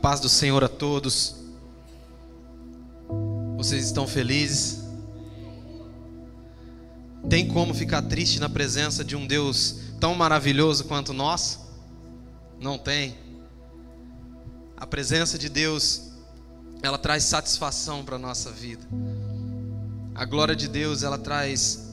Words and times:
paz 0.00 0.18
do 0.18 0.28
Senhor 0.28 0.64
a 0.64 0.68
todos. 0.68 1.36
Vocês 3.56 3.84
estão 3.84 4.06
felizes? 4.06 4.80
Tem 7.28 7.46
como 7.46 7.74
ficar 7.74 8.02
triste 8.02 8.40
na 8.40 8.48
presença 8.48 9.04
de 9.04 9.14
um 9.14 9.26
Deus 9.26 9.76
tão 10.00 10.14
maravilhoso 10.14 10.84
quanto 10.84 11.12
nós? 11.12 11.60
Não 12.58 12.78
tem. 12.78 13.14
A 14.74 14.86
presença 14.86 15.38
de 15.38 15.50
Deus, 15.50 16.12
ela 16.82 16.96
traz 16.96 17.24
satisfação 17.24 18.02
para 18.02 18.16
a 18.16 18.18
nossa 18.18 18.50
vida. 18.50 18.82
A 20.14 20.24
glória 20.24 20.56
de 20.56 20.66
Deus, 20.66 21.02
ela 21.02 21.18
traz 21.18 21.90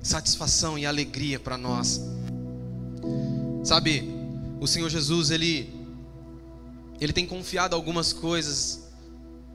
satisfação 0.00 0.78
e 0.78 0.86
alegria 0.86 1.40
para 1.40 1.58
nós. 1.58 2.00
Sabe, 3.64 4.08
o 4.60 4.68
Senhor 4.68 4.88
Jesus, 4.88 5.30
ele 5.30 5.73
ele 7.00 7.12
tem 7.12 7.26
confiado 7.26 7.74
algumas 7.74 8.12
coisas 8.12 8.84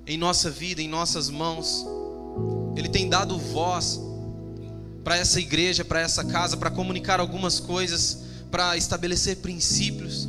em 0.06 0.18
nossa 0.18 0.50
vida, 0.50 0.82
em 0.82 0.88
nossas 0.88 1.30
mãos. 1.30 1.86
Ele 2.76 2.90
tem 2.90 3.08
dado 3.08 3.38
voz 3.38 4.00
para 5.04 5.18
essa 5.18 5.40
igreja, 5.40 5.86
para 5.86 6.02
essa 6.02 6.24
casa, 6.24 6.58
para 6.58 6.70
comunicar 6.70 7.20
algumas 7.20 7.60
coisas, 7.60 8.24
para 8.52 8.76
estabelecer 8.78 9.38
princípios, 9.38 10.28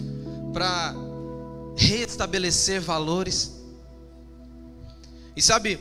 para 0.53 0.95
restabelecer 1.77 2.81
valores. 2.81 3.53
E 5.37 5.43
sabe, 5.43 5.81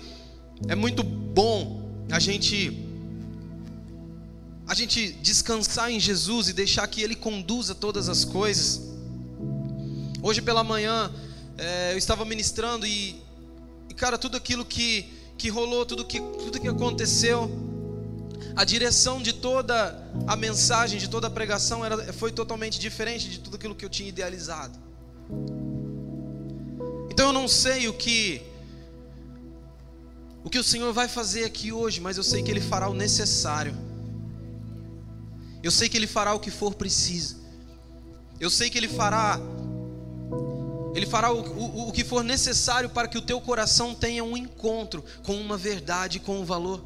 é 0.67 0.75
muito 0.75 1.03
bom 1.03 1.81
a 2.11 2.19
gente 2.19 2.85
a 4.67 4.75
gente 4.75 5.13
descansar 5.13 5.91
em 5.91 5.99
Jesus 5.99 6.47
e 6.47 6.53
deixar 6.53 6.87
que 6.87 7.01
Ele 7.01 7.15
conduza 7.15 7.73
todas 7.73 8.07
as 8.07 8.23
coisas. 8.23 8.88
Hoje 10.21 10.41
pela 10.41 10.63
manhã 10.63 11.11
é, 11.57 11.93
eu 11.93 11.97
estava 11.97 12.25
ministrando 12.25 12.85
e, 12.85 13.21
e, 13.89 13.93
cara, 13.93 14.17
tudo 14.17 14.35
aquilo 14.35 14.65
que, 14.65 15.05
que 15.37 15.49
rolou, 15.49 15.85
tudo 15.85 16.03
que, 16.03 16.19
tudo 16.19 16.59
que 16.59 16.67
aconteceu, 16.67 17.49
a 18.55 18.65
direção 18.65 19.21
de 19.21 19.31
toda 19.31 19.97
a 20.27 20.35
mensagem, 20.35 20.99
de 20.99 21.09
toda 21.09 21.27
a 21.27 21.29
pregação 21.29 21.85
era, 21.85 22.11
foi 22.11 22.31
totalmente 22.31 22.79
diferente 22.79 23.29
de 23.29 23.39
tudo 23.39 23.55
aquilo 23.55 23.73
que 23.73 23.85
eu 23.85 23.89
tinha 23.89 24.09
idealizado. 24.09 24.77
Então 27.09 27.27
eu 27.27 27.33
não 27.33 27.47
sei 27.47 27.87
o 27.87 27.93
que 27.93 28.41
o 30.43 30.49
que 30.49 30.57
o 30.57 30.63
Senhor 30.63 30.91
vai 30.93 31.07
fazer 31.07 31.43
aqui 31.45 31.71
hoje, 31.71 32.01
mas 32.01 32.17
eu 32.17 32.23
sei 32.23 32.41
que 32.41 32.49
Ele 32.51 32.61
fará 32.61 32.89
o 32.89 32.93
necessário. 32.93 33.73
Eu 35.61 35.71
sei 35.71 35.87
que 35.87 35.97
Ele 35.97 36.07
fará 36.07 36.33
o 36.33 36.39
que 36.39 36.49
for 36.49 36.73
preciso. 36.73 37.37
Eu 38.39 38.49
sei 38.49 38.69
que 38.69 38.77
Ele 38.77 38.87
fará 38.87 39.39
ele 40.95 41.05
fará 41.05 41.31
o, 41.31 41.41
o, 41.41 41.89
o, 41.89 41.91
que 41.91 42.03
for 42.03 42.23
necessário 42.23 42.89
para 42.89 43.07
que 43.07 43.17
o 43.17 43.21
teu 43.21 43.39
coração 43.39 43.93
tenha 43.93 44.23
um 44.23 44.35
encontro 44.35 45.03
com 45.23 45.35
uma 45.35 45.57
verdade, 45.57 46.19
com 46.19 46.39
um 46.39 46.45
valor. 46.45 46.83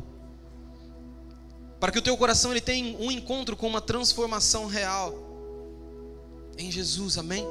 Para 1.80 1.92
que 1.92 2.00
o 2.00 2.02
teu 2.02 2.16
coração 2.18 2.52
ele 2.52 2.62
tenha 2.62 2.98
um 2.98 3.12
encontro 3.12 3.56
com 3.56 3.68
uma 3.68 3.82
transformação 3.82 4.68
real. 4.68 5.14
Em 6.58 6.72
Jesus, 6.72 7.18
amém? 7.18 7.46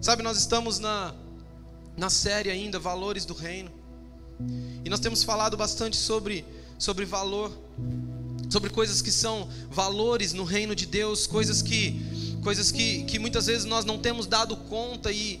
Sabe, 0.00 0.22
nós 0.22 0.38
estamos 0.38 0.78
na, 0.78 1.14
na 1.96 2.10
série 2.10 2.50
ainda, 2.50 2.78
Valores 2.78 3.24
do 3.24 3.34
Reino. 3.34 3.70
E 4.84 4.88
nós 4.88 5.00
temos 5.00 5.22
falado 5.22 5.56
bastante 5.56 5.96
sobre, 5.96 6.44
sobre 6.78 7.04
valor, 7.04 7.52
sobre 8.48 8.70
coisas 8.70 9.02
que 9.02 9.12
são 9.12 9.48
valores 9.70 10.32
no 10.32 10.44
reino 10.44 10.74
de 10.74 10.86
Deus, 10.86 11.26
coisas 11.26 11.60
que 11.62 12.00
coisas 12.42 12.70
que, 12.70 13.04
que 13.04 13.18
muitas 13.18 13.46
vezes 13.46 13.64
nós 13.64 13.84
não 13.84 13.98
temos 13.98 14.26
dado 14.26 14.56
conta 14.56 15.12
e, 15.12 15.40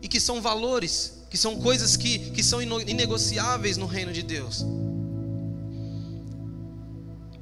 e 0.00 0.08
que 0.08 0.20
são 0.20 0.40
valores, 0.40 1.24
que 1.30 1.36
são 1.36 1.58
coisas 1.60 1.96
que, 1.96 2.30
que 2.30 2.42
são 2.42 2.62
inegociáveis 2.62 3.76
no 3.76 3.86
reino 3.86 4.12
de 4.12 4.22
Deus. 4.22 4.64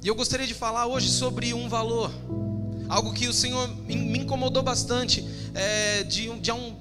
E 0.03 0.07
eu 0.07 0.15
gostaria 0.15 0.47
de 0.47 0.53
falar 0.53 0.85
hoje 0.87 1.09
sobre 1.09 1.53
um 1.53 1.67
valor, 1.67 2.11
algo 2.87 3.13
que 3.13 3.27
o 3.27 3.33
Senhor 3.33 3.67
me 3.85 4.19
incomodou 4.19 4.63
bastante 4.63 5.25
é, 5.53 6.03
de, 6.03 6.29
de 6.39 6.51
um, 6.51 6.75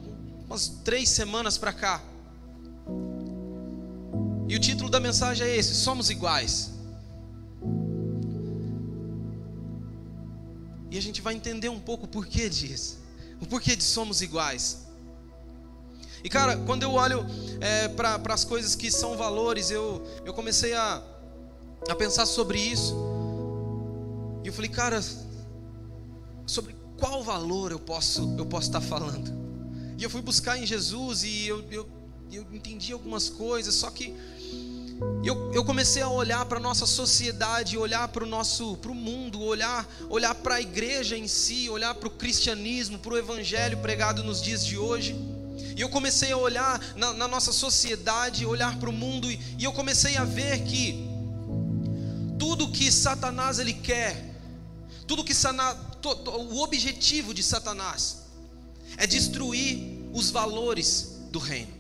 umas 0.46 0.68
três 0.84 1.08
semanas 1.08 1.58
para 1.58 1.72
cá. 1.72 2.02
E 4.48 4.54
o 4.54 4.60
título 4.60 4.88
da 4.88 5.00
mensagem 5.00 5.46
é 5.46 5.56
esse: 5.56 5.74
Somos 5.74 6.08
iguais. 6.08 6.75
E 10.96 10.98
a 10.98 11.02
gente 11.02 11.20
vai 11.20 11.34
entender 11.34 11.68
um 11.68 11.78
pouco 11.78 12.06
o 12.06 12.08
porquê 12.08 12.48
disso. 12.48 12.96
O 13.38 13.46
porquê 13.46 13.76
de 13.76 13.84
somos 13.84 14.22
iguais. 14.22 14.86
E 16.24 16.28
cara, 16.30 16.56
quando 16.56 16.84
eu 16.84 16.92
olho 16.92 17.22
é, 17.60 17.86
para 17.88 18.32
as 18.32 18.44
coisas 18.44 18.74
que 18.74 18.90
são 18.90 19.14
valores, 19.14 19.70
eu, 19.70 20.02
eu 20.24 20.32
comecei 20.32 20.72
a, 20.72 21.02
a 21.86 21.94
pensar 21.94 22.24
sobre 22.24 22.58
isso. 22.58 22.96
E 24.42 24.46
eu 24.48 24.54
falei, 24.54 24.70
cara, 24.70 25.04
sobre 26.46 26.74
qual 26.96 27.22
valor 27.22 27.72
eu 27.72 27.78
posso 27.78 28.34
eu 28.38 28.46
posso 28.46 28.68
estar 28.68 28.80
falando? 28.80 29.30
E 29.98 30.02
eu 30.02 30.08
fui 30.08 30.22
buscar 30.22 30.56
em 30.56 30.64
Jesus 30.64 31.24
e 31.24 31.46
eu, 31.46 31.62
eu, 31.70 31.86
eu 32.32 32.46
entendi 32.54 32.94
algumas 32.94 33.28
coisas, 33.28 33.74
só 33.74 33.90
que 33.90 34.16
eu, 35.24 35.52
eu 35.52 35.64
comecei 35.64 36.02
a 36.02 36.08
olhar 36.08 36.44
para 36.46 36.58
a 36.58 36.60
nossa 36.60 36.86
sociedade, 36.86 37.76
olhar 37.76 38.08
para 38.08 38.24
o 38.24 38.26
nosso 38.26 38.76
para 38.76 38.90
o 38.90 38.94
mundo, 38.94 39.42
olhar, 39.42 39.86
olhar 40.08 40.34
para 40.34 40.56
a 40.56 40.60
igreja 40.60 41.16
em 41.16 41.26
si, 41.26 41.68
olhar 41.68 41.94
para 41.94 42.08
o 42.08 42.10
cristianismo, 42.10 42.98
para 42.98 43.14
o 43.14 43.18
evangelho 43.18 43.78
pregado 43.78 44.22
nos 44.22 44.40
dias 44.40 44.64
de 44.64 44.78
hoje. 44.78 45.16
E 45.76 45.80
eu 45.80 45.88
comecei 45.88 46.32
a 46.32 46.36
olhar 46.36 46.80
na, 46.96 47.12
na 47.12 47.28
nossa 47.28 47.52
sociedade, 47.52 48.46
olhar 48.46 48.78
para 48.78 48.88
o 48.88 48.92
mundo, 48.92 49.30
e, 49.30 49.38
e 49.58 49.64
eu 49.64 49.72
comecei 49.72 50.16
a 50.16 50.24
ver 50.24 50.62
que 50.62 51.06
tudo 52.38 52.70
que 52.70 52.90
Satanás 52.90 53.58
ele 53.58 53.72
quer, 53.72 54.34
tudo 55.06 55.24
que 55.24 55.34
o 56.52 56.62
objetivo 56.62 57.34
de 57.34 57.42
Satanás 57.42 58.26
é 58.96 59.06
destruir 59.06 60.08
os 60.12 60.30
valores 60.30 61.20
do 61.30 61.38
reino. 61.38 61.74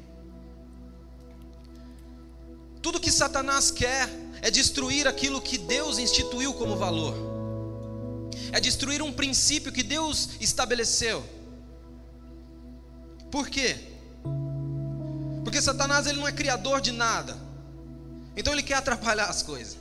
Tudo 2.82 3.00
que 3.00 3.10
Satanás 3.10 3.70
quer 3.70 4.08
é 4.42 4.50
destruir 4.50 5.08
aquilo 5.08 5.40
que 5.40 5.58
Deus 5.58 5.98
instituiu 5.98 6.54
como 6.54 6.76
valor, 6.76 7.14
é 8.52 8.60
destruir 8.60 9.02
um 9.02 9.12
princípio 9.12 9.72
que 9.72 9.82
Deus 9.82 10.30
estabeleceu. 10.40 11.24
Por 13.30 13.48
quê? 13.48 13.76
Porque 15.42 15.60
Satanás 15.60 16.06
ele 16.06 16.18
não 16.18 16.28
é 16.28 16.32
criador 16.32 16.80
de 16.80 16.92
nada, 16.92 17.36
então 18.36 18.52
ele 18.52 18.62
quer 18.62 18.74
atrapalhar 18.74 19.26
as 19.26 19.42
coisas. 19.42 19.76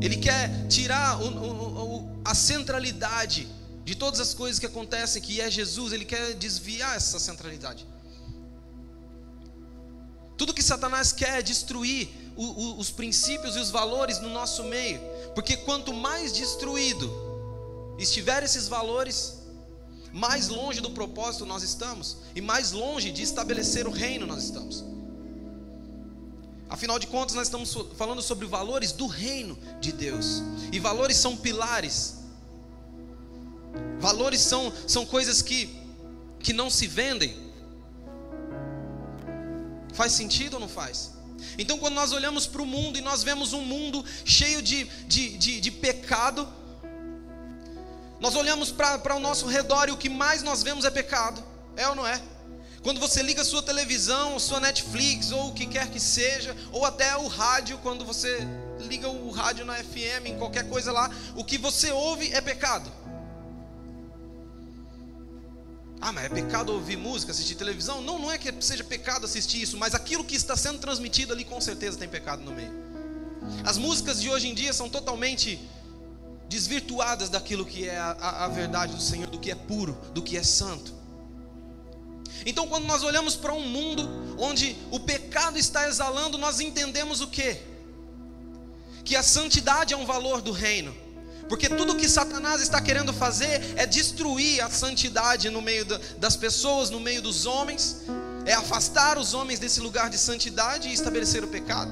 Ele 0.00 0.16
quer 0.16 0.68
tirar 0.68 1.20
o, 1.20 1.26
o, 1.26 1.96
o, 1.96 2.20
a 2.24 2.34
centralidade 2.34 3.48
de 3.84 3.94
todas 3.94 4.20
as 4.20 4.34
coisas 4.34 4.58
que 4.58 4.66
acontecem, 4.66 5.20
que 5.20 5.40
é 5.40 5.50
Jesus, 5.50 5.92
ele 5.92 6.04
quer 6.04 6.34
desviar 6.34 6.96
essa 6.96 7.18
centralidade. 7.18 7.86
Tudo 10.40 10.54
que 10.54 10.62
Satanás 10.62 11.12
quer 11.12 11.40
é 11.40 11.42
destruir 11.42 12.08
o, 12.34 12.42
o, 12.42 12.78
os 12.78 12.90
princípios 12.90 13.56
e 13.56 13.58
os 13.58 13.70
valores 13.70 14.20
no 14.20 14.30
nosso 14.30 14.64
meio, 14.64 14.98
porque 15.34 15.54
quanto 15.54 15.92
mais 15.92 16.32
destruído 16.32 17.12
estiver 17.98 18.42
esses 18.42 18.66
valores, 18.66 19.34
mais 20.10 20.48
longe 20.48 20.80
do 20.80 20.92
propósito 20.92 21.44
nós 21.44 21.62
estamos 21.62 22.16
e 22.34 22.40
mais 22.40 22.72
longe 22.72 23.10
de 23.10 23.22
estabelecer 23.22 23.86
o 23.86 23.90
reino 23.90 24.26
nós 24.26 24.44
estamos. 24.44 24.82
Afinal 26.70 26.98
de 26.98 27.06
contas, 27.06 27.36
nós 27.36 27.48
estamos 27.48 27.76
falando 27.98 28.22
sobre 28.22 28.46
valores 28.46 28.92
do 28.92 29.06
reino 29.06 29.58
de 29.78 29.92
Deus, 29.92 30.42
e 30.72 30.80
valores 30.80 31.18
são 31.18 31.36
pilares, 31.36 32.14
valores 33.98 34.40
são, 34.40 34.72
são 34.88 35.04
coisas 35.04 35.42
que, 35.42 35.68
que 36.38 36.54
não 36.54 36.70
se 36.70 36.86
vendem, 36.86 37.49
Faz 39.92 40.12
sentido 40.12 40.54
ou 40.54 40.60
não 40.60 40.68
faz? 40.68 41.12
Então, 41.58 41.78
quando 41.78 41.94
nós 41.94 42.12
olhamos 42.12 42.46
para 42.46 42.62
o 42.62 42.66
mundo 42.66 42.98
e 42.98 43.00
nós 43.00 43.22
vemos 43.22 43.52
um 43.52 43.62
mundo 43.62 44.04
cheio 44.24 44.62
de, 44.62 44.84
de, 45.06 45.36
de, 45.38 45.60
de 45.60 45.70
pecado, 45.70 46.48
nós 48.20 48.34
olhamos 48.34 48.70
para 48.70 49.16
o 49.16 49.20
nosso 49.20 49.46
redor 49.46 49.88
e 49.88 49.92
o 49.92 49.96
que 49.96 50.08
mais 50.08 50.42
nós 50.42 50.62
vemos 50.62 50.84
é 50.84 50.90
pecado, 50.90 51.42
é 51.76 51.88
ou 51.88 51.94
não 51.94 52.06
é? 52.06 52.20
Quando 52.82 52.98
você 52.98 53.22
liga 53.22 53.42
a 53.42 53.44
sua 53.44 53.62
televisão, 53.62 54.38
sua 54.38 54.58
Netflix, 54.58 55.32
ou 55.32 55.48
o 55.48 55.52
que 55.52 55.66
quer 55.66 55.90
que 55.90 56.00
seja, 56.00 56.56
ou 56.72 56.84
até 56.84 57.14
o 57.16 57.26
rádio, 57.26 57.78
quando 57.78 58.04
você 58.04 58.46
liga 58.78 59.08
o 59.08 59.30
rádio 59.30 59.66
na 59.66 59.74
FM, 59.74 60.26
em 60.26 60.38
qualquer 60.38 60.66
coisa 60.68 60.90
lá, 60.90 61.10
o 61.36 61.44
que 61.44 61.58
você 61.58 61.90
ouve 61.90 62.32
é 62.32 62.40
pecado. 62.40 62.90
Ah, 66.00 66.12
mas 66.12 66.24
é 66.24 66.28
pecado 66.28 66.72
ouvir 66.72 66.96
música, 66.96 67.32
assistir 67.32 67.54
televisão? 67.54 68.00
Não, 68.00 68.18
não 68.18 68.30
é 68.30 68.38
que 68.38 68.52
seja 68.60 68.82
pecado 68.82 69.26
assistir 69.26 69.60
isso, 69.60 69.76
mas 69.76 69.94
aquilo 69.94 70.24
que 70.24 70.34
está 70.34 70.56
sendo 70.56 70.78
transmitido 70.78 71.32
ali 71.32 71.44
com 71.44 71.60
certeza 71.60 71.98
tem 71.98 72.08
pecado 72.08 72.42
no 72.42 72.52
meio. 72.52 72.72
As 73.64 73.76
músicas 73.76 74.20
de 74.20 74.30
hoje 74.30 74.48
em 74.48 74.54
dia 74.54 74.72
são 74.72 74.88
totalmente 74.88 75.60
desvirtuadas 76.48 77.28
daquilo 77.28 77.66
que 77.66 77.88
é 77.88 77.98
a, 77.98 78.12
a, 78.12 78.44
a 78.46 78.48
verdade 78.48 78.94
do 78.94 79.02
Senhor, 79.02 79.28
do 79.28 79.38
que 79.38 79.50
é 79.50 79.54
puro, 79.54 79.96
do 80.14 80.22
que 80.22 80.36
é 80.36 80.42
santo. 80.42 80.94
Então, 82.46 82.66
quando 82.66 82.86
nós 82.86 83.02
olhamos 83.02 83.36
para 83.36 83.52
um 83.52 83.68
mundo 83.68 84.08
onde 84.38 84.76
o 84.90 84.98
pecado 84.98 85.58
está 85.58 85.86
exalando, 85.86 86.38
nós 86.38 86.60
entendemos 86.60 87.20
o 87.20 87.28
que? 87.28 87.58
Que 89.04 89.14
a 89.14 89.22
santidade 89.22 89.92
é 89.92 89.96
um 89.96 90.06
valor 90.06 90.40
do 90.40 90.50
reino. 90.50 90.96
Porque 91.50 91.68
tudo 91.68 91.96
que 91.96 92.08
Satanás 92.08 92.62
está 92.62 92.80
querendo 92.80 93.12
fazer 93.12 93.74
é 93.76 93.84
destruir 93.84 94.62
a 94.62 94.70
santidade 94.70 95.50
no 95.50 95.60
meio 95.60 95.84
das 96.16 96.36
pessoas, 96.36 96.90
no 96.90 97.00
meio 97.00 97.20
dos 97.20 97.44
homens, 97.44 98.02
é 98.46 98.52
afastar 98.52 99.18
os 99.18 99.34
homens 99.34 99.58
desse 99.58 99.80
lugar 99.80 100.08
de 100.08 100.16
santidade 100.16 100.88
e 100.88 100.92
estabelecer 100.92 101.42
o 101.42 101.48
pecado. 101.48 101.90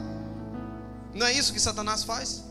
Não 1.13 1.27
é 1.27 1.33
isso 1.33 1.53
que 1.53 1.59
Satanás 1.59 2.05
faz? 2.05 2.45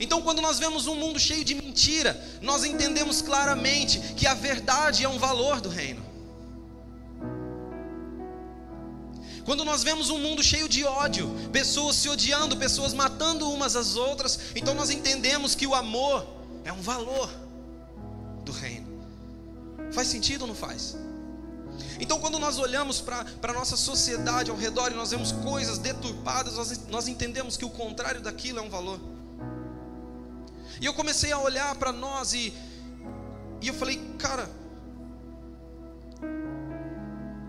Então, 0.00 0.20
quando 0.22 0.42
nós 0.42 0.58
vemos 0.58 0.88
um 0.88 0.96
mundo 0.96 1.20
cheio 1.20 1.44
de 1.44 1.54
mentira, 1.54 2.20
nós 2.42 2.64
entendemos 2.64 3.22
claramente 3.22 4.00
que 4.16 4.26
a 4.26 4.34
verdade 4.34 5.04
é 5.04 5.08
um 5.08 5.20
valor 5.20 5.60
do 5.60 5.68
reino. 5.68 6.04
Quando 9.44 9.64
nós 9.64 9.82
vemos 9.82 10.08
um 10.08 10.18
mundo 10.18 10.42
cheio 10.42 10.68
de 10.68 10.84
ódio, 10.84 11.28
pessoas 11.52 11.96
se 11.96 12.08
odiando, 12.08 12.56
pessoas 12.56 12.94
matando 12.94 13.50
umas 13.50 13.76
às 13.76 13.94
outras, 13.94 14.38
então 14.56 14.74
nós 14.74 14.90
entendemos 14.90 15.54
que 15.54 15.66
o 15.66 15.74
amor 15.74 16.26
é 16.64 16.72
um 16.72 16.80
valor 16.80 17.30
do 18.44 18.52
reino. 18.52 18.86
Faz 19.92 20.08
sentido 20.08 20.42
ou 20.42 20.48
não 20.48 20.54
faz? 20.54 20.96
Então, 22.00 22.20
quando 22.20 22.38
nós 22.38 22.58
olhamos 22.58 23.00
para 23.00 23.26
a 23.42 23.52
nossa 23.52 23.76
sociedade 23.76 24.50
ao 24.50 24.56
redor 24.56 24.92
e 24.92 24.94
nós 24.94 25.10
vemos 25.10 25.32
coisas 25.32 25.78
deturpadas, 25.78 26.54
nós, 26.54 26.88
nós 26.88 27.08
entendemos 27.08 27.56
que 27.56 27.64
o 27.64 27.70
contrário 27.70 28.20
daquilo 28.20 28.58
é 28.58 28.62
um 28.62 28.70
valor. 28.70 28.98
E 30.80 30.86
eu 30.86 30.94
comecei 30.94 31.32
a 31.32 31.38
olhar 31.38 31.74
para 31.76 31.92
nós 31.92 32.32
e, 32.32 32.52
e 33.60 33.68
eu 33.68 33.74
falei, 33.74 34.00
cara, 34.18 34.48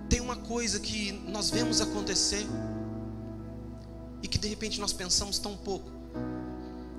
tem 0.09 0.21
uma 0.21 0.35
coisa 0.35 0.79
que 0.79 1.11
nós 1.11 1.49
vemos 1.49 1.81
acontecer 1.81 2.45
e 4.21 4.27
que 4.27 4.37
de 4.37 4.47
repente 4.47 4.79
nós 4.79 4.93
pensamos 4.93 5.39
tão 5.39 5.55
pouco, 5.55 5.91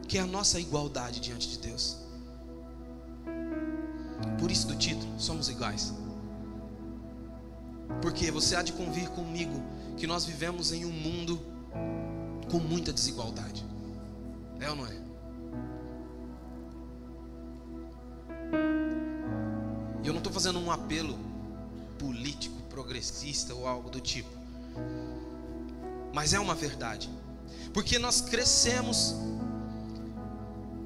que 0.07 0.19
é 0.19 0.21
a 0.21 0.27
nossa 0.27 0.61
igualdade 0.61 1.21
diante 1.21 1.49
de 1.49 1.59
Deus. 1.59 1.99
Por 4.39 4.51
isso 4.51 4.67
do 4.67 4.77
título, 4.77 5.13
somos 5.19 5.49
iguais. 5.49 5.93
Porque 8.03 8.31
você 8.31 8.57
há 8.57 8.63
de 8.63 8.73
convir 8.73 9.09
comigo 9.11 9.63
que 9.97 10.07
nós 10.07 10.25
vivemos 10.25 10.73
em 10.73 10.85
um 10.85 10.93
mundo 10.93 11.41
com 12.51 12.59
muita 12.59 12.93
desigualdade. 12.93 13.65
É 14.61 14.71
ou 14.71 14.77
não 14.77 14.87
é? 14.87 15.07
E 20.03 20.07
eu 20.07 20.13
não 20.13 20.19
estou 20.19 20.33
fazendo 20.33 20.59
um 20.59 20.71
apelo 20.71 21.19
político, 21.99 22.56
progressista 22.77 23.55
ou 23.55 23.67
algo 23.67 23.89
do 23.89 24.03
tipo. 24.03 24.29
Mas 26.13 26.35
é 26.35 26.39
uma 26.39 26.55
verdade. 26.55 27.09
Porque 27.73 27.99
nós 27.99 28.21
crescemos 28.21 29.15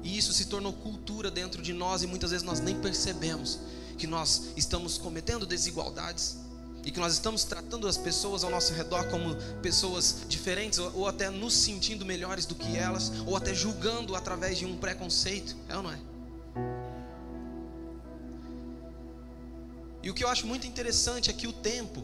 e 0.01 0.17
isso 0.17 0.31
se 0.31 0.45
tornou 0.45 0.71
cultura 0.71 1.29
dentro 1.29 1.61
de 1.61 1.73
nós 1.73 2.01
e 2.01 2.07
muitas 2.07 2.31
vezes 2.31 2.45
nós 2.45 2.61
nem 2.61 2.79
percebemos 2.79 3.59
que 3.97 4.07
nós 4.07 4.53
estamos 4.55 4.97
cometendo 4.97 5.45
desigualdades 5.45 6.37
e 6.85 6.91
que 6.91 6.99
nós 6.99 7.11
estamos 7.11 7.43
tratando 7.43 7.85
as 7.89 7.97
pessoas 7.97 8.45
ao 8.45 8.49
nosso 8.49 8.73
redor 8.73 9.09
como 9.09 9.35
pessoas 9.61 10.21
diferentes 10.29 10.79
ou 10.79 11.09
até 11.09 11.29
nos 11.29 11.53
sentindo 11.53 12.05
melhores 12.05 12.45
do 12.45 12.55
que 12.55 12.77
elas 12.77 13.11
ou 13.27 13.35
até 13.35 13.53
julgando 13.53 14.15
através 14.15 14.57
de 14.57 14.65
um 14.65 14.77
preconceito, 14.77 15.57
é 15.67 15.75
ou 15.75 15.83
não 15.83 15.91
é? 15.91 16.10
E 20.03 20.09
o 20.09 20.13
que 20.13 20.23
eu 20.23 20.27
acho 20.27 20.47
muito 20.47 20.65
interessante 20.65 21.29
é 21.29 21.33
que 21.33 21.47
o 21.47 21.53
tempo, 21.53 22.03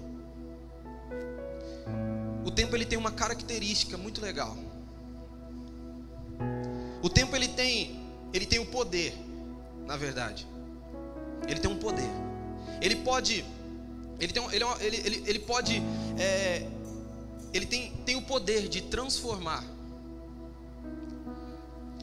o 2.46 2.52
tempo 2.52 2.76
ele 2.76 2.86
tem 2.86 2.98
uma 2.98 3.12
característica 3.12 3.98
muito 3.98 4.22
legal. 4.22 4.56
O 7.02 7.10
tempo 7.10 7.36
ele 7.36 7.48
tem, 7.48 8.00
ele 8.34 8.46
tem 8.46 8.60
o 8.60 8.66
poder, 8.66 9.14
na 9.86 9.98
verdade. 9.98 10.48
Ele 11.48 11.60
tem 11.60 11.72
um 11.72 11.78
poder. 11.78 12.10
Ele 12.82 12.98
pode, 12.98 13.44
ele 14.20 14.34
tem, 14.34 14.44
é 14.44 14.56
ele, 14.86 14.98
ele, 14.98 15.24
ele 15.26 15.40
pode, 15.40 15.82
é, 16.20 16.68
ele 17.54 17.66
tem, 17.66 17.94
tem 18.06 18.16
o 18.16 18.22
poder 18.22 18.68
de 18.68 18.82
transformar. 18.82 19.64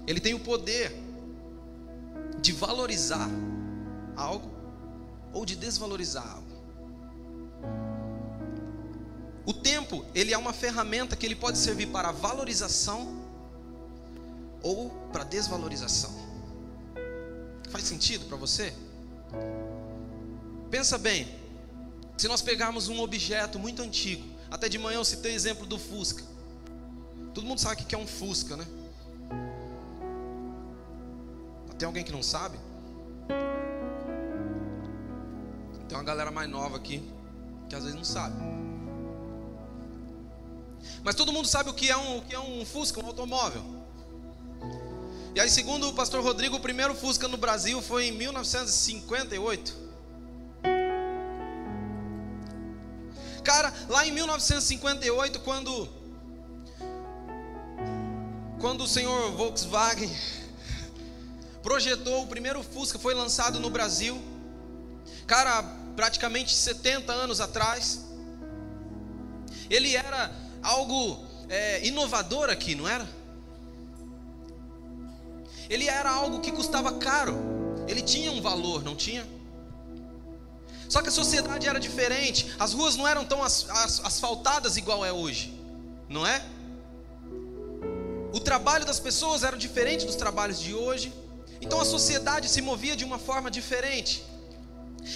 Ele 0.07 0.21
tem 0.21 0.35
o 0.35 0.41
poder 0.41 0.93
de 2.41 2.53
valorizar 2.53 3.29
algo 4.17 4.54
ou 5.35 5.45
de 5.45 5.57
desvalorizar 5.57 6.27
algo. 6.27 6.55
O 9.45 9.53
tempo, 9.53 10.07
ele 10.15 10.33
é 10.33 10.39
uma 10.39 10.55
ferramenta 10.55 11.15
que 11.15 11.27
ele 11.27 11.37
pode 11.37 11.59
servir 11.59 11.89
para 11.89 12.11
valorização 12.13 13.23
ou 14.63 14.89
para 15.13 15.25
desvalorização. 15.25 16.11
Faz 17.69 17.85
sentido 17.85 18.25
para 18.27 18.39
você? 18.39 18.73
Pensa 20.71 20.97
bem, 20.97 21.29
se 22.17 22.27
nós 22.27 22.41
pegarmos 22.41 22.89
um 22.89 23.01
objeto 23.01 23.59
muito 23.59 23.83
antigo, 23.83 24.25
até 24.51 24.69
de 24.69 24.79
manhã 24.79 24.97
eu 24.97 25.05
citei 25.05 25.33
o 25.33 25.35
exemplo 25.35 25.67
do 25.67 25.79
Fusca. 25.79 26.25
Todo 27.35 27.47
mundo 27.47 27.61
sabe 27.61 27.83
o 27.83 27.85
que 27.85 27.95
é 27.95 27.99
um 27.99 28.07
Fusca, 28.07 28.57
né? 28.57 28.67
Tem 31.77 31.87
alguém 31.87 32.05
que 32.05 32.13
não 32.13 32.23
sabe? 32.23 32.57
Tem 35.95 36.01
uma 36.01 36.05
galera 36.05 36.33
mais 36.33 36.51
nova 36.51 36.77
aqui 36.77 37.09
que 37.69 37.77
às 37.77 37.85
vezes 37.85 37.97
não 37.97 38.03
sabe. 38.03 38.35
Mas 41.05 41.15
todo 41.15 41.33
mundo 41.33 41.47
sabe 41.47 41.71
o 41.71 41.73
que 41.73 41.89
é 41.89 41.97
um, 41.97 42.19
o 42.19 42.23
que 42.23 42.35
é 42.35 42.41
um 42.41 42.67
Fusca, 42.67 43.01
um 43.01 43.07
automóvel. 43.07 43.63
E 45.37 45.41
aí, 45.41 45.49
segundo 45.49 45.89
o 45.89 45.93
pastor 45.93 46.21
Rodrigo, 46.21 46.57
o 46.57 46.61
primeiro 46.61 46.97
Fusca 46.97 47.29
no 47.29 47.37
Brasil 47.37 47.81
foi 47.81 48.07
em 48.07 48.11
1958. 48.11 49.77
Cara, 53.45 53.73
lá 53.89 54.05
em 54.05 54.11
1958, 54.11 55.39
quando 55.43 55.89
quando 58.59 58.83
o 58.83 58.89
senhor 58.89 59.31
Volkswagen 59.31 60.11
projetou 61.63 62.25
o 62.25 62.27
primeiro 62.27 62.65
Fusca, 62.65 62.99
foi 62.99 63.15
lançado 63.15 63.61
no 63.61 63.71
Brasil. 63.71 64.21
Cara, 65.27 65.84
praticamente 65.95 66.55
70 66.55 67.13
anos 67.13 67.41
atrás. 67.41 68.05
Ele 69.71 69.97
era 69.97 70.31
algo 70.63 71.25
é, 71.49 71.87
inovador 71.87 72.51
aqui, 72.51 72.75
não 72.75 72.89
era? 72.89 73.09
Ele 75.69 75.89
era 75.89 76.11
algo 76.11 76.41
que 76.41 76.53
custava 76.53 76.93
caro. 76.95 77.37
Ele 77.89 78.03
tinha 78.03 78.31
um 78.33 78.41
valor, 78.41 78.83
não 78.83 78.95
tinha? 78.95 79.27
Só 80.89 81.03
que 81.03 81.09
a 81.09 81.13
sociedade 81.13 81.67
era 81.67 81.81
diferente. 81.81 82.55
As 82.59 82.73
ruas 82.73 82.97
não 82.97 83.07
eram 83.09 83.25
tão 83.25 83.43
as, 83.43 83.69
as, 83.71 84.05
asfaltadas 84.05 84.77
igual 84.77 85.05
é 85.05 85.13
hoje, 85.13 85.53
não 86.09 86.27
é? 86.27 86.45
O 88.33 88.41
trabalho 88.41 88.85
das 88.85 89.01
pessoas 89.01 89.43
era 89.43 89.57
diferente 89.57 90.07
dos 90.07 90.17
trabalhos 90.17 90.61
de 90.61 90.75
hoje. 90.75 91.13
Então 91.61 91.81
a 91.81 91.85
sociedade 91.85 92.49
se 92.49 92.61
movia 92.61 92.95
de 92.95 93.05
uma 93.05 93.19
forma 93.19 93.51
diferente. 93.51 94.23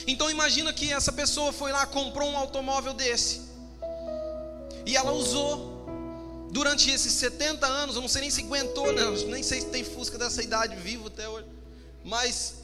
Então 0.07 0.30
imagina 0.30 0.73
que 0.73 0.92
essa 0.92 1.12
pessoa 1.12 1.52
foi 1.52 1.73
lá, 1.73 1.87
comprou 1.87 2.28
um 2.28 2.37
automóvel 2.37 2.92
desse. 2.92 3.49
E 4.85 4.97
ela 4.97 5.12
usou 5.12 5.78
durante 6.50 6.90
esses 6.90 7.12
70 7.12 7.66
anos, 7.66 7.97
eu 7.97 8.02
não 8.02 8.09
sei 8.09 8.23
nem 8.23 8.30
se 8.30 8.42
aguentou, 8.42 8.92
né? 8.92 9.02
nem 9.28 9.42
sei 9.42 9.61
se 9.61 9.68
tem 9.68 9.85
Fusca 9.85 10.18
dessa 10.18 10.42
idade 10.42 10.76
vivo 10.76 11.09
até 11.09 11.28
hoje. 11.28 11.47
Mas 12.04 12.59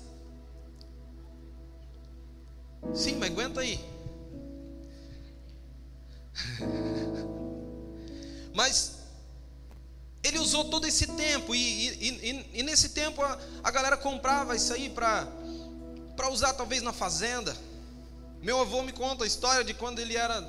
Sim, 2.92 3.16
mas 3.16 3.30
aguenta 3.30 3.60
aí. 3.60 3.80
mas 8.52 8.96
ele 10.22 10.38
usou 10.38 10.64
todo 10.64 10.86
esse 10.86 11.06
tempo, 11.06 11.54
e, 11.54 11.88
e, 11.88 12.08
e, 12.08 12.60
e 12.60 12.62
nesse 12.62 12.90
tempo 12.90 13.22
a, 13.22 13.38
a 13.62 13.70
galera 13.70 13.96
comprava 13.96 14.56
isso 14.56 14.72
aí 14.72 14.90
para 14.90 15.26
para 16.16 16.30
usar 16.30 16.52
talvez 16.54 16.82
na 16.82 16.92
fazenda. 16.92 17.56
Meu 18.40 18.60
avô 18.60 18.82
me 18.82 18.92
conta 18.92 19.24
a 19.24 19.26
história 19.26 19.64
de 19.64 19.74
quando 19.74 19.98
ele 19.98 20.16
era 20.16 20.40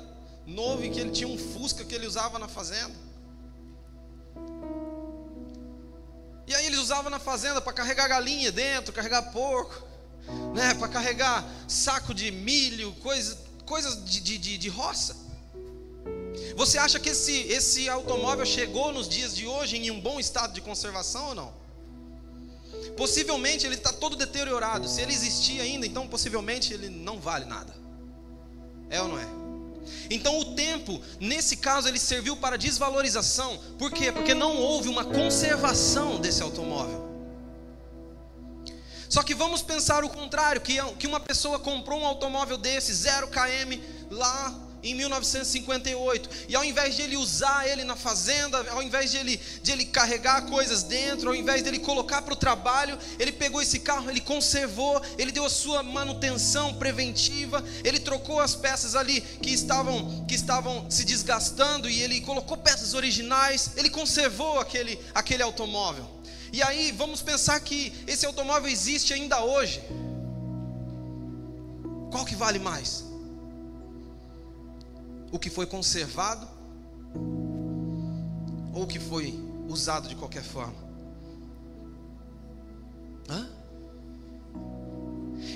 novo 0.46 0.84
e 0.84 0.90
que 0.90 1.00
ele 1.00 1.10
tinha 1.10 1.28
um 1.28 1.38
Fusca 1.38 1.84
que 1.84 1.94
ele 1.94 2.06
usava 2.06 2.38
na 2.38 2.48
fazenda. 2.48 2.94
E 6.46 6.54
aí 6.54 6.66
eles 6.66 6.78
usavam 6.78 7.10
na 7.10 7.18
fazenda 7.18 7.60
para 7.60 7.72
carregar 7.72 8.06
galinha 8.06 8.52
dentro, 8.52 8.92
carregar 8.92 9.32
porco, 9.32 9.84
né, 10.54 10.74
para 10.74 10.88
carregar 10.88 11.44
saco 11.66 12.14
de 12.14 12.30
milho, 12.30 12.92
coisa, 13.02 13.36
coisas 13.64 14.04
de, 14.04 14.20
de, 14.20 14.38
de, 14.38 14.58
de 14.58 14.68
roça. 14.68 15.16
Você 16.54 16.78
acha 16.78 17.00
que 17.00 17.08
esse, 17.08 17.32
esse 17.48 17.88
automóvel 17.88 18.46
chegou 18.46 18.92
nos 18.92 19.08
dias 19.08 19.34
de 19.34 19.46
hoje 19.46 19.76
em 19.76 19.90
um 19.90 20.00
bom 20.00 20.20
estado 20.20 20.52
de 20.52 20.60
conservação 20.60 21.28
ou 21.28 21.34
não? 21.34 21.65
Possivelmente 22.96 23.66
ele 23.66 23.74
está 23.74 23.92
todo 23.92 24.16
deteriorado. 24.16 24.88
Se 24.88 25.00
ele 25.00 25.12
existir 25.12 25.60
ainda, 25.60 25.86
então 25.86 26.06
possivelmente 26.06 26.72
ele 26.72 26.88
não 26.88 27.18
vale 27.18 27.44
nada. 27.44 27.74
É 28.90 29.00
ou 29.00 29.08
não 29.08 29.18
é? 29.18 29.26
Então 30.10 30.38
o 30.38 30.54
tempo, 30.54 31.00
nesse 31.20 31.56
caso, 31.56 31.88
ele 31.88 31.98
serviu 31.98 32.36
para 32.36 32.56
desvalorização. 32.56 33.58
Por 33.78 33.90
quê? 33.90 34.10
Porque 34.10 34.34
não 34.34 34.56
houve 34.56 34.88
uma 34.88 35.04
conservação 35.04 36.18
desse 36.20 36.42
automóvel. 36.42 37.06
Só 39.08 39.22
que 39.22 39.34
vamos 39.34 39.62
pensar 39.62 40.04
o 40.04 40.08
contrário, 40.08 40.60
que, 40.60 40.82
que 40.98 41.06
uma 41.06 41.20
pessoa 41.20 41.58
comprou 41.58 42.00
um 42.00 42.06
automóvel 42.06 42.58
desse, 42.58 42.92
0 42.92 43.28
km, 43.28 43.80
lá 44.10 44.65
em 44.90 44.94
1958. 44.94 46.30
E 46.48 46.56
ao 46.56 46.64
invés 46.64 46.94
de 46.94 47.02
ele 47.02 47.16
usar 47.16 47.66
ele 47.66 47.84
na 47.84 47.96
fazenda, 47.96 48.64
ao 48.70 48.82
invés 48.82 49.10
de 49.10 49.16
ele, 49.16 49.40
de 49.62 49.72
ele 49.72 49.84
carregar 49.84 50.46
coisas 50.46 50.82
dentro, 50.82 51.28
ao 51.28 51.34
invés 51.34 51.62
de 51.62 51.68
ele 51.68 51.78
colocar 51.78 52.22
para 52.22 52.32
o 52.32 52.36
trabalho, 52.36 52.98
ele 53.18 53.32
pegou 53.32 53.60
esse 53.60 53.80
carro, 53.80 54.08
ele 54.08 54.20
conservou, 54.20 55.02
ele 55.18 55.32
deu 55.32 55.44
a 55.44 55.50
sua 55.50 55.82
manutenção 55.82 56.74
preventiva, 56.74 57.64
ele 57.84 57.98
trocou 57.98 58.40
as 58.40 58.54
peças 58.54 58.94
ali 58.94 59.20
que 59.20 59.50
estavam, 59.50 60.24
que 60.26 60.34
estavam 60.34 60.88
se 60.90 61.04
desgastando 61.04 61.90
e 61.90 62.02
ele 62.02 62.20
colocou 62.20 62.56
peças 62.56 62.94
originais, 62.94 63.72
ele 63.76 63.90
conservou 63.90 64.60
aquele, 64.60 64.98
aquele 65.14 65.42
automóvel. 65.42 66.16
E 66.52 66.62
aí 66.62 66.92
vamos 66.92 67.22
pensar 67.22 67.58
que 67.60 67.92
esse 68.06 68.24
automóvel 68.24 68.70
existe 68.70 69.12
ainda 69.12 69.42
hoje. 69.42 69.82
Qual 72.10 72.24
que 72.24 72.36
vale 72.36 72.58
mais? 72.58 73.04
O 75.30 75.38
que 75.38 75.50
foi 75.50 75.66
conservado 75.66 76.48
ou 78.72 78.82
o 78.82 78.86
que 78.86 78.98
foi 78.98 79.38
usado 79.68 80.08
de 80.08 80.14
qualquer 80.14 80.42
forma? 80.42 80.86
Hã? 83.28 83.48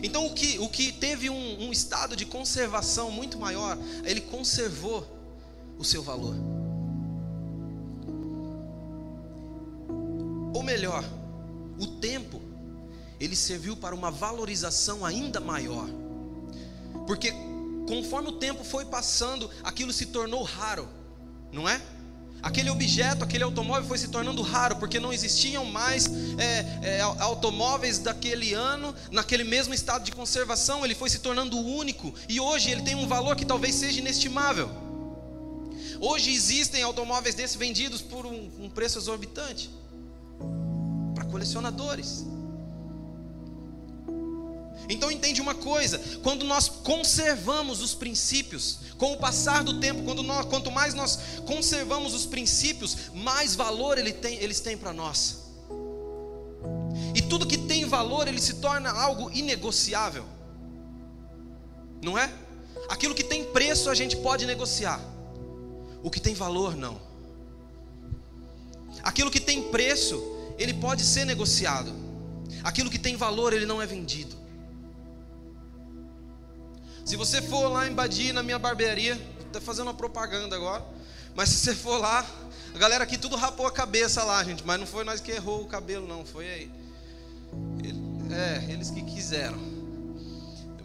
Então, 0.03 0.27
o 0.27 0.35
que, 0.35 0.59
o 0.59 0.69
que 0.69 0.93
teve 0.93 1.29
um, 1.29 1.67
um 1.67 1.73
estado 1.73 2.17
de 2.17 2.25
conservação 2.25 3.11
muito 3.11 3.39
maior, 3.39 3.77
ele 4.05 4.21
conservou 4.21 5.07
o 5.79 5.85
seu 5.85 6.03
valor. 6.03 6.35
Ou 10.55 10.63
melhor, 10.63 11.05
o 11.79 11.87
tempo, 11.87 12.41
ele 13.19 13.37
serviu 13.37 13.77
para 13.77 13.95
uma 13.95 14.11
valorização 14.11 15.05
ainda 15.05 15.41
maior. 15.41 15.89
Porque 17.07 17.33
conforme 17.91 18.29
o 18.29 18.33
tempo 18.33 18.63
foi 18.63 18.85
passando, 18.85 19.51
aquilo 19.65 19.93
se 19.93 20.07
tornou 20.07 20.45
raro, 20.45 20.89
não 21.53 21.69
é? 21.69 21.83
Aquele 22.41 22.71
objeto, 22.71 23.25
aquele 23.25 23.43
automóvel 23.43 23.87
foi 23.87 23.99
se 23.99 24.09
tornando 24.09 24.41
raro, 24.41 24.77
porque 24.77 25.01
não 25.01 25.13
existiam 25.13 25.65
mais 25.65 26.09
é, 26.39 26.99
é, 26.99 27.01
automóveis 27.01 27.99
daquele 27.99 28.55
ano, 28.55 28.95
naquele 29.11 29.43
mesmo 29.43 29.75
estado 29.75 30.05
de 30.05 30.13
conservação, 30.13 30.85
ele 30.85 30.95
foi 30.95 31.11
se 31.11 31.19
tornando 31.19 31.59
único, 31.59 32.15
e 32.29 32.41
hoje 32.41 32.71
ele 32.71 32.83
tem 32.83 32.95
um 32.95 33.09
valor 33.09 33.35
que 33.35 33.45
talvez 33.45 33.75
seja 33.75 33.99
inestimável. 33.99 34.71
Hoje 36.01 36.33
existem 36.33 36.83
automóveis 36.83 37.35
desses 37.35 37.57
vendidos 37.57 38.01
por 38.01 38.25
um, 38.25 38.51
um 38.59 38.71
preço 38.71 38.99
exorbitante 38.99 39.69
para 41.15 41.25
colecionadores. 41.25 42.25
Então 44.89 45.11
entende 45.11 45.41
uma 45.41 45.55
coisa: 45.55 45.99
quando 46.23 46.45
nós 46.45 46.69
conservamos 46.69 47.81
os 47.81 47.95
princípios, 47.95 48.79
com 48.99 49.13
o 49.13 49.19
passar 49.19 49.63
do 49.63 49.81
tempo, 49.81 50.03
quando 50.03 50.23
nós, 50.23 50.47
quanto 50.47 50.71
mais 50.71 50.95
nós 50.95 51.19
conservamos 51.47 52.15
os 52.15 52.27
princípios, 52.27 53.11
mais 53.15 53.55
valor 53.55 53.99
ele 53.99 54.13
tem, 54.13 54.37
eles 54.39 54.61
têm 54.61 54.77
para 54.77 54.93
nós. 54.93 55.51
E 57.15 57.23
tudo 57.23 57.47
que 57.47 57.59
tem 57.59 57.85
valor, 57.85 58.29
ele 58.29 58.41
se 58.41 58.55
torna 58.55 58.91
algo 58.91 59.31
inegociável. 59.33 60.25
Não 62.03 62.17
é? 62.19 62.33
Aquilo 62.89 63.15
que 63.15 63.25
tem 63.25 63.45
preço 63.45 63.91
a 63.91 63.95
gente 63.95 64.17
pode 64.17 64.47
negociar. 64.47 65.01
O 66.03 66.11
que 66.11 66.21
tem 66.21 66.35
valor 66.35 66.77
não. 66.77 67.01
Aquilo 69.03 69.31
que 69.31 69.41
tem 69.41 69.71
preço, 69.71 70.23
ele 70.59 70.75
pode 70.75 71.05
ser 71.05 71.25
negociado. 71.25 71.93
Aquilo 72.63 72.91
que 72.91 72.99
tem 72.99 73.17
valor, 73.17 73.53
ele 73.53 73.67
não 73.67 73.81
é 73.81 73.87
vendido. 73.87 74.40
Se 77.11 77.17
você 77.17 77.43
for 77.43 77.67
lá 77.67 77.89
em 77.89 78.33
na 78.33 78.41
minha 78.41 78.57
barbearia, 78.57 79.21
tá 79.53 79.61
fazendo 79.61 79.89
uma 79.89 79.95
propaganda 79.95 80.55
agora, 80.55 80.87
mas 81.35 81.49
se 81.49 81.57
você 81.57 81.75
for 81.75 81.99
lá, 81.99 82.25
a 82.73 82.79
galera 82.79 83.03
aqui 83.03 83.19
tudo 83.19 83.35
rapou 83.35 83.67
a 83.67 83.73
cabeça 83.73 84.23
lá, 84.23 84.45
gente, 84.45 84.65
mas 84.65 84.79
não 84.79 84.87
foi 84.87 85.03
nós 85.03 85.21
que 85.21 85.33
errou 85.33 85.63
o 85.63 85.67
cabelo, 85.67 86.07
não, 86.07 86.25
foi 86.25 86.49
aí. 86.49 86.71
É, 88.31 88.73
eles 88.73 88.93
que 88.93 89.03
quiseram. 89.03 89.59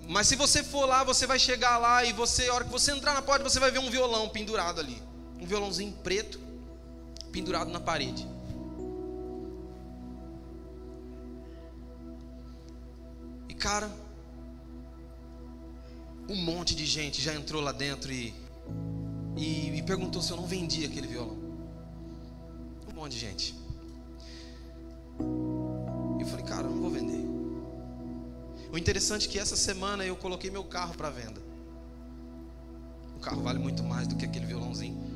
Mas 0.09 0.25
se 0.25 0.35
você 0.35 0.63
for 0.63 0.87
lá, 0.87 1.03
você 1.03 1.27
vai 1.27 1.37
chegar 1.37 1.77
lá 1.77 2.03
e 2.03 2.11
você, 2.11 2.49
a 2.49 2.55
hora 2.55 2.65
que 2.65 2.71
você 2.71 2.91
entrar 2.91 3.13
na 3.13 3.21
porta, 3.21 3.47
você 3.47 3.59
vai 3.59 3.69
ver 3.69 3.77
um 3.77 3.91
violão 3.91 4.27
pendurado 4.27 4.79
ali. 4.79 4.99
Um 5.39 5.45
violãozinho 5.45 5.93
preto, 6.03 6.39
pendurado 7.31 7.69
na 7.69 7.79
parede. 7.79 8.27
E 13.47 13.53
cara, 13.53 13.91
um 16.27 16.35
monte 16.35 16.75
de 16.75 16.85
gente 16.85 17.21
já 17.21 17.33
entrou 17.33 17.61
lá 17.61 17.71
dentro 17.71 18.11
e, 18.11 18.33
e 19.37 19.69
me 19.71 19.81
perguntou 19.83 20.21
se 20.21 20.31
eu 20.31 20.37
não 20.37 20.45
vendia 20.45 20.87
aquele 20.87 21.07
violão. 21.07 21.37
Um 22.89 22.93
monte 22.95 23.11
de 23.11 23.19
gente. 23.19 23.55
Eu 26.19 26.25
falei, 26.25 26.45
cara, 26.45 26.67
eu 26.67 26.71
não 26.71 26.81
vou 26.81 26.89
vender. 26.89 27.23
O 28.71 28.77
interessante 28.77 29.27
é 29.27 29.31
que 29.31 29.39
essa 29.39 29.55
semana 29.55 30.05
eu 30.05 30.15
coloquei 30.15 30.49
meu 30.49 30.63
carro 30.63 30.95
para 30.95 31.09
venda. 31.09 31.41
O 33.15 33.19
carro 33.19 33.41
vale 33.41 33.59
muito 33.59 33.83
mais 33.83 34.07
do 34.07 34.15
que 34.15 34.25
aquele 34.25 34.45
violãozinho. 34.45 35.15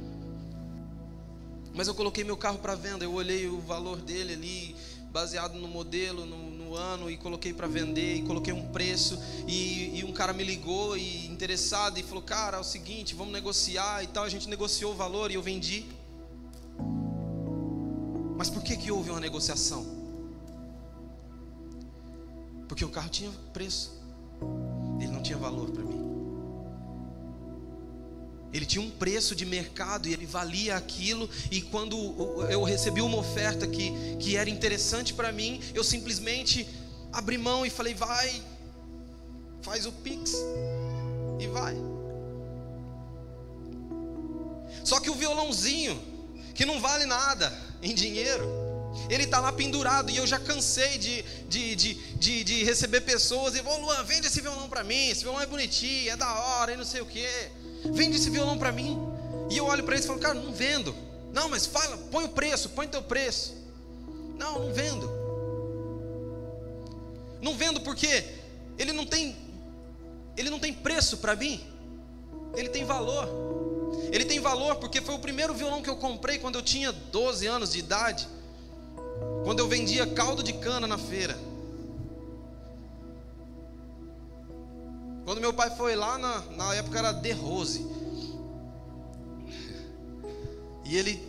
Mas 1.74 1.88
eu 1.88 1.96
coloquei 1.96 2.24
meu 2.24 2.38
carro 2.38 2.60
para 2.60 2.76
venda, 2.76 3.04
eu 3.04 3.14
olhei 3.14 3.48
o 3.48 3.60
valor 3.60 4.02
dele 4.02 4.34
ali, 4.34 4.76
baseado 5.12 5.56
no 5.56 5.68
modelo, 5.68 6.26
no, 6.26 6.49
no 6.70 6.76
ano, 6.76 7.10
e 7.10 7.18
coloquei 7.18 7.52
para 7.52 7.68
vender, 7.68 8.18
e 8.18 8.22
coloquei 8.22 8.54
um 8.54 8.68
preço, 8.68 9.20
e, 9.48 10.00
e, 10.00 10.04
um 10.04 10.14
cara 10.14 10.32
me 10.34 10.44
ligou 10.44 10.96
e 10.96 11.26
interessado 11.26 11.98
e 11.98 12.04
falou, 12.04 12.22
cara, 12.22 12.58
é 12.58 12.60
o 12.60 12.64
seguinte, 12.64 13.16
vamos 13.16 13.34
negociar 13.34 14.04
e 14.04 14.08
tal, 14.08 14.24
a 14.24 14.30
gente 14.30 14.48
negociou 14.48 14.94
o 14.94 14.96
valor 14.96 15.32
e 15.32 15.34
eu 15.34 15.42
vendi. 15.42 15.86
Mas 18.38 18.50
por 18.50 18.62
que 18.64 18.78
que 18.78 18.92
houve 18.92 19.10
uma 19.10 19.20
negociação? 19.20 19.86
Porque 22.68 22.86
o 22.86 22.90
carro 22.90 23.10
tinha 23.10 23.32
preço, 23.52 24.00
ele 25.00 25.12
não 25.12 25.24
tinha 25.24 25.38
valor 25.38 25.72
para 25.72 25.84
mim. 25.84 25.99
Ele 28.52 28.66
tinha 28.66 28.82
um 28.82 28.90
preço 28.90 29.36
de 29.36 29.46
mercado 29.46 30.08
e 30.08 30.14
ele 30.14 30.26
valia 30.26 30.76
aquilo. 30.76 31.30
E 31.52 31.62
quando 31.62 31.96
eu 32.50 32.64
recebi 32.64 33.02
uma 33.02 33.18
oferta 33.18 33.68
que, 33.68 33.92
que 34.20 34.36
era 34.36 34.50
interessante 34.50 35.14
para 35.14 35.32
mim, 35.32 35.62
eu 35.74 35.84
simplesmente 35.84 36.68
abri 37.12 37.38
mão 37.38 37.66
e 37.66 37.70
falei: 37.70 37.94
vai, 37.94 38.42
faz 39.62 39.86
o 39.86 39.92
Pix 39.92 40.34
e 41.40 41.48
vai. 41.48 41.76
Só 44.84 45.00
que 45.00 45.10
o 45.10 45.16
violãozinho, 45.16 46.02
que 46.56 46.66
não 46.66 46.80
vale 46.80 47.06
nada 47.06 47.56
em 47.82 47.94
dinheiro, 47.94 48.48
ele 49.10 49.24
está 49.24 49.40
lá 49.40 49.52
pendurado 49.52 50.10
e 50.10 50.18
eu 50.18 50.26
já 50.26 50.40
cansei 50.40 50.98
de, 50.98 51.22
de, 51.48 51.76
de, 51.76 51.94
de, 51.94 52.44
de 52.44 52.64
receber 52.64 53.02
pessoas 53.02 53.56
e 53.56 53.62
vou, 53.62 53.80
Luan, 53.80 54.04
vende 54.04 54.28
esse 54.28 54.42
violão 54.42 54.68
para 54.68 54.84
mim, 54.84 55.10
esse 55.10 55.22
violão 55.22 55.42
é 55.42 55.46
bonitinho, 55.46 56.12
é 56.12 56.16
da 56.16 56.34
hora 56.34 56.74
e 56.74 56.78
não 56.78 56.86
sei 56.86 57.02
o 57.02 57.06
que. 57.06 57.28
Vende 57.86 58.18
esse 58.18 58.30
violão 58.30 58.58
para 58.58 58.72
mim. 58.72 59.00
E 59.50 59.58
eu 59.58 59.66
olho 59.66 59.84
para 59.84 59.96
eles 59.96 60.06
e 60.06 60.08
falo, 60.08 60.20
cara, 60.20 60.34
não 60.36 60.52
vendo. 60.52 60.94
Não, 61.34 61.50
mas 61.50 61.66
fala, 61.66 61.98
põe 62.12 62.26
o 62.26 62.30
preço, 62.30 62.70
põe 62.70 62.88
teu 62.88 63.02
preço. 63.02 63.56
Não, 64.38 64.60
não 64.60 64.74
vendo. 64.74 65.10
Não 67.42 67.56
vendo 67.56 67.82
porque 67.82 68.26
ele 68.78 68.92
não 68.92 69.06
tem 69.06 69.36
ele 70.38 70.50
não 70.50 70.60
tem 70.60 70.74
preço 70.74 71.18
para 71.18 71.36
mim. 71.36 71.62
Ele 72.56 72.70
tem 72.70 72.86
valor. 72.86 73.28
Ele 74.12 74.24
tem 74.24 74.40
valor 74.40 74.76
porque 74.78 75.02
foi 75.02 75.16
o 75.16 75.20
primeiro 75.20 75.54
violão 75.54 75.82
que 75.82 75.90
eu 75.90 75.98
comprei 75.98 76.40
quando 76.40 76.56
eu 76.56 76.62
tinha 76.62 76.92
12 76.92 77.46
anos 77.46 77.74
de 77.74 77.80
idade. 77.80 78.28
Quando 79.44 79.60
eu 79.60 79.68
vendia 79.68 80.08
caldo 80.08 80.42
de 80.42 80.54
cana 80.54 80.88
na 80.88 80.98
feira. 80.98 81.38
Quando 85.30 85.42
meu 85.42 85.54
pai 85.54 85.70
foi 85.70 85.96
lá, 85.96 86.18
na, 86.18 86.42
na 86.58 86.74
época 86.74 86.98
era 86.98 87.12
De 87.12 87.32
Rose. 87.32 87.86
E 90.84 90.98
ele 90.98 91.22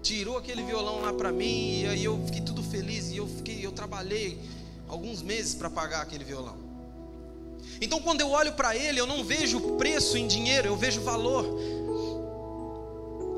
tirou 0.00 0.38
aquele 0.38 0.62
violão 0.62 1.00
lá 1.00 1.12
para 1.12 1.32
mim, 1.32 1.80
e 1.80 1.88
aí 1.88 2.04
eu 2.04 2.22
fiquei 2.24 2.40
tudo 2.42 2.62
feliz, 2.62 3.10
e 3.10 3.16
eu 3.16 3.26
fiquei, 3.26 3.66
eu 3.66 3.72
trabalhei 3.72 4.38
alguns 4.86 5.22
meses 5.22 5.56
para 5.56 5.68
pagar 5.68 6.02
aquele 6.02 6.22
violão. 6.22 6.56
Então 7.80 8.00
quando 8.00 8.20
eu 8.20 8.30
olho 8.30 8.52
para 8.52 8.76
ele, 8.76 9.00
eu 9.00 9.08
não 9.08 9.24
vejo 9.24 9.58
preço 9.76 10.16
em 10.16 10.28
dinheiro, 10.28 10.68
eu 10.68 10.76
vejo 10.76 11.00
valor. 11.00 11.44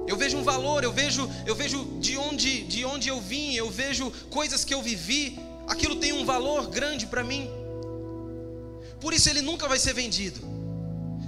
Eu 0.07 0.19
vejo 0.19 0.37
um 0.37 0.45
valor, 0.45 0.85
eu 0.85 0.93
vejo, 0.93 1.27
eu 1.47 1.55
vejo 1.55 1.83
de 1.99 2.19
onde, 2.19 2.63
de 2.65 2.85
onde 2.85 3.09
eu 3.09 3.19
vim, 3.23 3.55
eu 3.55 3.71
vejo 3.71 4.13
coisas 4.29 4.67
que 4.67 4.75
eu 4.75 4.83
vivi 4.83 5.39
aquilo 5.67 5.97
tem 5.97 6.13
um 6.13 6.27
valor 6.27 6.69
grande 6.69 7.07
para 7.07 7.25
mim. 7.25 7.51
Por 9.01 9.13
isso 9.13 9.29
ele 9.29 9.43
nunca 9.43 9.69
vai 9.69 9.79
ser 9.79 9.93
vendido, 9.93 10.41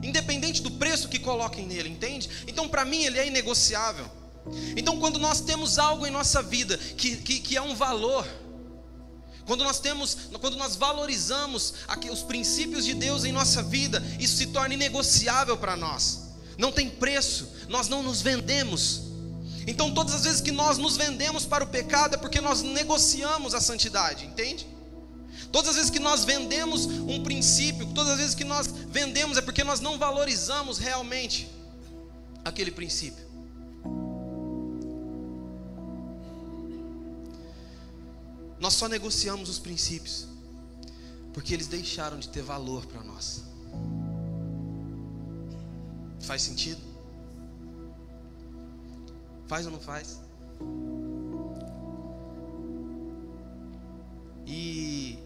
independente 0.03 0.63
do 0.63 0.71
preço 0.73 1.09
que 1.09 1.19
coloquem 1.19 1.67
nele, 1.67 1.89
entende? 1.89 2.29
Então, 2.47 2.69
para 2.69 2.85
mim, 2.85 3.05
ele 3.05 3.19
é 3.19 3.27
inegociável. 3.27 4.11
Então, 4.77 4.99
quando 4.99 5.19
nós 5.19 5.41
temos 5.41 5.79
algo 5.79 6.07
em 6.07 6.11
nossa 6.11 6.43
vida 6.43 6.79
que, 6.79 7.17
que, 7.17 7.41
que 7.41 7.57
é 7.57 7.63
um 7.63 7.75
valor, 7.75 8.27
quando 9.45 9.65
nós 9.65 9.81
temos, 9.81 10.17
quando 10.41 10.57
nós 10.57 10.77
valorizamos 10.77 11.75
os 12.13 12.23
princípios 12.23 12.85
de 12.85 12.95
Deus 12.95 13.25
em 13.25 13.33
nossa 13.33 13.63
vida, 13.63 14.03
isso 14.19 14.37
se 14.37 14.47
torna 14.49 14.75
inegociável 14.75 15.57
para 15.57 15.77
nós. 15.77 16.29
Não 16.59 16.73
tem 16.73 16.91
preço, 16.91 17.49
nós 17.69 17.89
não 17.89 18.03
nos 18.03 18.21
vendemos. 18.21 19.03
Então, 19.67 19.93
todas 19.93 20.15
as 20.15 20.25
vezes 20.25 20.41
que 20.41 20.51
nós 20.51 20.77
nos 20.79 20.97
vendemos 20.97 21.47
para 21.47 21.65
o 21.65 21.67
pecado 21.67 22.15
é 22.15 22.19
porque 22.19 22.41
nós 22.41 22.63
negociamos 22.63 23.55
a 23.55 23.61
santidade, 23.61 24.27
entende? 24.27 24.67
Todas 25.51 25.71
as 25.71 25.77
vezes 25.77 25.91
que 25.91 25.99
nós 25.99 26.25
vendemos 26.25 26.87
um 26.87 27.23
princípio, 27.23 27.87
todas 27.95 28.13
as 28.13 28.19
vezes 28.19 28.35
que 28.35 28.45
nós 28.45 28.67
vendemos 28.67 29.39
é 29.39 29.41
porque 29.41 29.65
nós 29.65 29.81
não 29.81 29.99
valorizamos 29.99 30.79
realmente 30.79 31.51
aquele 32.45 32.71
princípio. 32.71 33.27
Nós 38.61 38.75
só 38.75 38.89
negociamos 38.89 39.49
os 39.49 39.59
princípios 39.59 40.27
porque 41.33 41.55
eles 41.55 41.69
deixaram 41.69 42.19
de 42.19 42.29
ter 42.29 42.43
valor 42.43 42.85
para 42.87 43.03
nós. 43.05 43.45
Faz 46.21 46.43
sentido? 46.43 46.81
Faz 49.47 49.65
ou 49.65 49.73
não 49.73 49.81
faz? 49.81 50.21
E, 54.47 55.19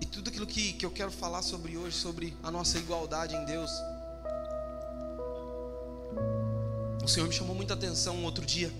e 0.00 0.06
tudo 0.06 0.28
aquilo 0.28 0.46
que, 0.46 0.72
que 0.72 0.84
eu 0.84 0.90
quero 0.90 1.10
falar 1.10 1.42
sobre 1.42 1.76
hoje, 1.76 1.96
sobre 1.96 2.36
a 2.42 2.50
nossa 2.50 2.78
igualdade 2.78 3.34
em 3.34 3.44
Deus. 3.44 3.70
O 7.02 7.08
Senhor 7.08 7.26
me 7.26 7.34
chamou 7.34 7.54
muita 7.54 7.74
atenção 7.74 8.16
um 8.16 8.24
outro 8.24 8.44
dia. 8.44 8.72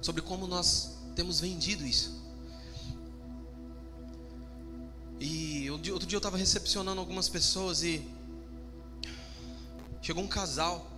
Sobre 0.00 0.22
como 0.22 0.46
nós 0.46 0.96
temos 1.14 1.40
vendido 1.40 1.86
isso. 1.86 2.18
E 5.20 5.70
outro 5.70 6.06
dia 6.06 6.16
eu 6.16 6.18
estava 6.18 6.36
recepcionando 6.36 7.00
algumas 7.00 7.28
pessoas 7.28 7.82
e 7.82 8.02
Chegou 10.02 10.24
um 10.24 10.28
casal 10.28 10.90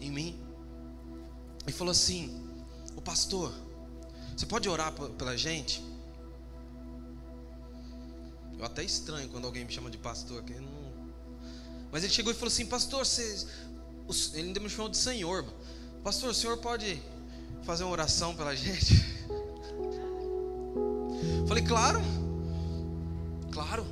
em 0.00 0.10
mim 0.10 0.40
e 1.66 1.72
falou 1.72 1.92
assim: 1.92 2.44
O 2.96 3.00
pastor, 3.00 3.52
você 4.36 4.46
pode 4.46 4.68
orar 4.68 4.92
pela 4.92 5.36
gente? 5.36 5.82
Eu 8.58 8.64
até 8.64 8.82
estranho 8.82 9.28
quando 9.28 9.44
alguém 9.44 9.64
me 9.64 9.72
chama 9.72 9.90
de 9.90 9.98
pastor, 9.98 10.42
que 10.42 10.54
não... 10.54 10.92
mas 11.92 12.02
ele 12.04 12.12
chegou 12.12 12.32
e 12.32 12.34
falou 12.34 12.48
assim: 12.48 12.66
Pastor, 12.66 13.04
você... 13.04 13.46
ele 14.34 14.48
ainda 14.48 14.60
me 14.60 14.68
chamou 14.68 14.88
de 14.88 14.96
Senhor. 14.96 15.44
Pastor, 16.02 16.30
o 16.30 16.34
senhor 16.34 16.56
pode 16.58 17.02
fazer 17.64 17.82
uma 17.82 17.90
oração 17.90 18.34
pela 18.34 18.54
gente? 18.56 19.04
Falei, 21.48 21.64
claro, 21.64 22.00
claro. 23.50 23.86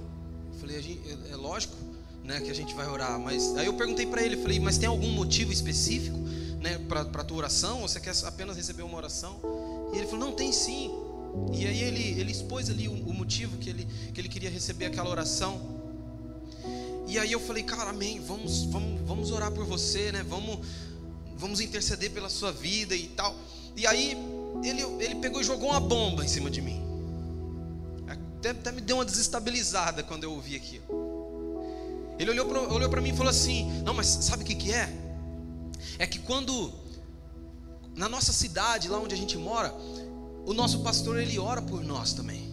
Falei, 0.60 1.00
é 1.30 1.36
lógico 1.36 1.74
né, 2.22 2.40
que 2.40 2.50
a 2.50 2.54
gente 2.54 2.74
vai 2.74 2.88
orar. 2.88 3.18
Mas 3.18 3.56
aí 3.56 3.66
eu 3.66 3.74
perguntei 3.74 4.06
para 4.06 4.22
ele, 4.22 4.36
falei, 4.36 4.58
mas 4.58 4.78
tem 4.78 4.88
algum 4.88 5.10
motivo 5.10 5.52
específico, 5.52 6.16
né, 6.60 6.78
para 6.88 7.24
tua 7.24 7.36
oração? 7.36 7.82
Ou 7.82 7.88
você 7.88 8.00
quer 8.00 8.14
apenas 8.24 8.56
receber 8.56 8.82
uma 8.82 8.96
oração? 8.96 9.40
E 9.92 9.98
ele 9.98 10.06
falou, 10.06 10.26
não, 10.26 10.32
tem 10.32 10.52
sim. 10.52 10.90
E 11.52 11.66
aí 11.66 11.82
ele, 11.82 12.20
ele 12.20 12.32
expôs 12.32 12.68
ali 12.70 12.88
o, 12.88 12.92
o 12.92 13.12
motivo 13.12 13.56
que 13.58 13.70
ele, 13.70 13.86
que 14.12 14.20
ele 14.20 14.28
queria 14.28 14.50
receber 14.50 14.86
aquela 14.86 15.08
oração. 15.08 15.60
E 17.06 17.18
aí 17.18 17.30
eu 17.30 17.40
falei, 17.40 17.62
cara, 17.62 17.90
amém, 17.90 18.20
vamos, 18.20 18.64
vamos, 18.64 19.00
vamos 19.06 19.30
orar 19.30 19.52
por 19.52 19.64
você, 19.64 20.10
né? 20.10 20.24
Vamos, 20.28 20.58
vamos 21.36 21.60
interceder 21.60 22.10
pela 22.10 22.28
sua 22.28 22.50
vida 22.50 22.94
e 22.94 23.08
tal. 23.08 23.34
E 23.76 23.86
aí 23.86 24.16
ele, 24.62 24.82
ele 25.02 25.14
pegou 25.16 25.40
e 25.40 25.44
jogou 25.44 25.70
uma 25.70 25.80
bomba 25.80 26.24
em 26.24 26.28
cima 26.28 26.50
de 26.50 26.60
mim. 26.60 26.82
Até, 28.06 28.50
até 28.50 28.72
me 28.72 28.80
deu 28.80 28.96
uma 28.96 29.04
desestabilizada 29.04 30.02
quando 30.02 30.24
eu 30.24 30.32
ouvi 30.32 30.56
aquilo. 30.56 30.84
Ele 32.18 32.30
olhou 32.30 32.46
para 32.46 32.60
olhou 32.60 33.02
mim 33.02 33.10
e 33.10 33.16
falou 33.16 33.30
assim: 33.30 33.70
Não, 33.82 33.92
mas 33.92 34.06
sabe 34.06 34.42
o 34.42 34.46
que, 34.46 34.54
que 34.54 34.72
é? 34.72 34.92
É 35.98 36.06
que 36.06 36.18
quando, 36.18 36.72
na 37.94 38.08
nossa 38.08 38.32
cidade, 38.32 38.88
lá 38.88 38.98
onde 38.98 39.14
a 39.14 39.18
gente 39.18 39.36
mora, 39.36 39.74
o 40.46 40.52
nosso 40.52 40.80
pastor 40.80 41.18
ele 41.18 41.38
ora 41.38 41.62
por 41.62 41.82
nós 41.82 42.12
também. 42.12 42.52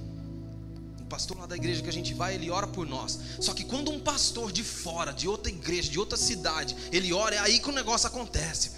O 1.01 1.06
pastor 1.06 1.38
lá 1.38 1.45
da 1.45 1.56
igreja 1.56 1.82
que 1.82 1.89
a 1.89 1.93
gente 1.93 2.13
vai, 2.13 2.36
ele 2.36 2.49
ora 2.49 2.67
por 2.67 2.88
nós. 2.88 3.19
Só 3.39 3.54
que 3.54 3.65
quando 3.65 3.91
um 3.91 3.99
pastor 3.99 4.51
de 4.51 4.63
fora, 4.63 5.12
de 5.12 5.27
outra 5.27 5.51
igreja, 5.51 5.89
de 5.89 5.99
outra 5.99 6.17
cidade, 6.17 6.75
ele 6.91 7.12
ora, 7.12 7.36
é 7.36 7.39
aí 7.39 7.60
que 7.60 7.69
o 7.69 7.73
negócio 7.73 8.08
acontece. 8.08 8.71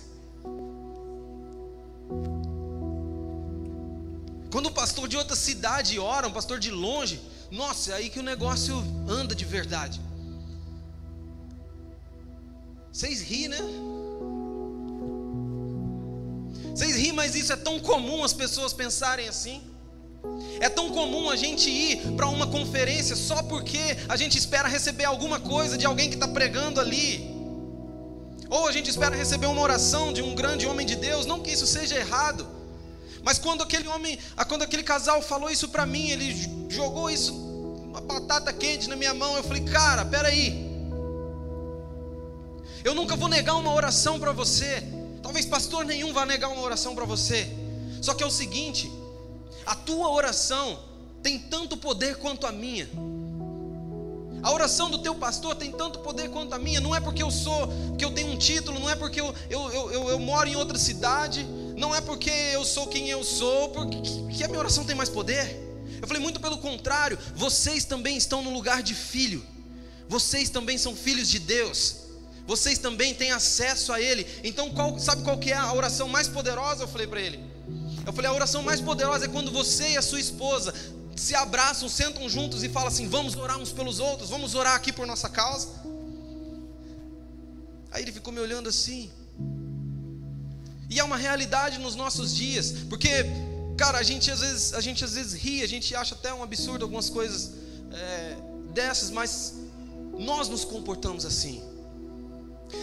Quando 4.51 4.69
um 4.69 4.73
pastor 4.73 5.07
de 5.07 5.17
outra 5.17 5.35
cidade 5.35 5.99
ora, 5.99 6.27
um 6.27 6.31
pastor 6.31 6.59
de 6.59 6.71
longe, 6.71 7.21
nossa, 7.51 7.91
é 7.91 7.95
aí 7.95 8.09
que 8.09 8.19
o 8.19 8.23
negócio 8.23 8.75
anda 9.07 9.35
de 9.35 9.45
verdade. 9.45 10.01
Vocês 12.91 13.21
riem, 13.21 13.47
né? 13.47 13.57
Vocês 16.73 16.95
riem, 16.95 17.11
mas 17.11 17.35
isso 17.35 17.53
é 17.53 17.55
tão 17.55 17.79
comum 17.79 18.23
as 18.23 18.33
pessoas 18.33 18.73
pensarem 18.73 19.27
assim. 19.27 19.61
É 20.59 20.69
tão 20.69 20.89
comum 20.89 21.29
a 21.29 21.35
gente 21.35 21.69
ir 21.69 22.13
para 22.15 22.27
uma 22.27 22.47
conferência 22.47 23.15
só 23.15 23.43
porque 23.43 23.97
a 24.07 24.15
gente 24.15 24.37
espera 24.37 24.67
receber 24.67 25.05
alguma 25.05 25.39
coisa 25.39 25.77
de 25.77 25.85
alguém 25.85 26.09
que 26.09 26.15
está 26.15 26.27
pregando 26.27 26.79
ali. 26.79 27.31
Ou 28.49 28.67
a 28.67 28.71
gente 28.71 28.89
espera 28.89 29.15
receber 29.15 29.47
uma 29.47 29.61
oração 29.61 30.13
de 30.13 30.21
um 30.21 30.33
grande 30.33 30.65
homem 30.65 30.85
de 30.85 30.95
Deus. 30.95 31.25
Não 31.25 31.41
que 31.41 31.51
isso 31.51 31.67
seja 31.67 31.95
errado. 31.95 32.47
Mas 33.21 33.37
quando 33.37 33.61
aquele 33.61 33.87
homem, 33.87 34.17
quando 34.47 34.63
aquele 34.63 34.83
casal 34.83 35.21
falou 35.21 35.49
isso 35.49 35.69
para 35.69 35.85
mim, 35.85 36.09
ele 36.09 36.33
jogou 36.69 37.09
isso, 37.09 37.33
uma 37.33 38.01
batata 38.01 38.51
quente 38.51 38.89
na 38.89 38.95
minha 38.95 39.13
mão. 39.13 39.35
Eu 39.35 39.43
falei, 39.43 39.63
cara, 39.63 40.03
peraí. 40.05 40.71
Eu 42.83 42.93
nunca 42.93 43.15
vou 43.15 43.29
negar 43.29 43.55
uma 43.55 43.73
oração 43.73 44.19
para 44.19 44.31
você. 44.31 44.83
Talvez 45.33 45.47
pastor 45.47 45.83
nenhum 45.83 46.13
vá 46.13 46.27
negar 46.27 46.47
uma 46.49 46.61
oração 46.61 46.93
para 46.93 47.05
você. 47.05 47.47
Só 48.03 48.13
que 48.13 48.21
é 48.21 48.25
o 48.25 48.29
seguinte: 48.29 48.91
a 49.65 49.73
tua 49.73 50.11
oração 50.11 50.79
tem 51.23 51.39
tanto 51.39 51.75
poder 51.75 52.17
quanto 52.17 52.45
a 52.45 52.51
minha. 52.51 52.87
A 54.43 54.51
oração 54.51 54.91
do 54.91 54.99
teu 54.99 55.15
pastor 55.15 55.55
tem 55.55 55.71
tanto 55.71 56.01
poder 56.01 56.29
quanto 56.29 56.53
a 56.53 56.59
minha. 56.59 56.79
Não 56.79 56.93
é 56.93 56.99
porque 56.99 57.23
eu 57.23 57.31
sou, 57.31 57.67
que 57.97 58.05
eu 58.05 58.11
tenho 58.11 58.31
um 58.31 58.37
título, 58.37 58.79
não 58.79 58.87
é 58.87 58.95
porque 58.95 59.19
eu, 59.19 59.33
eu, 59.49 59.71
eu, 59.71 59.91
eu, 59.91 60.09
eu 60.09 60.19
moro 60.19 60.47
em 60.47 60.55
outra 60.55 60.77
cidade, 60.77 61.43
não 61.75 61.95
é 61.95 61.99
porque 61.99 62.29
eu 62.29 62.63
sou 62.63 62.85
quem 62.85 63.09
eu 63.09 63.23
sou, 63.23 63.69
porque 63.69 64.01
que 64.31 64.43
a 64.43 64.47
minha 64.47 64.59
oração 64.59 64.85
tem 64.85 64.95
mais 64.95 65.09
poder. 65.09 65.59
Eu 65.99 66.07
falei 66.07 66.21
muito 66.21 66.39
pelo 66.39 66.59
contrário. 66.59 67.17
Vocês 67.35 67.85
também 67.85 68.17
estão 68.17 68.43
no 68.43 68.53
lugar 68.53 68.83
de 68.83 68.93
filho. 68.93 69.43
Vocês 70.07 70.51
também 70.51 70.77
são 70.77 70.95
filhos 70.95 71.27
de 71.27 71.39
Deus 71.39 72.02
vocês 72.45 72.77
também 72.77 73.13
têm 73.13 73.31
acesso 73.31 73.93
a 73.93 74.01
Ele. 74.01 74.27
Então, 74.43 74.69
qual, 74.71 74.99
sabe 74.99 75.23
qual 75.23 75.37
que 75.37 75.51
é 75.51 75.55
a 75.55 75.73
oração 75.73 76.07
mais 76.07 76.27
poderosa? 76.27 76.83
Eu 76.83 76.87
falei 76.87 77.07
para 77.07 77.21
ele. 77.21 77.39
Eu 78.05 78.11
falei, 78.11 78.29
a 78.29 78.33
oração 78.33 78.61
mais 78.61 78.81
poderosa 78.81 79.25
é 79.25 79.27
quando 79.29 79.49
você 79.51 79.91
e 79.91 79.97
a 79.97 80.01
sua 80.01 80.19
esposa 80.19 80.73
se 81.15 81.35
abraçam, 81.35 81.87
sentam 81.87 82.27
juntos 82.27 82.63
e 82.63 82.69
falam 82.69 82.89
assim: 82.89 83.07
vamos 83.07 83.35
orar 83.35 83.57
uns 83.57 83.71
pelos 83.71 83.99
outros, 83.99 84.29
vamos 84.29 84.55
orar 84.55 84.75
aqui 84.75 84.91
por 84.91 85.07
nossa 85.07 85.29
causa. 85.29 85.69
Aí 87.91 88.01
ele 88.01 88.11
ficou 88.11 88.33
me 88.33 88.39
olhando 88.39 88.67
assim. 88.67 89.09
E 90.89 90.99
é 90.99 91.03
uma 91.03 91.17
realidade 91.17 91.79
nos 91.79 91.95
nossos 91.95 92.35
dias, 92.35 92.71
porque, 92.89 93.09
cara, 93.77 93.99
a 93.99 94.03
gente 94.03 94.29
às 94.29 94.41
vezes, 94.41 94.73
a 94.73 94.81
gente 94.81 95.03
às 95.03 95.13
vezes 95.13 95.33
ri, 95.33 95.63
a 95.63 95.67
gente 95.67 95.95
acha 95.95 96.13
até 96.13 96.33
um 96.33 96.43
absurdo 96.43 96.83
algumas 96.83 97.09
coisas 97.09 97.51
é, 97.91 98.35
dessas, 98.73 99.09
mas 99.09 99.55
nós 100.19 100.49
nos 100.49 100.65
comportamos 100.65 101.25
assim. 101.25 101.63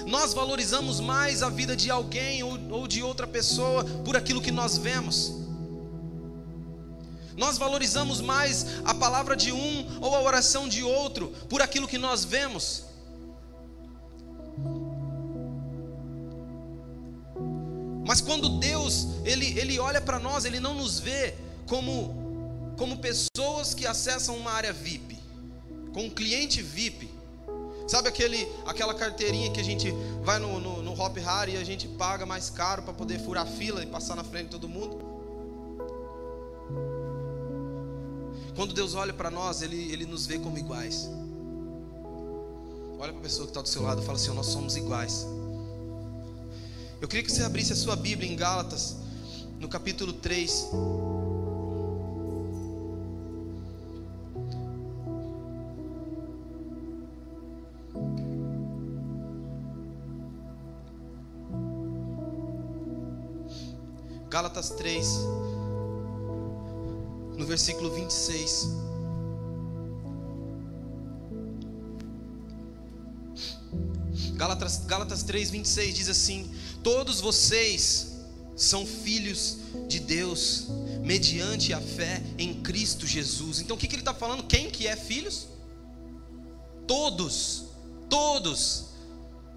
Nós 0.07 0.33
valorizamos 0.33 1.00
mais 1.00 1.42
a 1.42 1.48
vida 1.48 1.76
de 1.76 1.90
alguém 1.90 2.42
ou, 2.42 2.87
de 2.87 3.03
outra 3.03 3.26
pessoa 3.26 3.85
por 4.05 4.16
aquilo 4.16 4.40
que 4.40 4.50
nós 4.50 4.79
vemos. 4.79 5.35
Nós 7.37 7.57
valorizamos 7.57 8.20
mais 8.20 8.66
a 8.85 8.92
palavra 8.92 9.37
de 9.37 9.53
um 9.53 9.98
ou 10.00 10.14
a 10.14 10.20
oração 10.20 10.68
de 10.68 10.83
outro 10.83 11.29
por 11.48 11.62
aquilo 11.62 11.88
que 11.88 11.98
nós 11.98 12.24
vemos. 12.24 12.85
Mas 18.07 18.20
quando 18.20 18.59
Deus, 18.59 19.07
ele, 19.24 19.59
ele 19.59 19.79
olha 19.79 20.00
para 20.00 20.18
nós, 20.18 20.44
Ele 20.44 20.59
não 20.59 20.74
nos 20.74 20.98
vê 20.98 21.35
como, 21.66 22.74
como 22.76 22.98
pessoas 22.98 23.72
que 23.72 23.87
acessam 23.87 24.37
uma 24.37 24.50
área 24.50 24.72
VIP, 24.72 25.16
com 25.94 26.07
um 26.07 26.11
cliente 26.11 26.61
VIP. 26.61 27.19
Sabe 27.90 28.09
aquele, 28.09 28.46
aquela 28.64 28.94
carteirinha 28.94 29.50
que 29.50 29.59
a 29.59 29.64
gente 29.64 29.90
vai 30.22 30.38
no, 30.38 30.61
no, 30.61 30.81
no 30.81 30.92
Hop 30.92 31.18
Hard 31.18 31.55
e 31.55 31.57
a 31.57 31.64
gente 31.64 31.88
paga 31.88 32.24
mais 32.24 32.48
caro 32.48 32.83
para 32.83 32.94
poder 32.94 33.18
furar 33.18 33.44
fila 33.44 33.83
e 33.83 33.87
passar 33.87 34.14
na 34.14 34.22
frente 34.22 34.44
de 34.44 34.50
todo 34.50 34.68
mundo? 34.68 34.96
Quando 38.55 38.72
Deus 38.74 38.94
olha 38.94 39.12
para 39.12 39.29
nós, 39.29 39.61
ele, 39.61 39.92
ele 39.92 40.07
nos 40.07 40.24
vê 40.24 40.38
como 40.38 40.57
iguais. 40.57 41.11
Olha 42.96 43.11
para 43.12 43.18
a 43.18 43.24
pessoa 43.24 43.46
que 43.46 43.50
está 43.50 43.61
do 43.61 43.68
seu 43.68 43.83
lado 43.83 44.00
e 44.03 44.05
fala 44.05 44.16
assim: 44.16 44.33
Nós 44.35 44.46
somos 44.46 44.76
iguais. 44.76 45.26
Eu 47.00 47.09
queria 47.09 47.24
que 47.24 47.33
você 47.33 47.42
abrisse 47.42 47.72
a 47.72 47.76
sua 47.76 47.96
Bíblia 47.96 48.31
em 48.31 48.37
Gálatas, 48.37 48.98
no 49.59 49.68
capítulo 49.68 50.12
3. 50.12 50.68
Gálatas 64.40 64.70
3, 64.70 65.07
no 67.37 67.44
versículo 67.44 67.90
26. 67.90 68.68
Gálatas, 74.37 74.79
Gálatas 74.87 75.22
3, 75.24 75.50
26 75.50 75.94
diz 75.94 76.09
assim: 76.09 76.50
Todos 76.83 77.20
vocês 77.20 78.16
são 78.57 78.87
filhos 78.87 79.59
de 79.87 80.00
Deus, 80.00 80.68
mediante 81.05 81.74
a 81.74 81.81
fé 81.83 82.22
em 82.38 82.62
Cristo 82.62 83.07
Jesus. 83.07 83.61
Então 83.61 83.76
o 83.76 83.79
que, 83.79 83.87
que 83.87 83.94
ele 83.94 84.00
está 84.00 84.14
falando? 84.14 84.44
Quem 84.44 84.70
que 84.70 84.87
é 84.87 84.96
filhos? 84.96 85.48
Todos, 86.87 87.64
todos. 88.09 88.87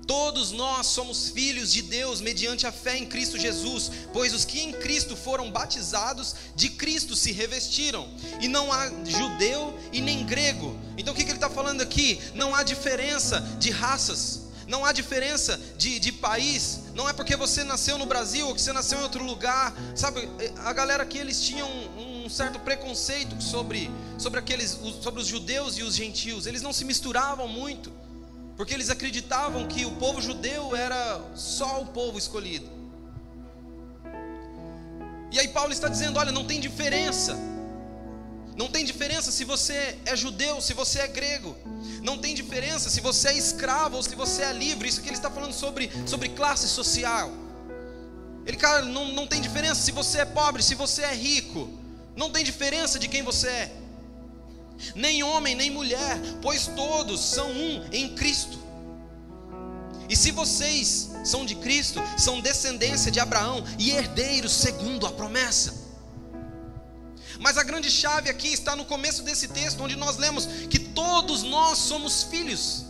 Todos 0.05 0.51
nós 0.51 0.87
somos 0.87 1.29
filhos 1.29 1.71
de 1.71 1.81
Deus 1.81 2.19
mediante 2.19 2.67
a 2.67 2.71
fé 2.71 2.97
em 2.97 3.05
Cristo 3.05 3.37
Jesus, 3.37 3.89
pois 4.11 4.33
os 4.33 4.43
que 4.43 4.59
em 4.59 4.73
Cristo 4.73 5.15
foram 5.15 5.49
batizados, 5.49 6.35
de 6.55 6.69
Cristo 6.69 7.15
se 7.15 7.31
revestiram, 7.31 8.07
e 8.41 8.47
não 8.47 8.71
há 8.71 8.89
judeu 9.05 9.77
e 9.93 10.01
nem 10.01 10.25
grego. 10.25 10.77
Então 10.97 11.13
o 11.13 11.15
que, 11.15 11.23
ele 11.23 11.33
está 11.33 11.49
falando 11.49 11.81
aqui? 11.81 12.19
Não 12.35 12.53
há 12.53 12.63
diferença 12.63 13.39
de 13.59 13.69
raças, 13.69 14.41
não 14.67 14.83
há 14.83 14.91
diferença 14.91 15.59
de, 15.77 15.99
de 15.99 16.11
país, 16.11 16.79
não 16.93 17.07
é 17.07 17.13
porque 17.13 17.35
você 17.35 17.63
nasceu 17.63 17.97
no 17.97 18.05
Brasil 18.05 18.47
ou 18.47 18.53
que 18.53 18.61
você 18.61 18.73
nasceu 18.73 18.99
em 18.99 19.03
outro 19.03 19.23
lugar, 19.23 19.73
sabe? 19.95 20.29
A 20.57 20.73
galera 20.73 21.03
aqui 21.03 21.17
eles 21.17 21.41
tinham 21.41 21.69
um, 21.69 22.25
um 22.25 22.29
certo 22.29 22.59
preconceito 22.59 23.41
sobre, 23.41 23.89
sobre, 24.17 24.39
aqueles, 24.39 24.77
sobre 25.01 25.21
os 25.21 25.27
judeus 25.27 25.77
e 25.77 25.83
os 25.83 25.95
gentios, 25.95 26.45
eles 26.45 26.61
não 26.61 26.73
se 26.73 26.83
misturavam 26.83 27.47
muito 27.47 28.03
porque 28.55 28.73
eles 28.73 28.89
acreditavam 28.89 29.67
que 29.67 29.85
o 29.85 29.91
povo 29.91 30.21
judeu 30.21 30.75
era 30.75 31.21
só 31.35 31.81
o 31.81 31.87
povo 31.87 32.17
escolhido. 32.17 32.69
E 35.31 35.39
aí 35.39 35.47
Paulo 35.47 35.73
está 35.73 35.87
dizendo: 35.87 36.19
olha, 36.19 36.31
não 36.31 36.45
tem 36.45 36.59
diferença. 36.59 37.37
Não 38.55 38.67
tem 38.67 38.85
diferença 38.85 39.31
se 39.31 39.43
você 39.43 39.97
é 40.05 40.15
judeu, 40.15 40.61
se 40.61 40.73
você 40.73 40.99
é 40.99 41.07
grego. 41.07 41.55
Não 42.03 42.19
tem 42.19 42.35
diferença 42.35 42.87
se 42.89 43.01
você 43.01 43.29
é 43.29 43.37
escravo 43.37 43.95
ou 43.97 44.03
se 44.03 44.13
você 44.13 44.43
é 44.43 44.53
livre. 44.53 44.87
Isso 44.87 45.01
que 45.01 45.09
ele 45.09 45.15
está 45.15 45.31
falando 45.31 45.53
sobre, 45.53 45.89
sobre 46.05 46.29
classe 46.29 46.67
social. 46.67 47.31
Ele, 48.45 48.57
cara, 48.57 48.83
não, 48.83 49.07
não 49.13 49.25
tem 49.25 49.41
diferença 49.41 49.81
se 49.81 49.91
você 49.91 50.19
é 50.19 50.25
pobre, 50.25 50.61
se 50.61 50.75
você 50.75 51.01
é 51.01 51.15
rico. 51.15 51.67
Não 52.15 52.29
tem 52.29 52.43
diferença 52.43 52.99
de 52.99 53.07
quem 53.07 53.23
você 53.23 53.47
é 53.47 53.82
nem 54.95 55.23
homem, 55.23 55.55
nem 55.55 55.71
mulher, 55.71 56.19
pois 56.41 56.67
todos 56.67 57.19
são 57.21 57.49
um 57.51 57.83
em 57.91 58.15
Cristo. 58.15 58.57
E 60.09 60.15
se 60.15 60.31
vocês 60.31 61.11
são 61.23 61.45
de 61.45 61.55
Cristo, 61.55 62.01
são 62.17 62.41
descendência 62.41 63.11
de 63.11 63.19
Abraão 63.19 63.63
e 63.79 63.91
herdeiros 63.91 64.51
segundo 64.51 65.07
a 65.07 65.11
promessa. 65.11 65.81
Mas 67.39 67.57
a 67.57 67.63
grande 67.63 67.89
chave 67.89 68.29
aqui 68.29 68.49
está 68.49 68.75
no 68.75 68.85
começo 68.85 69.23
desse 69.23 69.47
texto, 69.47 69.81
onde 69.81 69.95
nós 69.95 70.17
lemos 70.17 70.45
que 70.69 70.79
todos 70.79 71.43
nós 71.43 71.77
somos 71.77 72.23
filhos. 72.23 72.85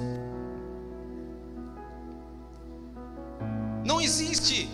Não 3.86 4.01
existe 4.01 4.69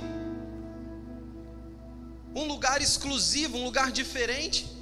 um 2.36 2.45
lugar 2.45 2.82
exclusivo, 2.82 3.58
um 3.58 3.63
lugar 3.63 3.91
diferente 3.91 4.78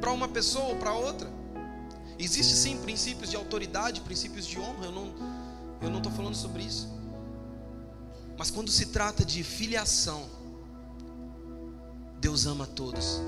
para 0.00 0.12
uma 0.12 0.28
pessoa 0.28 0.66
ou 0.66 0.76
para 0.76 0.92
outra. 0.92 1.30
Existe 2.18 2.54
sim 2.54 2.76
princípios 2.78 3.30
de 3.30 3.36
autoridade, 3.36 4.00
princípios 4.00 4.46
de 4.46 4.58
honra, 4.58 4.86
eu 4.86 4.92
não 4.92 5.14
eu 5.80 5.88
não 5.88 5.98
estou 5.98 6.12
falando 6.12 6.34
sobre 6.34 6.62
isso. 6.62 6.88
Mas 8.36 8.50
quando 8.50 8.70
se 8.70 8.86
trata 8.86 9.24
de 9.24 9.42
filiação, 9.42 10.28
Deus 12.20 12.46
ama 12.46 12.66
todos. 12.66 13.20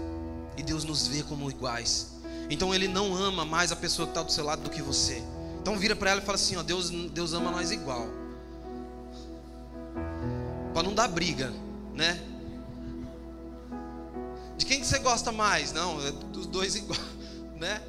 E 0.57 0.63
Deus 0.63 0.85
nos 0.85 1.07
vê 1.07 1.23
como 1.23 1.51
iguais. 1.51 2.13
Então 2.51 2.75
Ele 2.75 2.87
não 2.87 3.15
ama 3.15 3.45
mais 3.45 3.73
a 3.73 3.77
pessoa 3.77 4.07
que 4.07 4.11
está 4.11 4.23
do 4.23 4.31
seu 4.31 4.45
lado 4.45 4.63
do 4.63 4.71
que 4.71 4.83
você. 4.83 5.23
Então 5.61 5.79
vira 5.79 5.97
para 5.97 6.11
ela 6.11 6.21
e 6.21 6.25
fala 6.25 6.37
assim: 6.37 6.57
ó, 6.57 6.63
Deus, 6.63 6.91
Deus 6.91 7.33
ama 7.33 7.51
nós 7.51 7.71
igual. 7.71 8.07
Para 10.75 10.83
não 10.83 10.95
dar 10.95 11.09
briga, 11.09 11.53
né? 11.95 12.21
De 14.57 14.67
quem 14.67 14.81
que 14.81 14.87
você 14.87 14.99
gosta 14.99 15.33
mais? 15.33 15.73
Não, 15.73 16.05
é 16.07 16.11
dos 16.11 16.47
dois 16.47 16.75
igual, 16.75 16.99
né? 17.59 17.81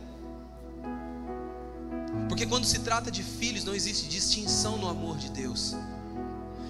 Porque 2.30 2.46
quando 2.46 2.66
se 2.66 2.80
trata 2.80 3.10
de 3.10 3.24
filhos, 3.24 3.64
não 3.64 3.74
existe 3.74 4.08
distinção 4.08 4.78
no 4.78 4.88
amor 4.88 5.18
de 5.18 5.30
Deus. 5.30 5.76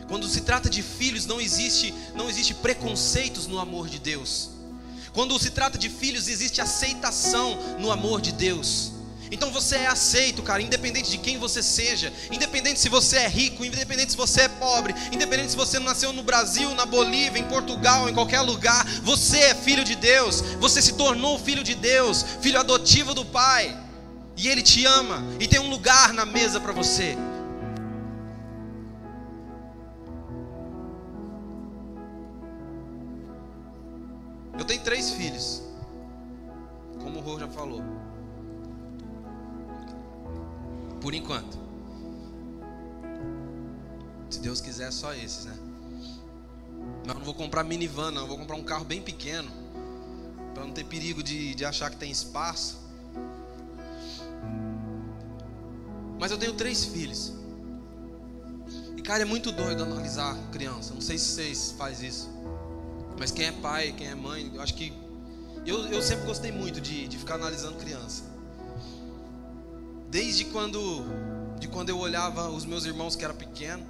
Quando 0.08 0.28
se 0.28 0.42
trata 0.42 0.70
de 0.70 0.82
filhos, 0.82 1.26
não 1.26 1.40
existe, 1.40 1.94
não 2.16 2.30
existe 2.30 2.54
preconceitos 2.54 3.48
no 3.48 3.60
amor 3.60 3.90
de 3.90 4.00
Deus. 4.00 4.52
Quando 5.14 5.38
se 5.38 5.52
trata 5.52 5.78
de 5.78 5.90
filhos, 5.90 6.28
existe 6.28 6.60
aceitação 6.62 7.58
no 7.80 7.92
amor 7.92 8.20
de 8.20 8.32
Deus. 8.32 8.93
Então 9.34 9.50
você 9.50 9.78
é 9.78 9.88
aceito, 9.88 10.44
cara, 10.44 10.62
independente 10.62 11.10
de 11.10 11.18
quem 11.18 11.40
você 11.40 11.64
seja, 11.64 12.14
independente 12.32 12.80
se 12.80 12.88
você 12.88 13.18
é 13.18 13.28
rico, 13.28 13.66
independente 13.66 14.12
se 14.12 14.18
você 14.18 14.42
é 14.42 14.48
pobre, 14.48 14.94
independente 15.12 15.50
se 15.50 15.58
você 15.58 15.80
nasceu 15.80 16.14
no 16.14 16.22
Brasil, 16.22 16.70
na 16.76 16.86
Bolívia, 16.86 17.40
em 17.40 17.48
Portugal, 17.48 18.08
em 18.08 18.14
qualquer 18.14 18.42
lugar, 18.42 18.86
você 19.02 19.40
é 19.40 19.56
filho 19.56 19.84
de 19.84 19.96
Deus, 19.96 20.42
você 20.60 20.84
se 20.84 20.94
tornou 20.94 21.40
filho 21.40 21.64
de 21.64 21.74
Deus, 21.74 22.24
filho 22.42 22.60
adotivo 22.60 23.16
do 23.16 23.26
Pai, 23.26 23.76
e 24.38 24.48
Ele 24.48 24.62
te 24.62 24.86
ama, 24.86 25.24
e 25.40 25.48
tem 25.48 25.60
um 25.60 25.70
lugar 25.72 26.14
na 26.14 26.28
mesa 26.28 26.60
para 26.60 26.72
você. 26.72 27.18
Eu 34.60 34.64
tenho 34.64 34.82
três 34.82 35.10
filhos, 35.10 35.64
como 37.02 37.18
o 37.18 37.22
Rô 37.24 37.40
já 37.40 37.48
falou. 37.48 37.82
Por 41.04 41.14
enquanto. 41.14 41.60
Se 44.30 44.40
Deus 44.40 44.62
quiser, 44.62 44.90
só 44.90 45.14
esses, 45.14 45.44
né? 45.44 45.54
Mas 47.06 47.16
não 47.18 47.26
vou 47.26 47.34
comprar 47.34 47.62
minivan, 47.66 48.10
não. 48.12 48.22
Eu 48.22 48.28
vou 48.30 48.38
comprar 48.38 48.56
um 48.56 48.64
carro 48.64 48.86
bem 48.86 49.02
pequeno. 49.02 49.52
Para 50.54 50.64
não 50.64 50.72
ter 50.72 50.86
perigo 50.86 51.22
de, 51.22 51.54
de 51.56 51.66
achar 51.66 51.90
que 51.92 51.98
tem 51.98 52.10
espaço. 52.10 52.78
Mas 56.18 56.32
eu 56.32 56.38
tenho 56.38 56.54
três 56.54 56.86
filhos. 56.86 57.34
E 58.96 59.02
cara, 59.02 59.24
é 59.24 59.26
muito 59.26 59.52
doido 59.52 59.84
analisar 59.84 60.38
criança. 60.54 60.94
Não 60.94 61.02
sei 61.02 61.18
se 61.18 61.34
vocês 61.34 61.76
fazem 61.78 62.08
isso. 62.08 62.30
Mas 63.20 63.30
quem 63.30 63.48
é 63.48 63.52
pai, 63.52 63.92
quem 63.92 64.08
é 64.08 64.16
mãe, 64.16 64.50
eu 64.56 64.62
acho 64.62 64.74
que. 64.74 64.94
Eu, 65.66 65.86
eu 65.88 66.02
sempre 66.02 66.26
gostei 66.26 66.52
muito 66.54 66.80
de, 66.80 67.10
de 67.10 67.18
ficar 67.18 67.36
analisando 67.36 67.76
criança. 67.76 68.33
Desde 70.14 70.46
quando, 70.46 70.80
de 71.58 71.68
quando 71.68 71.90
eu 71.90 71.98
olhava 71.98 72.48
os 72.48 72.66
meus 72.66 72.86
irmãos 72.86 73.16
que 73.16 73.26
era 73.26 73.34
pequeno 73.34 73.84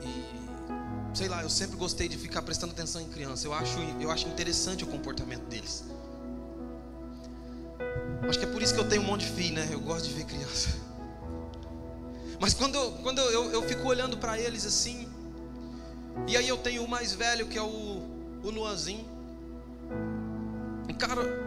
e 0.00 1.16
sei 1.16 1.26
lá, 1.26 1.42
eu 1.42 1.50
sempre 1.50 1.76
gostei 1.76 2.08
de 2.08 2.16
ficar 2.16 2.42
prestando 2.42 2.72
atenção 2.72 3.00
em 3.00 3.08
criança. 3.08 3.44
Eu 3.44 3.52
acho, 3.52 3.76
eu 4.00 4.08
acho 4.08 4.28
interessante 4.28 4.84
o 4.84 4.86
comportamento 4.86 5.42
deles. 5.46 5.82
Acho 8.28 8.38
que 8.38 8.44
é 8.44 8.48
por 8.48 8.62
isso 8.62 8.72
que 8.72 8.78
eu 8.78 8.88
tenho 8.88 9.02
um 9.02 9.04
monte 9.04 9.26
de 9.26 9.32
filho, 9.32 9.56
né? 9.56 9.68
Eu 9.72 9.80
gosto 9.80 10.06
de 10.06 10.14
ver 10.14 10.26
criança. 10.26 10.68
Mas 12.38 12.54
quando, 12.54 12.78
quando 13.02 13.20
eu, 13.20 13.50
eu 13.50 13.62
fico 13.62 13.88
olhando 13.88 14.16
para 14.18 14.38
eles 14.38 14.64
assim, 14.64 15.08
e 16.28 16.36
aí 16.36 16.46
eu 16.46 16.56
tenho 16.56 16.84
o 16.84 16.88
mais 16.88 17.12
velho 17.12 17.48
que 17.48 17.58
é 17.58 17.62
o, 17.62 17.66
o 18.44 18.50
Luanzinho. 18.50 19.04
E 20.88 20.94
cara, 20.94 21.45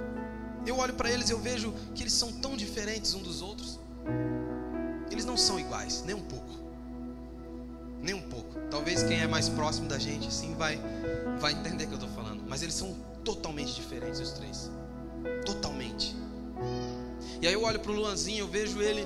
eu 0.66 0.78
olho 0.78 0.94
para 0.94 1.12
eles 1.12 1.30
e 1.30 1.34
eu 1.34 1.40
vejo 1.40 1.74
que 1.96 2.04
eles 2.04 2.14
são 2.14 2.32
tão 2.32 2.56
diferentes 2.56 3.14
um 3.14 3.22
dos 3.22 3.42
outros. 3.42 3.80
Eles 5.12 5.26
não 5.26 5.38
são 5.38 5.60
iguais, 5.60 6.04
nem 6.06 6.16
um 6.16 6.22
pouco. 6.22 6.60
Nem 8.02 8.16
um 8.16 8.22
pouco. 8.22 8.60
Talvez 8.70 9.04
quem 9.04 9.20
é 9.20 9.28
mais 9.28 9.50
próximo 9.50 9.88
da 9.88 9.98
gente 9.98 10.28
assim 10.28 10.54
vai 10.56 10.80
vai 11.40 11.54
entender 11.54 11.86
o 11.86 11.88
que 11.88 11.94
eu 11.94 12.00
estou 12.00 12.10
falando, 12.10 12.44
mas 12.48 12.62
eles 12.62 12.76
são 12.76 12.96
totalmente 13.24 13.74
diferentes 13.74 14.20
os 14.20 14.32
três. 14.32 14.70
Totalmente. 15.46 16.16
E 17.42 17.48
aí 17.48 17.54
eu 17.54 17.64
olho 17.64 17.80
para 17.80 17.92
o 17.92 17.96
Luanzinho, 17.96 18.40
eu 18.40 18.48
vejo 18.48 18.82
ele 18.82 19.06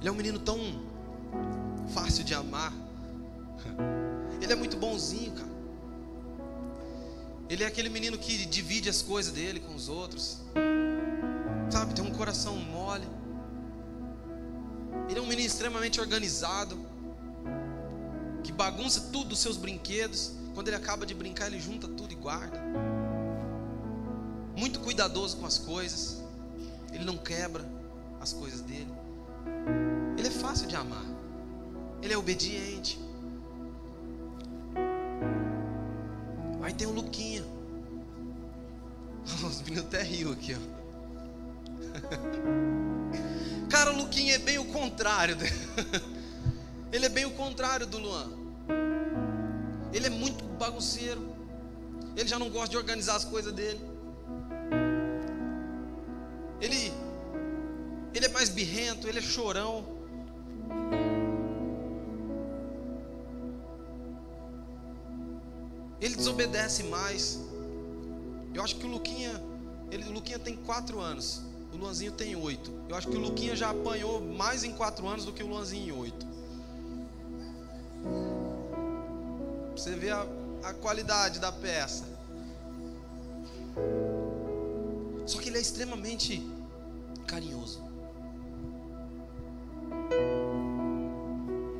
ele 0.00 0.08
é 0.08 0.12
um 0.12 0.14
menino 0.14 0.38
tão 0.38 0.58
fácil 1.92 2.24
de 2.24 2.34
amar. 2.34 2.72
Ele 4.40 4.50
é 4.50 4.56
muito 4.56 4.78
bonzinho, 4.78 5.32
cara. 5.32 5.49
Ele 7.50 7.64
é 7.64 7.66
aquele 7.66 7.88
menino 7.88 8.16
que 8.16 8.46
divide 8.46 8.88
as 8.88 9.02
coisas 9.02 9.32
dele 9.32 9.58
com 9.58 9.74
os 9.74 9.88
outros. 9.88 10.38
Sabe, 11.68 11.92
tem 11.94 12.04
um 12.04 12.12
coração 12.12 12.56
mole. 12.56 13.08
Ele 15.08 15.18
é 15.18 15.22
um 15.22 15.26
menino 15.26 15.48
extremamente 15.48 16.00
organizado. 16.00 16.78
Que 18.44 18.52
bagunça 18.52 19.08
tudo 19.12 19.32
os 19.32 19.40
seus 19.40 19.56
brinquedos. 19.56 20.32
Quando 20.54 20.68
ele 20.68 20.76
acaba 20.76 21.04
de 21.04 21.12
brincar, 21.12 21.48
ele 21.48 21.58
junta 21.58 21.88
tudo 21.88 22.12
e 22.12 22.14
guarda. 22.14 22.62
Muito 24.56 24.78
cuidadoso 24.78 25.36
com 25.38 25.46
as 25.46 25.58
coisas. 25.58 26.22
Ele 26.92 27.04
não 27.04 27.16
quebra 27.16 27.68
as 28.20 28.32
coisas 28.32 28.60
dele. 28.60 28.92
Ele 30.16 30.28
é 30.28 30.30
fácil 30.30 30.68
de 30.68 30.76
amar. 30.76 31.04
Ele 32.00 32.12
é 32.12 32.16
obediente. 32.16 33.09
Aí 36.62 36.72
tem 36.72 36.86
o 36.86 36.92
Luquinha. 36.92 37.44
Os 39.44 39.62
meninos 39.62 39.86
até 39.86 40.02
riu 40.02 40.32
aqui, 40.32 40.54
ó. 40.54 40.58
Cara, 43.70 43.92
o 43.92 43.96
Luquinha 43.96 44.34
é 44.34 44.38
bem 44.38 44.58
o 44.58 44.64
contrário. 44.66 45.36
Ele 46.92 47.06
é 47.06 47.08
bem 47.08 47.24
o 47.24 47.30
contrário 47.30 47.86
do 47.86 47.98
Luan. 47.98 48.30
Ele 49.92 50.06
é 50.06 50.10
muito 50.10 50.44
bagunceiro. 50.44 51.34
Ele 52.16 52.28
já 52.28 52.38
não 52.38 52.50
gosta 52.50 52.68
de 52.70 52.76
organizar 52.76 53.16
as 53.16 53.24
coisas 53.24 53.52
dele. 53.52 53.80
Ele 56.60 56.92
ele 58.12 58.26
é 58.26 58.28
mais 58.28 58.48
birrento, 58.48 59.08
ele 59.08 59.18
é 59.18 59.22
chorão. 59.22 59.99
Desobedece 66.20 66.82
mais. 66.84 67.40
Eu 68.52 68.62
acho 68.62 68.76
que 68.76 68.86
o 68.86 68.90
Luquinha, 68.90 69.42
ele, 69.90 70.04
o 70.04 70.12
Luquinha 70.12 70.38
tem 70.38 70.54
quatro 70.54 71.00
anos. 71.00 71.40
O 71.72 71.76
Luanzinho 71.78 72.12
tem 72.12 72.36
oito. 72.36 72.70
Eu 72.88 72.94
acho 72.94 73.08
que 73.08 73.16
o 73.16 73.20
Luquinha 73.20 73.56
já 73.56 73.70
apanhou 73.70 74.20
mais 74.20 74.62
em 74.62 74.72
quatro 74.72 75.08
anos 75.08 75.24
do 75.24 75.32
que 75.32 75.42
o 75.42 75.46
Luanzinho 75.46 75.94
em 75.94 75.98
oito. 75.98 76.26
Você 79.74 79.94
vê 79.94 80.10
a, 80.10 80.26
a 80.62 80.74
qualidade 80.74 81.38
da 81.38 81.50
peça. 81.50 82.04
Só 85.24 85.38
que 85.38 85.48
ele 85.48 85.56
é 85.56 85.60
extremamente 85.60 86.46
carinhoso. 87.26 87.80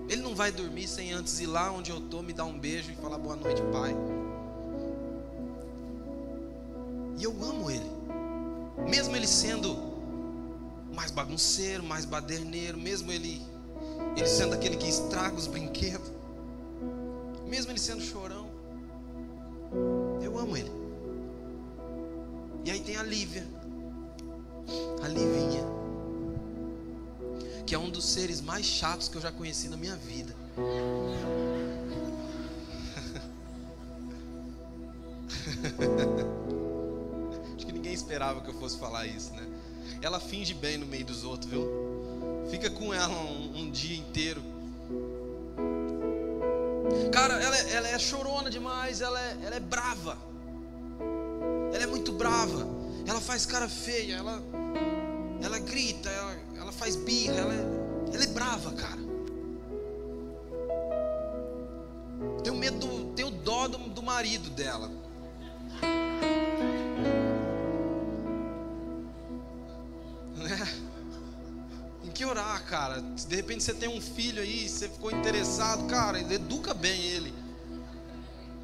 Ele 0.09 0.22
não 0.22 0.35
vai 0.35 0.50
dormir 0.50 0.88
sem 0.88 1.12
antes 1.12 1.40
ir 1.40 1.46
lá 1.46 1.70
onde 1.70 1.90
eu 1.90 1.98
estou, 1.98 2.22
me 2.22 2.33
dar 2.33 2.44
um 2.44 2.59
beijo 2.59 2.90
e 2.90 2.94
falar 2.94 3.18
boa 3.18 3.37
noite, 3.37 3.61
pai. 3.72 3.94
E 7.20 7.24
eu 7.24 7.33
amo 7.44 7.70
ele. 7.70 7.90
Mesmo 8.88 9.14
ele 9.14 9.26
sendo 9.26 9.76
mais 10.92 11.11
bagunceiro, 11.11 11.85
mais 11.85 12.04
baderneiro, 12.04 12.78
mesmo 12.78 13.12
ele 13.12 13.40
ele 14.16 14.26
sendo 14.26 14.54
aquele 14.54 14.76
que 14.76 14.88
estraga 14.88 15.37
os 15.37 15.46
brinquedos, 15.46 16.11
mesmo 17.46 17.70
ele 17.70 17.78
sendo 17.78 18.00
chorão, 18.00 18.48
eu 20.22 20.38
amo 20.38 20.56
ele. 20.56 20.70
E 22.64 22.70
aí 22.70 22.80
tem 22.80 22.96
a 22.96 23.02
Lívia, 23.02 23.46
a 25.02 25.09
Livinha, 25.09 25.64
que 27.66 27.74
é 27.74 27.78
um 27.78 27.90
dos 27.90 28.04
seres 28.04 28.40
mais 28.40 28.66
chatos 28.66 29.09
que 29.09 29.16
eu 29.16 29.20
já 29.20 29.30
conheci 29.30 29.68
na 29.68 29.76
minha 29.76 29.96
vida. 29.96 30.35
Fosse 38.61 38.77
falar 38.77 39.07
isso, 39.07 39.33
né? 39.33 39.46
Ela 40.03 40.20
finge 40.20 40.53
bem 40.53 40.77
no 40.77 40.87
meio 40.87 41.05
dos 41.05 41.25
outros, 41.25 41.51
viu? 41.51 41.66
Fica 42.51 42.68
com 42.70 42.92
ela 42.92 43.14
um, 43.14 43.61
um 43.61 43.70
dia 43.70 43.96
inteiro. 43.96 44.42
Cara, 47.11 47.35
ela, 47.42 47.57
é, 47.57 47.73
ela 47.73 47.88
é 47.88 47.99
chorona 47.99 48.51
demais, 48.51 49.01
ela 49.01 49.20
é, 49.20 49.37
ela 49.44 49.57
é 49.57 49.61
brava. 49.61 50.18
Ela 51.73 51.85
é 51.85 51.87
muito 51.87 52.12
brava. 52.12 52.68
Ela 53.07 53.20
faz 53.20 53.46
cara 53.46 53.68
feia, 53.68 54.16
ela, 54.16 54.42
ela 55.42 55.59
grita, 55.59 56.11
ela, 56.11 56.37
ela 56.59 56.73
faz 56.73 56.96
birra, 56.96 57.37
ela 57.37 57.55
é, 57.55 58.14
ela 58.14 58.25
é 58.25 58.27
brava, 58.27 58.73
cara. 58.73 59.01
Tenho 62.44 62.57
medo, 62.57 63.12
tenho 63.16 63.31
dó 63.31 63.68
do, 63.68 63.79
do 63.79 64.03
marido 64.03 64.51
dela. 64.51 64.90
De 73.30 73.36
repente 73.36 73.62
você 73.62 73.72
tem 73.72 73.88
um 73.88 74.00
filho 74.00 74.42
aí, 74.42 74.68
você 74.68 74.88
ficou 74.88 75.12
interessado, 75.12 75.86
cara, 75.86 76.18
educa 76.18 76.74
bem 76.74 77.00
ele. 77.00 77.32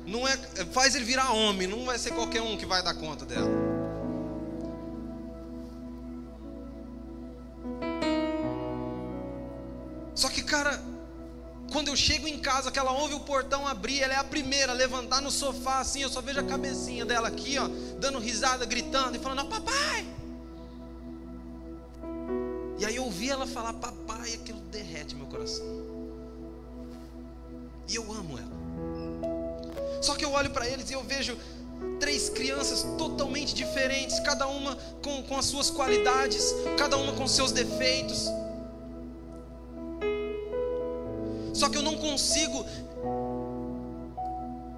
Não 0.05 0.27
é, 0.27 0.37
faz 0.73 0.97
ele 0.97 1.05
virar 1.05 1.31
homem, 1.31 1.69
não 1.69 1.85
vai 1.85 1.97
ser 2.01 2.11
qualquer 2.11 2.43
um 2.43 2.57
que 2.57 2.67
vai 2.67 2.83
dar 2.83 2.93
conta 2.95 3.25
dela. 3.25 3.49
Só 10.17 10.29
que, 10.31 10.43
cara, 10.43 10.83
quando 11.71 11.87
eu 11.87 11.95
chego 11.95 12.27
em 12.27 12.41
casa, 12.41 12.73
que 12.73 12.79
ela 12.81 12.91
ouve 12.91 13.15
o 13.15 13.21
portão 13.21 13.69
abrir, 13.69 14.03
ela 14.03 14.15
é 14.15 14.17
a 14.17 14.25
primeira 14.25 14.73
a 14.73 14.75
levantar 14.75 15.23
no 15.23 15.31
sofá 15.31 15.79
assim, 15.79 16.03
eu 16.03 16.09
só 16.09 16.21
vejo 16.21 16.41
a 16.41 16.43
cabecinha 16.45 17.05
dela 17.05 17.29
aqui, 17.29 17.57
ó, 17.57 17.69
dando 18.01 18.19
risada, 18.19 18.67
gritando 18.67 19.17
e 19.17 19.21
falando: 19.21 19.49
"Papai!" 19.49 20.16
E 23.27 23.29
aí 23.29 23.33
eu 23.33 23.41
ouvi 23.41 23.45
ela 23.45 23.47
falar 23.47 23.73
papai, 23.73 24.35
aquilo 24.35 24.61
derrete 24.71 25.17
meu 25.17 25.27
coração. 25.27 25.67
E 27.89 27.97
eu 27.97 28.05
amo 28.13 28.39
ela. 28.39 30.01
Só 30.01 30.15
que 30.15 30.25
eu 30.25 30.31
olho 30.31 30.51
para 30.51 30.69
eles 30.69 30.91
e 30.91 30.93
eu 30.93 31.03
vejo 31.03 31.37
três 31.99 32.29
crianças 32.29 32.85
totalmente 32.97 33.53
diferentes, 33.53 34.21
cada 34.21 34.47
uma 34.47 34.77
com, 35.03 35.25
com 35.25 35.37
as 35.37 35.47
suas 35.47 35.71
qualidades, 35.71 36.55
cada 36.79 36.97
uma 36.97 37.15
com 37.15 37.27
seus 37.27 37.51
defeitos. 37.51 38.31
Só 41.53 41.69
que 41.69 41.79
eu 41.79 41.83
não 41.83 41.97
consigo, 41.97 42.65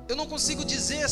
eu 0.08 0.16
não 0.16 0.26
consigo 0.26 0.64
dizer, 0.64 1.04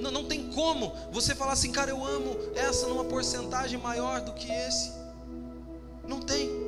não, 0.00 0.10
não 0.10 0.24
tem 0.24 0.50
como 0.50 0.94
você 1.12 1.34
falar 1.34 1.52
assim, 1.52 1.72
cara, 1.72 1.90
eu 1.90 2.02
amo 2.02 2.38
essa 2.54 2.86
numa 2.86 3.04
porcentagem 3.04 3.78
maior 3.78 4.22
do 4.22 4.32
que 4.32 4.50
esse. 4.50 4.92
Não 6.08 6.20
tem. 6.20 6.59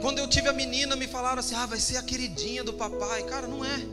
Quando 0.00 0.18
eu 0.18 0.28
tive 0.28 0.48
a 0.48 0.52
menina, 0.52 0.94
me 0.96 1.06
falaram 1.06 1.40
assim: 1.40 1.54
ah, 1.54 1.66
vai 1.66 1.78
ser 1.78 1.96
a 1.96 2.02
queridinha 2.02 2.62
do 2.62 2.72
papai. 2.72 3.22
Cara, 3.24 3.46
não 3.46 3.64
é. 3.64 3.86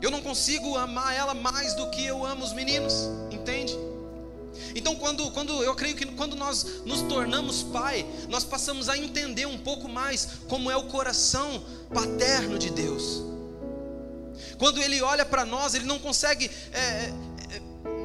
Eu 0.00 0.10
não 0.10 0.20
consigo 0.20 0.76
amar 0.76 1.14
ela 1.14 1.32
mais 1.32 1.74
do 1.74 1.88
que 1.90 2.04
eu 2.04 2.24
amo 2.24 2.44
os 2.44 2.52
meninos, 2.52 3.08
entende? 3.30 3.78
Então, 4.74 4.96
quando, 4.96 5.30
quando 5.30 5.62
eu 5.62 5.74
creio 5.76 5.94
que 5.94 6.04
quando 6.06 6.34
nós 6.34 6.82
nos 6.84 7.02
tornamos 7.02 7.62
pai, 7.62 8.04
nós 8.28 8.42
passamos 8.42 8.88
a 8.88 8.98
entender 8.98 9.46
um 9.46 9.58
pouco 9.58 9.88
mais 9.88 10.28
como 10.48 10.70
é 10.70 10.76
o 10.76 10.84
coração 10.84 11.62
paterno 11.94 12.58
de 12.58 12.70
Deus. 12.70 13.22
Quando 14.58 14.82
Ele 14.82 15.00
olha 15.02 15.24
para 15.24 15.44
nós, 15.44 15.74
Ele 15.74 15.86
não 15.86 16.00
consegue 16.00 16.50
é, 16.72 17.12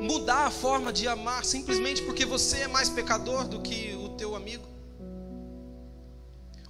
mudar 0.01 0.45
a 0.45 0.51
forma 0.51 0.93
de 0.93 1.08
amar 1.08 1.43
simplesmente 1.43 2.01
porque 2.03 2.25
você 2.25 2.60
é 2.60 2.67
mais 2.67 2.89
pecador 2.89 3.47
do 3.47 3.60
que 3.60 3.96
teu 4.17 4.36
amigo, 4.36 4.65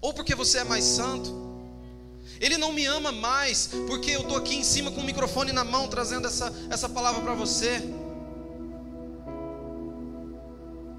ou 0.01 0.13
porque 0.13 0.35
você 0.35 0.59
é 0.59 0.63
mais 0.63 0.83
santo. 0.83 1.47
Ele 2.39 2.57
não 2.57 2.71
me 2.71 2.85
ama 2.85 3.11
mais 3.11 3.71
porque 3.87 4.11
eu 4.11 4.21
estou 4.21 4.37
aqui 4.37 4.55
em 4.55 4.63
cima 4.63 4.91
com 4.91 5.01
o 5.01 5.03
microfone 5.03 5.51
na 5.51 5.63
mão 5.63 5.87
trazendo 5.87 6.27
essa, 6.27 6.53
essa 6.69 6.87
palavra 6.87 7.21
para 7.21 7.33
você. 7.33 7.81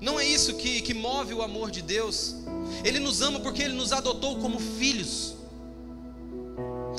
Não 0.00 0.18
é 0.18 0.24
isso 0.24 0.54
que, 0.54 0.80
que 0.80 0.94
move 0.94 1.34
o 1.34 1.42
amor 1.42 1.70
de 1.70 1.80
Deus. 1.80 2.34
Ele 2.84 2.98
nos 2.98 3.22
ama 3.22 3.38
porque 3.38 3.62
Ele 3.62 3.74
nos 3.74 3.92
adotou 3.92 4.38
como 4.38 4.58
filhos. 4.58 5.38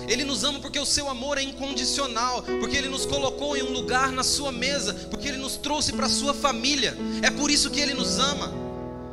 Ele 0.08 0.24
nos 0.24 0.44
ama 0.44 0.60
porque 0.60 0.80
o 0.80 0.86
seu 0.86 1.08
amor 1.08 1.38
é 1.38 1.44
incondicional, 1.44 2.42
porque 2.60 2.76
ele 2.76 2.90
nos 2.90 3.06
colocou 3.06 3.56
em 3.56 3.62
um 3.62 3.72
lugar 3.72 4.12
na 4.12 4.24
sua 4.24 4.52
mesa, 4.52 4.94
porque 5.10 5.28
ele 5.28 5.38
nos 5.38 5.56
trouxe 5.56 5.94
para 5.94 6.08
a 6.08 6.10
sua 6.10 6.34
família. 6.34 6.98
É 7.22 7.30
por 7.30 7.52
isso 7.52 7.70
que 7.70 7.80
ele 7.80 7.94
nos 7.94 8.18
ama, 8.18 8.52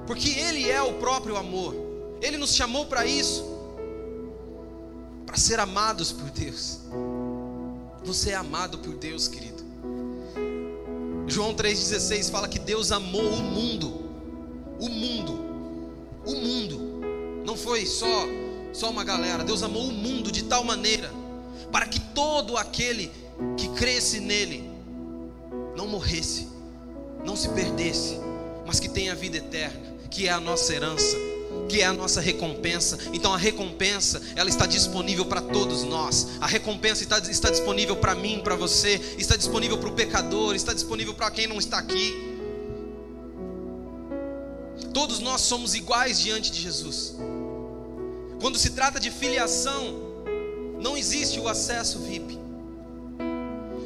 porque 0.07 0.31
ele 0.31 0.69
é 0.69 0.81
o 0.83 0.95
próprio 0.95 1.37
amor. 1.37 1.75
Ele 2.21 2.37
nos 2.37 2.55
chamou 2.55 2.87
para 2.87 3.07
isso, 3.07 3.45
para 5.25 5.37
ser 5.37 5.61
amados 5.61 6.13
por 6.13 6.31
Deus. 6.31 6.81
Você 8.05 8.31
é 8.31 8.35
amado 8.35 8.79
por 8.79 8.95
Deus, 8.95 9.29
querido. 9.29 9.65
João 11.27 11.55
3,16 11.55 12.31
fala 12.31 12.49
que 12.49 12.59
Deus 12.59 12.93
amou 12.93 13.29
o 13.29 13.43
mundo. 13.43 14.11
O 14.79 14.89
mundo. 14.89 15.41
O 16.25 16.35
mundo. 16.35 17.43
Não 17.45 17.57
foi 17.57 17.85
só 17.85 18.27
só 18.77 18.91
uma 18.91 19.03
galera. 19.03 19.43
Deus 19.43 19.63
amou 19.63 19.89
o 19.89 19.93
mundo 19.93 20.31
de 20.31 20.45
tal 20.45 20.63
maneira, 20.63 21.11
para 21.73 21.87
que 21.87 21.99
todo 21.99 22.57
aquele 22.57 23.11
que 23.57 23.69
cresce 23.71 24.21
nele 24.21 24.71
não 25.75 25.87
morresse, 25.87 26.49
não 27.25 27.35
se 27.35 27.49
perdesse, 27.49 28.21
mas 28.67 28.79
que 28.79 28.89
tenha 28.89 29.15
vida 29.15 29.39
eterna, 29.39 29.95
que 30.17 30.27
é 30.27 30.33
a 30.33 30.41
nossa 30.41 30.73
herança, 30.73 31.15
que 31.69 31.83
é 31.83 31.85
a 31.85 31.93
nossa 31.93 32.23
recompensa. 32.23 32.99
Então 33.13 33.35
a 33.35 33.37
recompensa, 33.37 34.23
ela 34.35 34.49
está 34.49 34.65
disponível 34.65 35.27
para 35.27 35.43
todos 35.43 35.83
nós. 35.83 36.29
A 36.41 36.47
recompensa 36.47 37.03
está, 37.03 37.19
está 37.19 37.51
disponível 37.51 37.97
para 37.97 38.15
mim, 38.15 38.41
para 38.43 38.57
você, 38.57 38.99
está 39.19 39.37
disponível 39.37 39.77
para 39.77 39.91
o 39.91 39.93
pecador, 39.93 40.55
está 40.55 40.73
disponível 40.73 41.13
para 41.13 41.31
quem 41.31 41.47
não 41.47 41.59
está 41.59 41.77
aqui. 41.77 42.15
Todos 44.95 45.19
nós 45.19 45.43
somos 45.43 45.75
iguais 45.75 46.19
diante 46.19 46.51
de 46.51 46.63
Jesus. 46.63 47.15
Quando 48.41 48.59
se 48.59 48.71
trata 48.71 48.99
de 48.99 49.11
filiação, 49.11 50.01
não 50.81 50.97
existe 50.97 51.39
o 51.39 51.47
acesso 51.47 51.99
VIP. 51.99 52.39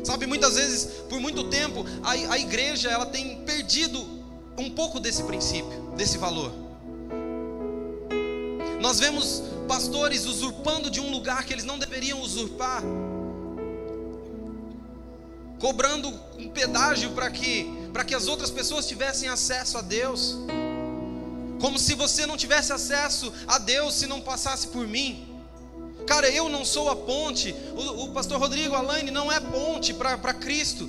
Sabe, 0.04 0.26
muitas 0.26 0.54
vezes, 0.54 0.84
por 1.08 1.18
muito 1.18 1.42
tempo, 1.50 1.84
a, 2.04 2.12
a 2.12 2.38
igreja 2.38 2.88
ela 2.88 3.06
tem 3.06 3.38
perdido 3.38 4.19
um 4.58 4.70
pouco 4.70 5.00
desse 5.00 5.22
princípio, 5.24 5.92
desse 5.96 6.18
valor. 6.18 6.52
Nós 8.80 8.98
vemos 8.98 9.42
pastores 9.68 10.24
usurpando 10.24 10.90
de 10.90 11.00
um 11.00 11.10
lugar 11.10 11.44
que 11.44 11.52
eles 11.52 11.64
não 11.64 11.78
deveriam 11.78 12.20
usurpar, 12.20 12.82
cobrando 15.58 16.08
um 16.38 16.48
pedágio 16.48 17.10
para 17.10 17.30
que, 17.30 17.70
para 17.92 18.02
que 18.02 18.14
as 18.14 18.26
outras 18.26 18.50
pessoas 18.50 18.86
tivessem 18.86 19.28
acesso 19.28 19.76
a 19.76 19.82
Deus, 19.82 20.38
como 21.60 21.78
se 21.78 21.94
você 21.94 22.24
não 22.24 22.36
tivesse 22.36 22.72
acesso 22.72 23.32
a 23.46 23.58
Deus 23.58 23.94
se 23.94 24.06
não 24.06 24.20
passasse 24.20 24.68
por 24.68 24.88
mim. 24.88 25.28
Cara, 26.06 26.28
eu 26.30 26.48
não 26.48 26.64
sou 26.64 26.88
a 26.88 26.96
ponte. 26.96 27.54
O, 27.76 28.04
o 28.04 28.12
pastor 28.12 28.40
Rodrigo 28.40 28.74
Alaine 28.74 29.10
não 29.10 29.30
é 29.30 29.38
ponte 29.38 29.92
para 29.92 30.34
Cristo. 30.34 30.88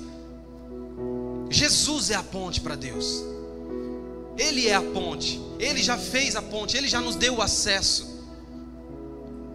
Jesus 1.50 2.10
é 2.10 2.14
a 2.14 2.22
ponte 2.22 2.60
para 2.60 2.74
Deus. 2.74 3.22
Ele 4.36 4.68
é 4.68 4.74
a 4.74 4.82
ponte. 4.82 5.40
Ele 5.58 5.82
já 5.82 5.96
fez 5.96 6.36
a 6.36 6.42
ponte. 6.42 6.76
Ele 6.76 6.88
já 6.88 7.00
nos 7.00 7.16
deu 7.16 7.36
o 7.36 7.42
acesso. 7.42 8.12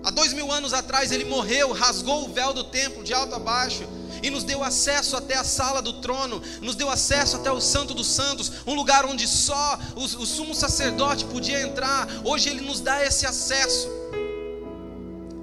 Há 0.03 0.09
dois 0.09 0.31
mil 0.31 0.49
anos 0.51 0.73
atrás 0.73 1.11
ele 1.11 1.25
morreu, 1.25 1.73
rasgou 1.73 2.23
o 2.23 2.33
véu 2.33 2.53
do 2.53 2.63
templo 2.63 3.03
de 3.03 3.13
alto 3.13 3.35
a 3.35 3.39
baixo 3.39 3.83
e 4.23 4.29
nos 4.29 4.43
deu 4.43 4.63
acesso 4.63 5.17
até 5.17 5.35
a 5.35 5.43
sala 5.43 5.81
do 5.81 5.93
trono, 5.93 6.41
nos 6.61 6.75
deu 6.75 6.89
acesso 6.89 7.35
até 7.35 7.51
o 7.51 7.59
Santo 7.59 7.93
dos 7.93 8.07
Santos, 8.07 8.51
um 8.65 8.73
lugar 8.73 9.05
onde 9.05 9.27
só 9.27 9.77
o, 9.95 10.03
o 10.03 10.25
sumo 10.25 10.55
sacerdote 10.55 11.25
podia 11.25 11.61
entrar. 11.61 12.07
Hoje 12.23 12.49
ele 12.49 12.61
nos 12.61 12.79
dá 12.79 13.03
esse 13.05 13.25
acesso. 13.25 13.89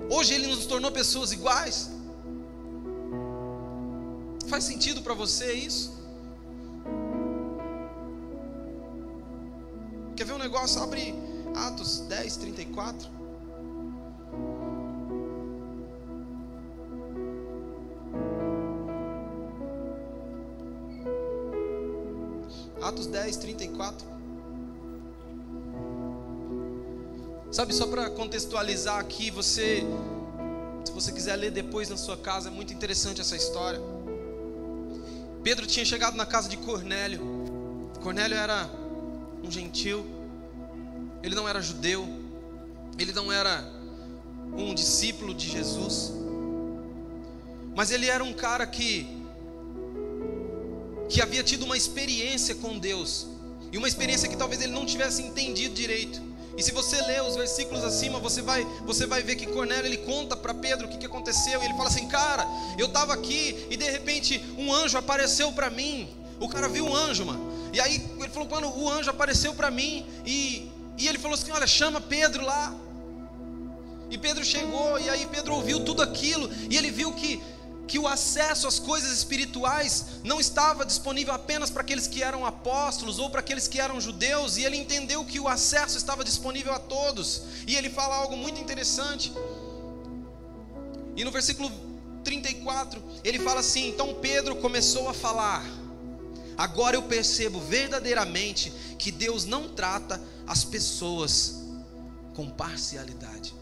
Hoje 0.09 0.35
ele 0.35 0.47
nos 0.47 0.65
tornou 0.67 0.91
pessoas 0.91 1.31
iguais. 1.33 1.91
Faz 4.49 4.65
sentido 4.65 5.03
para 5.03 5.15
você 5.15 5.53
isso? 5.53 5.93
Quer 10.17 10.25
ver 10.25 10.35
um 10.35 10.39
negócio? 10.39 10.81
Abre 10.81 11.13
Atos 11.55 12.01
10, 12.09 12.37
34. 12.37 13.09
Atos 22.81 23.07
10, 23.07 23.37
34. 23.39 24.07
Sabe, 27.51 27.73
só 27.73 27.87
para 27.87 28.11
contextualizar 28.11 28.99
aqui, 28.99 29.31
você, 29.31 29.83
se 30.85 30.93
você 30.93 31.11
quiser 31.13 31.35
ler 31.37 31.51
depois 31.51 31.89
na 31.89 31.97
sua 31.97 32.17
casa, 32.17 32.49
é 32.49 32.53
muito 32.53 32.73
interessante 32.73 33.21
essa 33.21 33.35
história. 33.37 33.81
Pedro 35.43 35.67
tinha 35.67 35.85
chegado 35.85 36.17
na 36.17 36.27
casa 36.27 36.49
de 36.49 36.57
Cornélio. 36.57 37.21
Cornélio 38.03 38.37
era 38.37 38.69
um 39.45 39.51
gentil, 39.51 40.07
ele 41.23 41.35
não 41.35 41.49
era 41.49 41.61
judeu, 41.61 42.09
ele 42.99 43.13
não 43.13 43.31
era 43.31 43.71
um 44.57 44.75
discípulo 44.75 45.35
de 45.35 45.51
Jesus, 45.51 46.13
mas 47.75 47.91
ele 47.91 48.07
era 48.07 48.25
um 48.25 48.33
cara 48.33 48.67
que 48.67 49.07
que 51.09 51.21
havia 51.21 51.45
tido 51.45 51.65
uma 51.65 51.77
experiência 51.77 52.55
com 52.55 52.79
Deus, 52.79 53.27
e 53.71 53.77
uma 53.77 53.87
experiência 53.87 54.29
que 54.29 54.37
talvez 54.37 54.63
ele 54.63 54.73
não 54.73 54.87
tivesse 54.87 55.21
entendido 55.23 55.75
direito. 55.75 56.23
E 56.57 56.63
se 56.63 56.71
você 56.71 57.01
ler 57.03 57.23
os 57.23 57.35
versículos 57.35 57.83
acima, 57.83 58.21
você 58.21 58.41
vai, 58.41 58.65
você 58.87 59.07
vai 59.07 59.23
ver 59.23 59.35
que 59.35 59.47
Cornélio 59.47 59.87
ele 59.87 59.99
conta 59.99 60.37
para 60.37 60.55
Pedro 60.55 60.87
o 60.87 60.91
que, 60.91 60.99
que 60.99 61.07
aconteceu. 61.07 61.61
E 61.61 61.65
ele 61.65 61.75
fala 61.75 61.89
assim: 61.89 62.07
Cara, 62.07 62.47
eu 62.79 62.87
estava 62.87 63.13
aqui 63.13 63.67
e 63.69 63.77
de 63.77 63.91
repente 63.91 64.41
um 64.57 64.73
anjo 64.73 64.97
apareceu 64.97 65.53
para 65.53 65.69
mim. 65.69 66.09
O 66.39 66.49
cara 66.49 66.69
viu 66.69 66.87
um 66.87 66.95
anjo, 66.95 67.25
mano. 67.27 67.54
E 67.75 67.81
aí 67.81 67.97
ele 68.19 68.29
falou: 68.29 68.49
Quando 68.49 68.69
o 68.69 68.89
anjo 68.89 69.11
apareceu 69.11 69.55
para 69.55 69.71
mim, 69.71 70.07
e, 70.25 70.71
e 70.97 71.09
ele 71.09 71.19
falou 71.19 71.35
assim: 71.35 71.51
Olha, 71.51 71.67
chama 71.67 72.01
Pedro 72.01 72.45
lá. 72.45 72.75
E 74.11 74.17
Pedro 74.17 74.45
chegou, 74.45 74.99
e 75.01 75.11
aí 75.11 75.27
Pedro 75.27 75.55
ouviu 75.55 75.85
tudo 75.85 76.01
aquilo, 76.01 76.49
e 76.71 76.77
ele 76.77 76.91
viu 76.91 77.13
que 77.13 77.43
que 77.87 77.99
o 77.99 78.09
acesso 78.09 78.67
às 78.67 78.79
coisas 78.79 79.13
espirituais 79.13 80.07
não 80.25 80.41
estava 80.41 80.87
disponível 80.87 81.35
apenas 81.35 81.69
para 81.69 81.83
aqueles 81.83 82.07
que 82.07 82.23
eram 82.23 82.47
apóstolos 82.47 83.19
ou 83.19 83.29
para 83.29 83.41
aqueles 83.41 83.69
que 83.69 83.79
eram 83.79 84.01
judeus, 84.01 84.57
e 84.57 84.65
ele 84.65 84.77
entendeu 84.77 85.23
que 85.25 85.39
o 85.39 85.47
acesso 85.47 85.99
estava 85.99 86.25
disponível 86.25 86.73
a 86.73 86.79
todos. 86.79 87.43
E 87.67 87.77
ele 87.77 87.91
fala 87.91 88.17
algo 88.17 88.37
muito 88.37 88.59
interessante. 88.59 89.33
E 91.17 91.25
no 91.25 91.31
versículo 91.31 91.71
34, 92.25 93.03
ele 93.23 93.39
fala 93.39 93.61
assim: 93.61 93.89
Então 93.89 94.15
Pedro 94.15 94.57
começou 94.57 95.09
a 95.09 95.15
falar. 95.15 95.84
Agora 96.57 96.97
eu 96.97 97.03
percebo 97.03 97.61
verdadeiramente 97.61 98.71
que 98.99 99.11
Deus 99.11 99.45
não 99.45 99.69
trata 99.69 100.21
as 100.47 100.65
pessoas 100.65 101.63
com 102.35 102.49
parcialidade. 102.49 103.55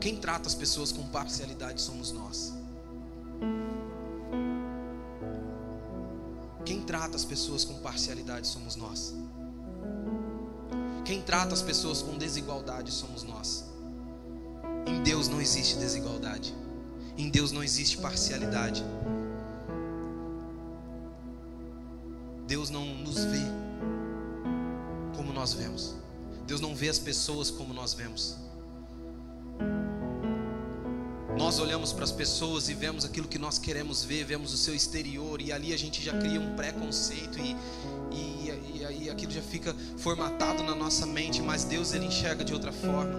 Quem 0.00 0.16
trata 0.16 0.48
as 0.48 0.54
pessoas 0.54 0.90
com 0.90 1.06
parcialidade 1.06 1.80
somos 1.80 2.10
nós. 2.10 2.52
Quem 6.64 6.80
trata 6.82 7.16
as 7.16 7.24
pessoas 7.24 7.64
com 7.64 7.74
parcialidade 7.74 8.46
somos 8.46 8.76
nós. 8.76 9.14
Quem 11.04 11.20
trata 11.20 11.54
as 11.54 11.62
pessoas 11.62 12.02
com 12.02 12.16
desigualdade 12.16 12.90
somos 12.90 13.22
nós. 13.22 13.64
Em 14.86 15.02
Deus 15.02 15.28
não 15.28 15.40
existe 15.40 15.76
desigualdade. 15.76 16.54
Em 17.16 17.28
Deus 17.28 17.52
não 17.52 17.62
existe 17.62 17.98
parcialidade. 17.98 18.84
Deus 22.52 22.68
não 22.68 22.84
nos 22.84 23.24
vê 23.24 23.46
como 25.16 25.32
nós 25.32 25.54
vemos. 25.54 25.94
Deus 26.46 26.60
não 26.60 26.74
vê 26.74 26.90
as 26.90 26.98
pessoas 26.98 27.50
como 27.50 27.72
nós 27.72 27.94
vemos. 27.94 28.36
Nós 31.38 31.58
olhamos 31.58 31.94
para 31.94 32.04
as 32.04 32.12
pessoas 32.12 32.68
e 32.68 32.74
vemos 32.74 33.06
aquilo 33.06 33.26
que 33.26 33.38
nós 33.38 33.58
queremos 33.58 34.04
ver, 34.04 34.24
vemos 34.24 34.52
o 34.52 34.58
seu 34.58 34.74
exterior, 34.74 35.40
e 35.40 35.50
ali 35.50 35.72
a 35.72 35.78
gente 35.78 36.02
já 36.02 36.12
cria 36.18 36.38
um 36.38 36.54
preconceito, 36.54 37.38
e, 37.38 37.56
e, 38.10 38.74
e 38.74 38.84
aí 38.84 39.08
aquilo 39.08 39.32
já 39.32 39.40
fica 39.40 39.74
formatado 39.96 40.62
na 40.62 40.74
nossa 40.74 41.06
mente, 41.06 41.40
mas 41.40 41.64
Deus 41.64 41.94
ele 41.94 42.04
enxerga 42.04 42.44
de 42.44 42.52
outra 42.52 42.70
forma. 42.70 43.18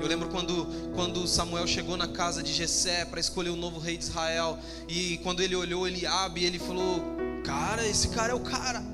Eu 0.00 0.06
lembro 0.06 0.28
quando, 0.28 0.68
quando 0.94 1.26
Samuel 1.26 1.66
chegou 1.66 1.96
na 1.96 2.06
casa 2.06 2.40
de 2.40 2.52
Jessé 2.52 3.04
para 3.04 3.18
escolher 3.18 3.50
o 3.50 3.56
novo 3.56 3.80
rei 3.80 3.96
de 3.96 4.04
Israel, 4.04 4.60
e 4.86 5.18
quando 5.24 5.42
ele 5.42 5.56
olhou 5.56 5.88
Eliabe, 5.88 6.44
ele 6.44 6.60
falou: 6.60 7.19
Cara, 7.44 7.86
esse 7.86 8.08
cara 8.08 8.32
é 8.32 8.34
o 8.34 8.40
cara. 8.40 8.82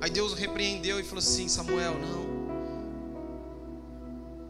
Aí 0.00 0.10
Deus 0.10 0.34
repreendeu 0.34 1.00
e 1.00 1.02
falou 1.02 1.18
assim: 1.18 1.48
Samuel, 1.48 1.98
não. 1.98 2.36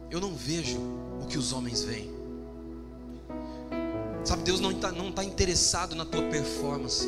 Eu 0.09 0.21
não 0.21 0.33
vejo 0.33 0.79
o 1.21 1.25
que 1.27 1.37
os 1.37 1.51
homens 1.51 1.83
veem. 1.83 2.15
Sabe, 4.23 4.43
Deus 4.43 4.59
não 4.59 4.71
está 4.71 4.91
não 4.91 5.11
tá 5.11 5.23
interessado 5.23 5.95
na 5.95 6.05
tua 6.05 6.23
performance. 6.23 7.07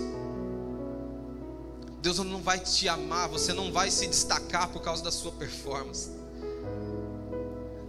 Deus 2.02 2.18
não 2.20 2.42
vai 2.42 2.60
te 2.60 2.88
amar, 2.88 3.28
você 3.28 3.52
não 3.52 3.74
vai 3.74 3.92
se 3.92 4.08
destacar 4.08 4.70
por 4.70 4.82
causa 4.82 5.04
da 5.04 5.12
sua 5.12 5.34
performance. 5.34 6.12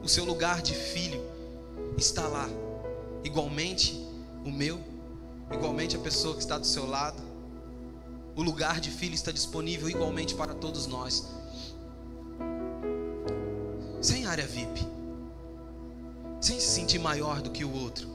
O 0.03 0.09
seu 0.09 0.25
lugar 0.25 0.63
de 0.63 0.75
filho 0.75 1.23
está 1.97 2.27
lá, 2.27 2.49
igualmente 3.23 4.05
o 4.45 4.51
meu, 4.51 4.81
igualmente 5.53 5.97
a 5.97 5.99
pessoa 5.99 6.35
que 6.35 6.41
está 6.41 6.59
do 6.59 6.67
seu 6.67 6.87
lado. 6.87 7.23
O 8.37 8.43
lugar 8.43 8.81
de 8.81 8.91
filho 8.91 9.15
está 9.15 9.33
disponível 9.33 9.89
igualmente 9.89 10.35
para 10.35 10.55
todos 10.55 10.87
nós. 10.87 11.27
Sem 14.01 14.27
área 14.27 14.47
VIP 14.47 15.01
sem 16.41 16.59
se 16.59 16.69
sentir 16.69 16.99
maior 16.99 17.43
do 17.43 17.51
que 17.51 17.65
o 17.65 17.73
outro. 17.73 18.09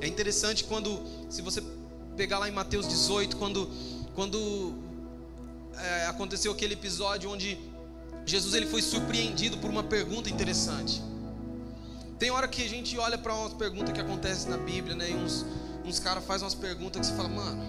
É 0.00 0.06
interessante 0.06 0.64
quando, 0.64 1.02
se 1.28 1.42
você 1.42 1.62
pegar 2.16 2.38
lá 2.38 2.48
em 2.48 2.52
Mateus 2.52 2.86
18, 2.86 3.36
quando, 3.36 3.68
quando 4.14 4.74
é, 5.76 6.06
aconteceu 6.06 6.52
aquele 6.52 6.74
episódio 6.74 7.28
onde 7.28 7.58
Jesus 8.24 8.54
ele 8.54 8.66
foi 8.66 8.80
surpreendido 8.80 9.58
por 9.58 9.68
uma 9.68 9.82
pergunta 9.82 10.30
interessante. 10.30 11.02
Tem 12.18 12.30
hora 12.30 12.46
que 12.46 12.62
a 12.64 12.68
gente 12.68 12.96
olha 12.98 13.18
para 13.18 13.34
umas 13.34 13.54
perguntas 13.54 13.92
que 13.92 14.00
acontecem 14.00 14.50
na 14.50 14.56
Bíblia, 14.56 14.94
né? 14.94 15.10
E 15.10 15.14
uns, 15.14 15.44
uns 15.84 15.98
caras 15.98 16.24
fazem 16.24 16.44
umas 16.44 16.54
perguntas 16.54 17.00
que 17.00 17.06
você 17.06 17.16
fala, 17.16 17.28
mano, 17.28 17.62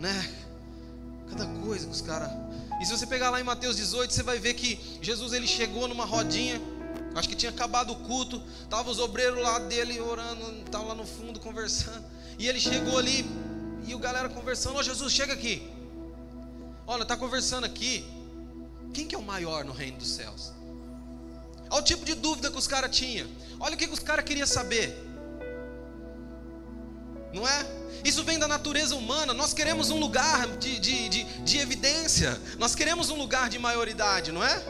né? 0.00 0.30
Cada 1.30 1.46
coisa 1.46 1.86
que 1.86 1.92
os 1.92 2.00
caras. 2.00 2.30
E 2.80 2.84
se 2.84 2.90
você 2.90 3.06
pegar 3.06 3.30
lá 3.30 3.40
em 3.40 3.44
Mateus 3.44 3.76
18, 3.76 4.12
você 4.12 4.22
vai 4.22 4.38
ver 4.38 4.54
que 4.54 4.78
Jesus 5.00 5.32
ele 5.32 5.46
chegou 5.46 5.86
numa 5.86 6.04
rodinha, 6.04 6.60
acho 7.14 7.28
que 7.28 7.36
tinha 7.36 7.50
acabado 7.50 7.92
o 7.92 7.96
culto, 7.96 8.42
tava 8.68 8.90
os 8.90 8.98
obreiros 8.98 9.40
lá 9.40 9.60
dele 9.60 10.00
orando, 10.00 10.44
tava 10.70 10.86
lá 10.86 10.94
no 10.94 11.06
fundo 11.06 11.38
conversando. 11.38 12.04
E 12.38 12.48
ele 12.48 12.58
chegou 12.58 12.98
ali 12.98 13.24
e 13.86 13.94
o 13.94 13.98
galera 13.98 14.28
conversando, 14.28 14.78
ô 14.78 14.82
Jesus, 14.82 15.12
chega 15.12 15.32
aqui. 15.32 15.70
Olha, 16.86 17.04
tá 17.04 17.16
conversando 17.16 17.64
aqui. 17.64 18.04
Quem 18.92 19.06
que 19.06 19.14
é 19.14 19.18
o 19.18 19.22
maior 19.22 19.64
no 19.64 19.72
reino 19.72 19.98
dos 19.98 20.08
céus? 20.08 20.52
Olha 21.72 21.80
o 21.80 21.84
tipo 21.84 22.04
de 22.04 22.14
dúvida 22.14 22.50
que 22.50 22.58
os 22.58 22.66
caras 22.66 22.94
tinham. 22.94 23.26
Olha 23.58 23.74
o 23.74 23.78
que, 23.78 23.86
os 23.86 23.98
caras 23.98 24.26
queriam 24.26 24.46
saber. 24.46 24.94
Não 27.32 27.48
é? 27.48 27.66
Isso 28.04 28.22
vem 28.24 28.38
da 28.38 28.46
natureza 28.46 28.94
humana. 28.94 29.32
Nós 29.32 29.54
queremos 29.54 29.88
um 29.88 29.98
lugar 29.98 30.46
de, 30.58 30.78
de, 30.78 31.08
de, 31.08 31.24
de 31.24 31.58
evidência. 31.58 32.38
Nós 32.58 32.74
queremos 32.74 33.08
um 33.08 33.16
lugar 33.16 33.48
de 33.48 33.58
maioridade, 33.58 34.30
não 34.30 34.44
é? 34.44 34.62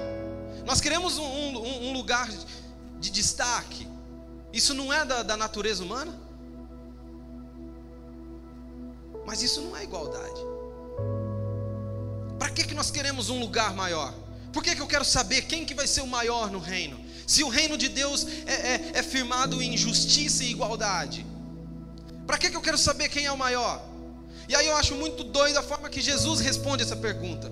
Nós 0.64 0.80
queremos 0.80 1.18
um, 1.18 1.24
um, 1.24 1.88
um 1.88 1.92
lugar 1.92 2.30
de 3.00 3.10
destaque. 3.10 3.88
Isso 4.52 4.72
não 4.72 4.92
é 4.92 5.04
da, 5.04 5.24
da 5.24 5.36
natureza 5.36 5.82
humana? 5.82 6.16
Mas 9.26 9.42
isso 9.42 9.60
não 9.60 9.76
é 9.76 9.82
igualdade. 9.82 10.40
Para 12.38 12.50
que, 12.50 12.62
que 12.62 12.74
nós 12.74 12.92
queremos 12.92 13.28
um 13.28 13.40
lugar 13.40 13.74
maior? 13.74 14.14
Por 14.52 14.62
que, 14.62 14.74
que 14.74 14.82
eu 14.82 14.86
quero 14.86 15.04
saber 15.04 15.42
quem 15.42 15.64
que 15.64 15.74
vai 15.74 15.86
ser 15.86 16.02
o 16.02 16.06
maior 16.06 16.50
no 16.50 16.58
reino? 16.58 17.00
Se 17.26 17.42
o 17.42 17.48
reino 17.48 17.78
de 17.78 17.88
Deus 17.88 18.26
é, 18.46 18.52
é, 18.52 18.90
é 18.94 19.02
firmado 19.02 19.62
em 19.62 19.76
justiça 19.76 20.44
e 20.44 20.50
igualdade. 20.50 21.24
Para 22.26 22.36
que, 22.36 22.50
que 22.50 22.56
eu 22.56 22.60
quero 22.60 22.76
saber 22.76 23.08
quem 23.08 23.24
é 23.24 23.32
o 23.32 23.38
maior? 23.38 23.82
E 24.48 24.54
aí 24.54 24.66
eu 24.66 24.76
acho 24.76 24.94
muito 24.94 25.24
doido 25.24 25.56
a 25.56 25.62
forma 25.62 25.88
que 25.88 26.00
Jesus 26.00 26.40
responde 26.40 26.82
essa 26.82 26.96
pergunta. 26.96 27.50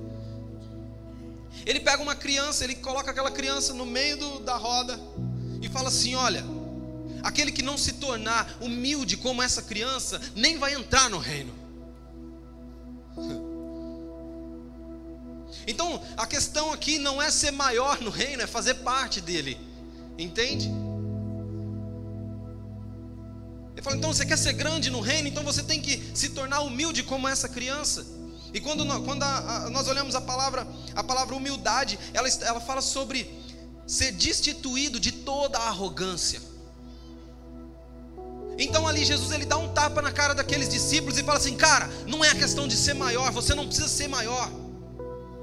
Ele 1.64 1.80
pega 1.80 2.03
uma 2.03 2.14
criança, 2.14 2.64
ele 2.64 2.74
coloca 2.74 3.11
aquela 3.11 3.30
criança 3.30 3.72
no 3.72 3.86
meio 3.86 4.16
do, 4.16 4.40
da 4.40 4.57
roda 4.57 4.98
e 5.62 5.68
fala 5.68 5.88
assim: 5.88 6.14
Olha, 6.14 6.44
aquele 7.22 7.53
que 7.53 7.62
não 7.62 7.78
se 7.78 7.94
tornar 7.94 8.57
humilde 8.61 9.16
como 9.16 9.42
essa 9.42 9.62
criança, 9.62 10.20
nem 10.34 10.59
vai 10.59 10.74
entrar 10.74 11.09
no 11.09 11.18
reino. 11.18 11.55
Então, 15.66 16.03
a 16.16 16.26
questão 16.26 16.72
aqui 16.72 16.98
não 16.98 17.20
é 17.20 17.30
ser 17.30 17.51
maior 17.51 18.01
no 18.01 18.11
reino, 18.11 18.42
é 18.42 18.46
fazer 18.46 18.74
parte 18.74 19.20
dele. 19.20 19.59
Entende? 20.18 20.70
Ele 23.74 23.82
fala, 23.82 23.96
então 23.96 24.12
você 24.12 24.26
quer 24.26 24.36
ser 24.36 24.53
grande 24.53 24.90
no 24.90 25.01
reino, 25.01 25.28
então 25.28 25.42
você 25.42 25.62
tem 25.62 25.80
que 25.80 26.11
se 26.14 26.30
tornar 26.30 26.61
humilde 26.61 27.03
como 27.03 27.26
essa 27.26 27.48
criança. 27.48 28.07
E 28.53 28.61
quando, 28.61 28.84
nós, 28.84 29.05
quando 29.05 29.22
a, 29.22 29.38
a, 29.66 29.70
nós 29.70 29.88
olhamos 29.88 30.14
a 30.14 30.20
palavra, 30.20 30.66
a 30.94 31.03
palavra 31.03 31.34
humildade, 31.34 31.98
ela, 32.12 32.28
ela 32.42 32.61
fala 32.61 32.82
sobre 32.82 33.30
ser 33.86 34.12
destituído 34.12 35.01
de 35.01 35.12
toda 35.12 35.59
a 35.59 35.68
arrogância. 35.68 36.42
Então 38.59 38.86
ali 38.86 39.05
Jesus 39.05 39.32
ele 39.32 39.46
dá 39.46 39.57
um 39.57 39.68
tapa 39.68 40.03
na 40.03 40.12
cara 40.12 40.34
daqueles 40.34 40.68
discípulos 40.68 41.16
e 41.16 41.22
fala 41.22 41.38
assim: 41.38 41.57
"Cara, 41.57 41.88
não 42.07 42.22
é 42.22 42.28
a 42.28 42.34
questão 42.34 42.68
de 42.68 42.76
ser 42.76 42.94
maior, 42.94 43.32
você 43.32 43.55
não 43.55 43.66
precisa 43.66 43.88
ser 43.88 44.09
maior. 44.09 44.51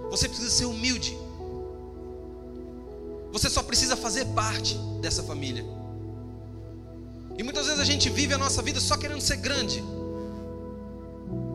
Você 0.09 0.27
precisa 0.27 0.49
ser 0.49 0.65
humilde. 0.65 1.17
Você 3.31 3.49
só 3.49 3.61
precisa 3.61 3.95
fazer 3.95 4.25
parte 4.27 4.75
dessa 5.01 5.21
família. 5.23 5.65
E 7.37 7.43
muitas 7.43 7.67
vezes 7.67 7.79
a 7.79 7.85
gente 7.85 8.09
vive 8.09 8.33
a 8.33 8.37
nossa 8.37 8.61
vida 8.61 8.79
só 8.79 8.97
querendo 8.97 9.21
ser 9.21 9.37
grande. 9.37 9.81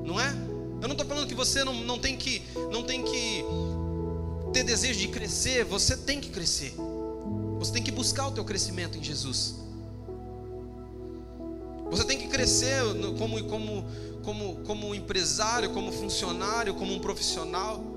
Não 0.04 0.20
é? 0.20 0.28
Eu 0.80 0.88
não 0.88 0.92
estou 0.92 1.06
falando 1.06 1.26
que 1.26 1.34
você 1.34 1.64
não, 1.64 1.74
não, 1.74 1.98
tem 1.98 2.16
que, 2.16 2.42
não 2.70 2.82
tem 2.82 3.02
que 3.02 3.44
ter 4.52 4.62
desejo 4.62 4.98
de 4.98 5.08
crescer, 5.08 5.64
você 5.64 5.96
tem 5.96 6.20
que 6.20 6.28
crescer. 6.28 6.74
Você 7.58 7.72
tem 7.72 7.82
que 7.82 7.90
buscar 7.90 8.28
o 8.28 8.32
teu 8.32 8.44
crescimento 8.44 8.98
em 8.98 9.02
Jesus. 9.02 9.56
Você 11.90 12.04
tem 12.04 12.18
que 12.18 12.28
crescer 12.28 12.82
como, 13.18 13.42
como, 13.44 13.84
como, 14.24 14.56
como 14.64 14.94
empresário, 14.94 15.70
como 15.70 15.92
funcionário, 15.92 16.74
como 16.74 16.92
um 16.92 16.98
profissional. 16.98 17.91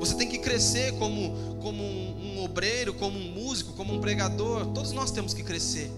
Você 0.00 0.14
tem 0.14 0.28
que 0.28 0.38
crescer 0.38 0.92
como, 0.98 1.56
como 1.62 1.82
um, 1.82 2.36
um 2.38 2.44
obreiro, 2.44 2.94
como 2.94 3.18
um 3.18 3.32
músico, 3.32 3.72
como 3.72 3.94
um 3.94 4.00
pregador. 4.00 4.66
Todos 4.66 4.92
nós 4.92 5.10
temos 5.10 5.32
que 5.32 5.42
crescer. 5.42 5.90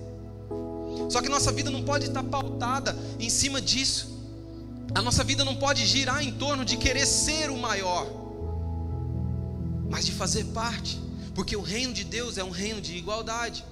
Só 1.08 1.20
que 1.22 1.28
nossa 1.28 1.52
vida 1.52 1.70
não 1.70 1.82
pode 1.82 2.06
estar 2.06 2.22
pautada 2.22 2.96
em 3.18 3.30
cima 3.30 3.60
disso. 3.60 4.16
A 4.94 5.02
nossa 5.02 5.22
vida 5.22 5.44
não 5.44 5.56
pode 5.56 5.84
girar 5.84 6.22
em 6.22 6.32
torno 6.32 6.64
de 6.64 6.76
querer 6.76 7.06
ser 7.06 7.50
o 7.50 7.56
maior, 7.56 8.06
mas 9.90 10.06
de 10.06 10.12
fazer 10.12 10.44
parte, 10.46 11.00
porque 11.34 11.56
o 11.56 11.60
reino 11.60 11.92
de 11.92 12.04
Deus 12.04 12.38
é 12.38 12.44
um 12.44 12.50
reino 12.50 12.80
de 12.80 12.96
igualdade. 12.96 13.64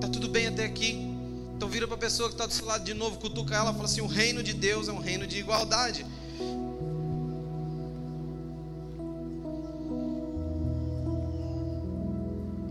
Tá 0.00 0.08
tudo 0.08 0.28
bem 0.28 0.48
até 0.48 0.64
aqui? 0.64 1.08
Então 1.56 1.68
vira 1.68 1.86
para 1.86 1.96
a 1.96 1.98
pessoa 1.98 2.28
que 2.28 2.34
está 2.34 2.44
do 2.44 2.52
seu 2.52 2.66
lado 2.66 2.84
de 2.84 2.92
novo, 2.92 3.18
cutuca 3.18 3.54
ela 3.54 3.72
fala 3.72 3.84
assim: 3.84 4.00
o 4.00 4.06
reino 4.06 4.42
de 4.42 4.52
Deus 4.52 4.88
é 4.88 4.92
um 4.92 4.98
reino 4.98 5.26
de 5.26 5.38
igualdade. 5.38 6.04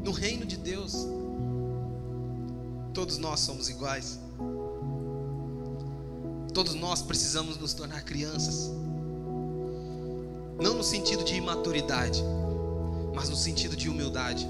No 0.03 0.11
reino 0.11 0.45
de 0.45 0.57
Deus, 0.57 1.07
todos 2.93 3.17
nós 3.17 3.39
somos 3.39 3.69
iguais. 3.69 4.19
Todos 6.53 6.73
nós 6.73 7.01
precisamos 7.01 7.57
nos 7.57 7.73
tornar 7.73 8.03
crianças. 8.03 8.71
Não 10.59 10.73
no 10.73 10.83
sentido 10.83 11.23
de 11.23 11.35
imaturidade, 11.35 12.21
mas 13.15 13.29
no 13.29 13.35
sentido 13.35 13.75
de 13.75 13.89
humildade, 13.89 14.47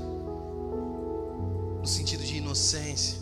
no 1.80 1.88
sentido 1.88 2.24
de 2.24 2.38
inocência. 2.38 3.20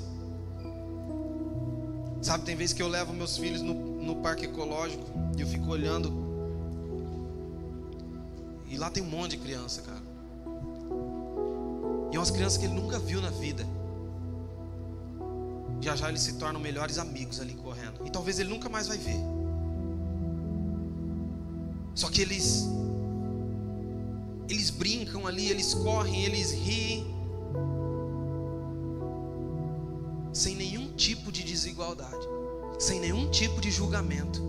Sabe, 2.21 2.45
tem 2.45 2.55
vezes 2.55 2.73
que 2.73 2.81
eu 2.81 2.87
levo 2.87 3.13
meus 3.13 3.37
filhos 3.37 3.61
no, 3.61 3.73
no 3.73 4.17
parque 4.17 4.45
ecológico 4.45 5.05
e 5.37 5.41
eu 5.41 5.47
fico 5.47 5.69
olhando. 5.69 6.11
E 8.67 8.77
lá 8.77 8.89
tem 8.89 9.01
um 9.01 9.07
monte 9.07 9.31
de 9.31 9.37
criança, 9.37 9.81
cara. 9.81 9.98
E 12.11 12.15
é 12.15 12.19
umas 12.19 12.31
crianças 12.31 12.57
que 12.57 12.65
ele 12.65 12.73
nunca 12.73 12.97
viu 12.99 13.21
na 13.21 13.29
vida. 13.29 13.65
Já 15.81 15.95
já 15.95 16.09
eles 16.09 16.21
se 16.21 16.33
tornam 16.33 16.59
melhores 16.59 16.97
amigos 16.97 17.39
ali 17.39 17.53
correndo. 17.53 18.05
E 18.05 18.09
talvez 18.09 18.39
ele 18.39 18.49
nunca 18.49 18.67
mais 18.67 18.87
vai 18.87 18.97
ver. 18.97 19.19
Só 21.95 22.09
que 22.09 22.21
eles 22.21 22.67
eles 24.49 24.69
brincam 24.71 25.27
ali, 25.27 25.49
eles 25.49 25.73
correm, 25.73 26.25
eles 26.25 26.51
riem. 26.51 27.05
Sem 30.33 30.55
nenhum 30.55 30.91
tipo 30.93 31.31
de 31.31 31.43
desigualdade, 31.43 32.25
sem 32.79 32.99
nenhum 32.99 33.29
tipo 33.29 33.61
de 33.61 33.69
julgamento. 33.69 34.41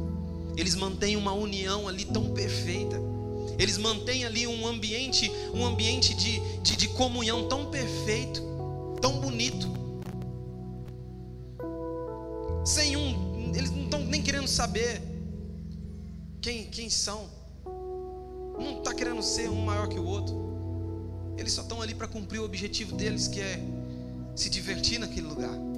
Eles 0.56 0.74
mantêm 0.74 1.16
uma 1.16 1.32
união 1.32 1.86
ali 1.86 2.04
tão 2.04 2.32
perfeita. 2.32 3.09
Eles 3.58 3.78
mantêm 3.78 4.24
ali 4.24 4.46
um 4.46 4.66
ambiente, 4.66 5.30
um 5.54 5.64
ambiente 5.64 6.14
de, 6.14 6.40
de, 6.60 6.76
de 6.76 6.88
comunhão 6.88 7.48
tão 7.48 7.70
perfeito, 7.70 8.42
tão 9.00 9.20
bonito. 9.20 9.68
Sem 12.64 12.96
um, 12.96 13.52
eles 13.54 13.70
não 13.70 13.84
estão 13.84 14.04
nem 14.04 14.22
querendo 14.22 14.48
saber 14.48 15.02
quem, 16.40 16.64
quem 16.66 16.88
são. 16.88 17.28
Não 18.58 18.78
está 18.78 18.94
querendo 18.94 19.22
ser 19.22 19.48
um 19.48 19.64
maior 19.64 19.88
que 19.88 19.98
o 19.98 20.04
outro. 20.04 20.36
Eles 21.36 21.52
só 21.52 21.62
estão 21.62 21.80
ali 21.80 21.94
para 21.94 22.06
cumprir 22.06 22.40
o 22.40 22.44
objetivo 22.44 22.94
deles, 22.94 23.26
que 23.26 23.40
é 23.40 23.62
se 24.36 24.50
divertir 24.50 24.98
naquele 24.98 25.26
lugar. 25.26 25.69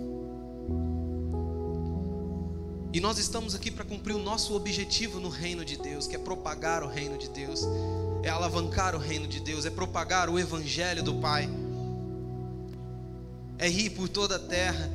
E 2.93 3.01
nós 3.01 3.18
estamos 3.18 3.55
aqui 3.55 3.70
para 3.70 3.86
cumprir 3.86 4.14
o 4.14 4.18
nosso 4.18 4.55
objetivo 4.55 5.18
no 5.18 5.30
reino 5.30 5.64
de 5.64 5.78
Deus, 5.78 6.07
que 6.07 6.14
é 6.14 6.18
propagar 6.18 6.82
o 6.82 6.86
reino 6.86 7.16
de 7.16 7.26
Deus, 7.26 7.61
é 8.22 8.28
alavancar 8.28 8.95
o 8.95 8.99
reino 8.99 9.26
de 9.26 9.40
Deus, 9.40 9.64
é 9.64 9.70
propagar 9.70 10.28
o 10.28 10.38
evangelho 10.38 11.03
do 11.03 11.14
Pai, 11.14 11.49
é 13.59 13.66
ir 13.66 13.90
por 13.90 14.11
toda 14.11 14.36
a 14.36 14.38
terra, 14.38 14.90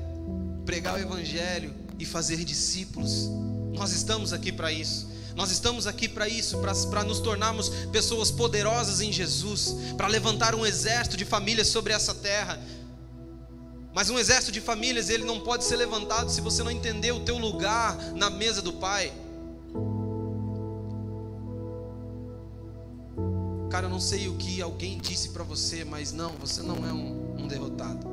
pregar 0.64 0.94
o 0.94 1.00
evangelho 1.00 1.74
e 1.98 2.06
fazer 2.06 2.44
discípulos. 2.46 3.30
Nós 3.74 3.92
estamos 3.92 4.32
aqui 4.32 4.52
para 4.52 4.72
isso. 4.72 5.08
Nós 5.36 5.50
estamos 5.52 5.88
aqui 5.88 6.08
para 6.08 6.28
isso, 6.28 6.58
para 6.90 7.04
nos 7.04 7.20
tornarmos 7.20 7.70
pessoas 7.92 8.30
poderosas 8.30 9.02
em 9.02 9.12
Jesus, 9.12 9.76
para 9.96 10.08
levantar 10.08 10.54
um 10.54 10.66
exército 10.66 11.16
de 11.16 11.26
famílias 11.26 11.68
sobre 11.68 11.94
essa 11.94 12.14
terra, 12.14 12.60
mas 13.98 14.12
um 14.12 14.20
exército 14.20 14.52
de 14.52 14.62
famílias, 14.62 15.10
ele 15.10 15.24
não 15.24 15.40
pode 15.40 15.64
ser 15.64 15.76
levantado 15.76 16.30
se 16.30 16.40
você 16.40 16.62
não 16.62 16.70
entender 16.70 17.12
o 17.12 17.22
teu 17.22 17.36
lugar 17.36 17.98
na 18.14 18.30
mesa 18.30 18.62
do 18.62 18.74
Pai. 18.74 19.12
Cara, 23.72 23.88
eu 23.88 23.90
não 23.90 24.00
sei 24.00 24.28
o 24.28 24.36
que 24.36 24.62
alguém 24.62 25.00
disse 25.00 25.30
para 25.30 25.44
você, 25.44 25.84
mas 25.84 26.14
não, 26.14 26.30
você 26.34 26.62
não 26.62 26.88
é 26.88 26.94
um, 26.94 27.42
um 27.42 27.48
derrotado. 27.48 28.08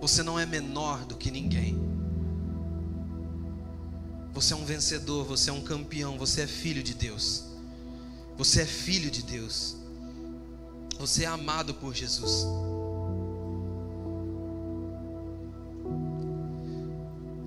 Você 0.00 0.22
não 0.22 0.40
é 0.40 0.46
menor 0.46 1.04
do 1.04 1.16
que 1.16 1.30
ninguém. 1.30 1.78
Você 4.32 4.54
é 4.54 4.56
um 4.56 4.64
vencedor, 4.64 5.26
você 5.26 5.50
é 5.50 5.52
um 5.52 5.60
campeão, 5.60 6.16
você 6.16 6.40
é 6.40 6.46
filho 6.46 6.82
de 6.82 6.94
Deus. 6.94 7.44
Você 8.38 8.62
é 8.62 8.66
filho 8.66 9.10
de 9.10 9.22
Deus. 9.22 9.76
Você 10.98 11.24
é 11.24 11.26
amado 11.26 11.74
por 11.74 11.94
Jesus. 11.94 12.46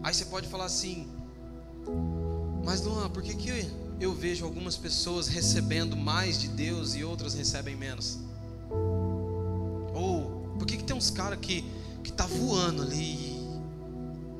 Aí 0.09 0.13
você 0.15 0.25
pode 0.25 0.47
falar 0.47 0.65
assim, 0.65 1.07
mas 2.65 2.81
Luan, 2.81 3.11
por 3.11 3.21
que, 3.21 3.35
que 3.35 3.71
eu 4.01 4.11
vejo 4.11 4.43
algumas 4.43 4.75
pessoas 4.75 5.27
recebendo 5.27 5.95
mais 5.95 6.39
de 6.39 6.47
Deus 6.47 6.95
e 6.95 7.03
outras 7.03 7.35
recebem 7.35 7.75
menos? 7.75 8.17
Ou 9.93 10.47
por 10.57 10.65
que, 10.65 10.77
que 10.77 10.83
tem 10.83 10.95
uns 10.95 11.11
caras 11.11 11.37
que, 11.39 11.63
que 12.03 12.11
tá 12.11 12.25
voando 12.25 12.81
ali 12.81 13.37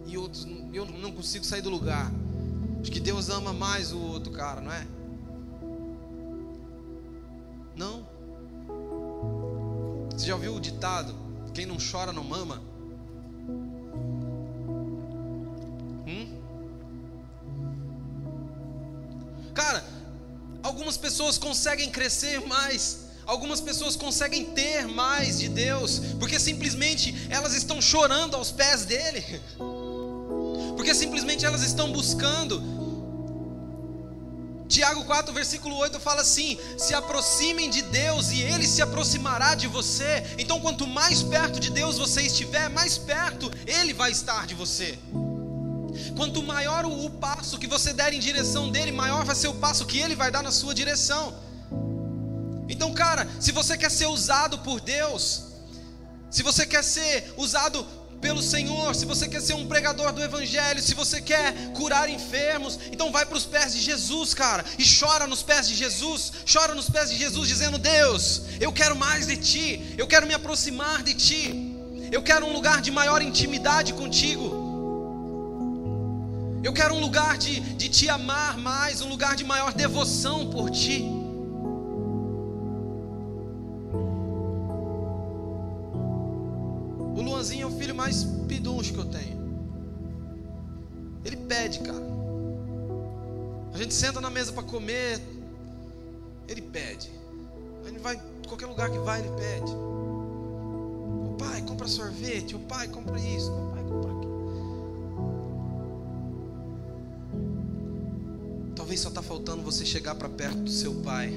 e 0.08 0.18
outros 0.18 0.48
eu 0.74 0.88
não 0.88 1.12
consigo 1.12 1.46
sair 1.46 1.62
do 1.62 1.70
lugar? 1.70 2.12
Acho 2.82 2.92
que 2.92 3.00
Deus 3.00 3.30
ama 3.30 3.54
mais 3.54 3.94
o 3.94 4.00
outro 4.00 4.34
cara, 4.34 4.62
não 4.62 4.72
é? 4.72 4.88
Não. 7.76 8.08
Você 10.14 10.26
já 10.26 10.34
ouviu 10.34 10.56
o 10.56 10.60
ditado? 10.60 11.14
Quem 11.54 11.68
não 11.68 11.78
chora 11.78 12.12
não 12.12 12.24
mama? 12.24 12.69
Pessoas 21.00 21.38
conseguem 21.40 21.90
crescer 21.90 22.40
mais. 22.46 23.10
Algumas 23.26 23.62
pessoas 23.62 23.96
conseguem 23.96 24.46
ter 24.46 24.88
mais 24.88 25.40
de 25.40 25.50
Deus, 25.50 26.00
porque 26.20 26.40
simplesmente 26.40 27.16
elas 27.30 27.54
estão 27.54 27.82
chorando 27.82 28.36
aos 28.36 28.52
pés 28.52 28.86
dele 28.86 29.24
porque 30.80 30.96
simplesmente 30.96 31.46
elas 31.46 31.62
estão 31.62 31.92
buscando. 31.92 32.64
Tiago 34.70 35.04
4, 35.04 35.34
versículo 35.34 35.76
8 35.76 36.00
fala 36.00 36.22
assim: 36.22 36.58
se 36.78 36.94
aproximem 36.94 37.70
de 37.70 37.82
Deus 37.82 38.32
e 38.32 38.42
Ele 38.42 38.66
se 38.66 38.82
aproximará 38.82 39.56
de 39.56 39.68
você. 39.68 40.24
Então, 40.38 40.60
quanto 40.62 40.88
mais 40.88 41.22
perto 41.22 41.60
de 41.60 41.70
Deus 41.70 41.98
você 41.98 42.22
estiver, 42.22 42.70
mais 42.70 42.98
perto 42.98 43.52
Ele 43.68 43.94
vai 43.94 44.12
estar 44.12 44.48
de 44.48 44.56
você. 44.56 44.98
Quanto 46.20 46.44
maior 46.44 46.84
o, 46.84 47.06
o 47.06 47.10
passo 47.12 47.58
que 47.58 47.66
você 47.66 47.94
der 47.94 48.12
em 48.12 48.20
direção 48.20 48.70
dele, 48.70 48.92
maior 48.92 49.24
vai 49.24 49.34
ser 49.34 49.48
o 49.48 49.54
passo 49.54 49.86
que 49.86 50.00
Ele 50.00 50.16
vai 50.18 50.30
dar 50.30 50.44
na 50.44 50.52
sua 50.52 50.76
direção. 50.76 51.34
Então, 52.68 52.94
cara, 52.94 53.26
se 53.40 53.54
você 53.54 53.78
quer 53.78 53.90
ser 53.90 54.08
usado 54.08 54.58
por 54.58 54.82
Deus, 54.82 55.46
se 56.30 56.44
você 56.44 56.66
quer 56.66 56.84
ser 56.84 57.34
usado 57.38 57.88
pelo 58.20 58.42
Senhor, 58.42 58.94
se 58.96 59.06
você 59.06 59.30
quer 59.30 59.42
ser 59.42 59.54
um 59.54 59.66
pregador 59.66 60.12
do 60.12 60.22
Evangelho, 60.22 60.82
se 60.82 60.94
você 60.94 61.22
quer 61.22 61.54
curar 61.72 62.10
enfermos, 62.10 62.78
então 62.92 63.14
vai 63.14 63.26
para 63.26 63.38
os 63.38 63.46
pés 63.46 63.72
de 63.74 63.80
Jesus, 63.80 64.34
cara, 64.34 64.66
e 64.78 64.84
chora 64.84 65.26
nos 65.26 65.42
pés 65.42 65.70
de 65.70 65.74
Jesus, 65.74 66.34
chora 66.52 66.76
nos 66.76 66.90
pés 66.90 67.10
de 67.10 67.18
Jesus, 67.18 67.48
dizendo: 67.48 67.78
Deus, 67.78 68.42
eu 68.60 68.74
quero 68.74 68.94
mais 68.94 69.26
de 69.26 69.38
Ti, 69.38 69.96
eu 69.98 70.06
quero 70.06 70.28
me 70.28 70.34
aproximar 70.34 71.02
de 71.02 71.14
Ti, 71.14 71.78
eu 72.12 72.22
quero 72.22 72.46
um 72.46 72.52
lugar 72.52 72.82
de 72.82 72.92
maior 72.92 73.22
intimidade 73.22 73.94
contigo. 73.94 74.59
Eu 76.64 76.74
quero 76.74 76.94
um 76.94 77.00
lugar 77.00 77.38
de, 77.38 77.60
de 77.60 77.90
te 77.90 78.10
amar 78.10 78.58
mais, 78.58 79.02
um 79.02 79.10
lugar 79.10 79.36
de 79.36 79.44
maior 79.44 79.74
devoção 79.74 80.50
por 80.50 80.70
ti. 80.70 81.20
Luanzinho 87.40 87.64
é 87.64 87.66
o 87.66 87.72
filho 87.72 87.96
mais 87.96 88.26
piduncho 88.50 88.92
que 88.94 89.00
eu 89.00 89.06
tenho. 89.06 89.40
Ele 91.24 91.38
pede, 91.38 91.80
cara. 91.80 92.04
A 93.74 93.78
gente 93.78 93.94
senta 93.94 94.20
na 94.20 94.30
mesa 94.30 94.52
para 94.52 94.64
comer, 94.64 95.22
ele 96.50 96.62
pede. 96.62 97.10
Ele 97.86 97.98
vai, 98.00 98.22
qualquer 98.46 98.66
lugar 98.66 98.90
que 98.90 98.98
vai, 99.00 99.22
ele 99.22 99.30
pede. 99.38 99.72
O 99.72 101.36
pai, 101.40 101.62
compra 101.62 101.88
sorvete. 101.88 102.56
O 102.56 102.60
pai, 102.60 102.90
compra 102.90 103.18
isso. 103.18 103.50
O 103.50 103.68
compra 103.68 103.79
Talvez 108.90 109.02
só 109.02 109.10
está 109.10 109.22
faltando 109.22 109.62
você 109.62 109.86
chegar 109.86 110.16
para 110.16 110.28
perto 110.28 110.64
do 110.64 110.72
seu 110.72 110.96
pai 111.02 111.32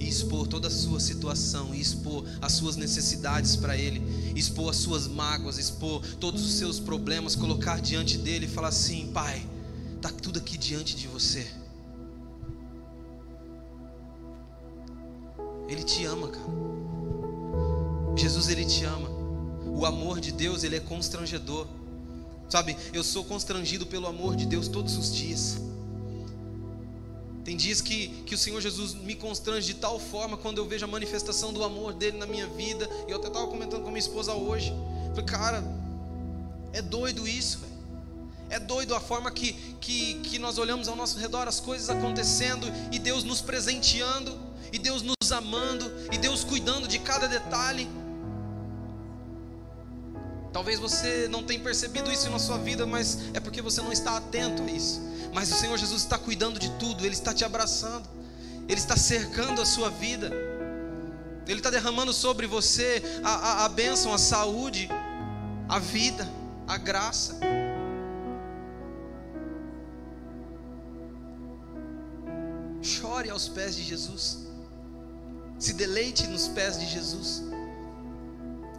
e 0.00 0.08
expor 0.08 0.48
toda 0.48 0.66
a 0.66 0.70
sua 0.70 0.98
situação, 0.98 1.72
e 1.72 1.80
expor 1.80 2.24
as 2.42 2.54
suas 2.54 2.74
necessidades 2.74 3.54
para 3.54 3.76
Ele, 3.76 4.02
expor 4.34 4.70
as 4.70 4.76
suas 4.78 5.06
mágoas, 5.06 5.58
expor 5.58 6.04
todos 6.16 6.44
os 6.44 6.54
seus 6.54 6.80
problemas, 6.80 7.36
colocar 7.36 7.80
diante 7.80 8.18
dele 8.18 8.46
e 8.46 8.48
falar 8.48 8.66
assim: 8.70 9.12
Pai, 9.12 9.48
está 9.94 10.10
tudo 10.10 10.40
aqui 10.40 10.58
diante 10.58 10.96
de 10.96 11.06
você. 11.06 11.46
Ele 15.68 15.84
te 15.84 16.04
ama, 16.04 16.26
cara. 16.26 16.46
Jesus, 18.16 18.48
ele 18.48 18.64
te 18.64 18.82
ama. 18.82 19.08
O 19.68 19.86
amor 19.86 20.18
de 20.18 20.32
Deus, 20.32 20.64
ele 20.64 20.74
é 20.74 20.80
constrangedor. 20.80 21.68
Sabe, 22.48 22.76
eu 22.92 23.04
sou 23.04 23.22
constrangido 23.22 23.86
pelo 23.86 24.08
amor 24.08 24.34
de 24.34 24.46
Deus 24.46 24.66
todos 24.66 24.96
os 24.96 25.14
dias. 25.14 25.64
Tem 27.46 27.56
dias 27.56 27.80
que, 27.80 28.08
que 28.26 28.34
o 28.34 28.38
Senhor 28.38 28.60
Jesus 28.60 28.92
me 28.92 29.14
constrange 29.14 29.68
de 29.68 29.74
tal 29.74 30.00
forma 30.00 30.36
quando 30.36 30.58
eu 30.58 30.66
vejo 30.66 30.84
a 30.84 30.88
manifestação 30.88 31.52
do 31.52 31.62
amor 31.62 31.92
dele 31.92 32.18
na 32.18 32.26
minha 32.26 32.48
vida. 32.48 32.90
E 33.06 33.12
eu 33.12 33.18
até 33.18 33.28
estava 33.28 33.46
comentando 33.46 33.82
com 33.82 33.86
a 33.86 33.92
minha 33.92 34.00
esposa 34.00 34.34
hoje. 34.34 34.74
Falei, 35.10 35.24
cara, 35.24 35.64
é 36.72 36.82
doido 36.82 37.28
isso, 37.28 37.60
velho. 37.60 37.72
É 38.50 38.58
doido 38.58 38.96
a 38.96 39.00
forma 39.00 39.30
que, 39.30 39.52
que, 39.80 40.14
que 40.24 40.40
nós 40.40 40.58
olhamos 40.58 40.88
ao 40.88 40.96
nosso 40.96 41.20
redor, 41.20 41.46
as 41.46 41.60
coisas 41.60 41.88
acontecendo, 41.88 42.66
e 42.90 42.98
Deus 42.98 43.22
nos 43.22 43.40
presenteando, 43.40 44.36
e 44.72 44.78
Deus 44.80 45.02
nos 45.02 45.30
amando, 45.30 45.88
e 46.10 46.18
Deus 46.18 46.42
cuidando 46.42 46.88
de 46.88 46.98
cada 46.98 47.28
detalhe. 47.28 47.88
Talvez 50.52 50.80
você 50.80 51.28
não 51.28 51.44
tenha 51.44 51.60
percebido 51.60 52.10
isso 52.10 52.28
na 52.28 52.40
sua 52.40 52.58
vida, 52.58 52.84
mas 52.84 53.18
é 53.34 53.38
porque 53.38 53.62
você 53.62 53.80
não 53.80 53.92
está 53.92 54.16
atento 54.16 54.64
a 54.64 54.66
isso. 54.66 55.00
Mas 55.32 55.50
o 55.50 55.54
Senhor 55.54 55.76
Jesus 55.76 56.02
está 56.02 56.18
cuidando 56.18 56.58
de 56.58 56.70
tudo, 56.72 57.04
Ele 57.04 57.14
está 57.14 57.32
te 57.32 57.44
abraçando, 57.44 58.08
Ele 58.68 58.78
está 58.78 58.96
cercando 58.96 59.60
a 59.60 59.66
sua 59.66 59.90
vida, 59.90 60.30
Ele 61.46 61.58
está 61.58 61.70
derramando 61.70 62.12
sobre 62.12 62.46
você 62.46 63.02
a, 63.24 63.30
a, 63.30 63.64
a 63.64 63.68
bênção, 63.68 64.12
a 64.12 64.18
saúde, 64.18 64.88
a 65.68 65.78
vida, 65.78 66.28
a 66.66 66.76
graça. 66.76 67.38
Chore 72.82 73.30
aos 73.30 73.48
pés 73.48 73.76
de 73.76 73.82
Jesus, 73.82 74.46
se 75.58 75.72
deleite 75.72 76.26
nos 76.26 76.48
pés 76.48 76.78
de 76.78 76.86
Jesus. 76.86 77.42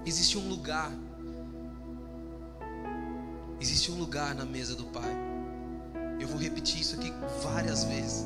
Existe 0.06 0.38
um 0.38 0.48
lugar 0.48 0.92
Existe 3.60 3.92
um 3.92 3.96
lugar 3.96 4.36
na 4.36 4.46
mesa 4.46 4.76
do 4.76 4.86
Pai. 4.86 5.27
Eu 6.20 6.28
vou 6.28 6.38
repetir 6.38 6.82
isso 6.82 6.96
aqui 6.96 7.14
várias 7.44 7.84
vezes. 7.84 8.26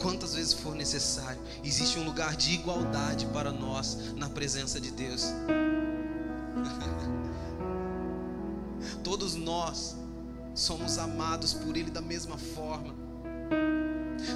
Quantas 0.00 0.34
vezes 0.34 0.54
for 0.54 0.74
necessário. 0.74 1.38
Existe 1.62 1.98
um 1.98 2.04
lugar 2.04 2.34
de 2.34 2.52
igualdade 2.52 3.26
para 3.26 3.52
nós 3.52 4.14
na 4.16 4.30
presença 4.30 4.80
de 4.80 4.90
Deus. 4.90 5.24
Todos 9.04 9.34
nós 9.34 9.96
somos 10.54 10.98
amados 10.98 11.52
por 11.52 11.76
Ele 11.76 11.90
da 11.90 12.00
mesma 12.00 12.38
forma. 12.38 12.94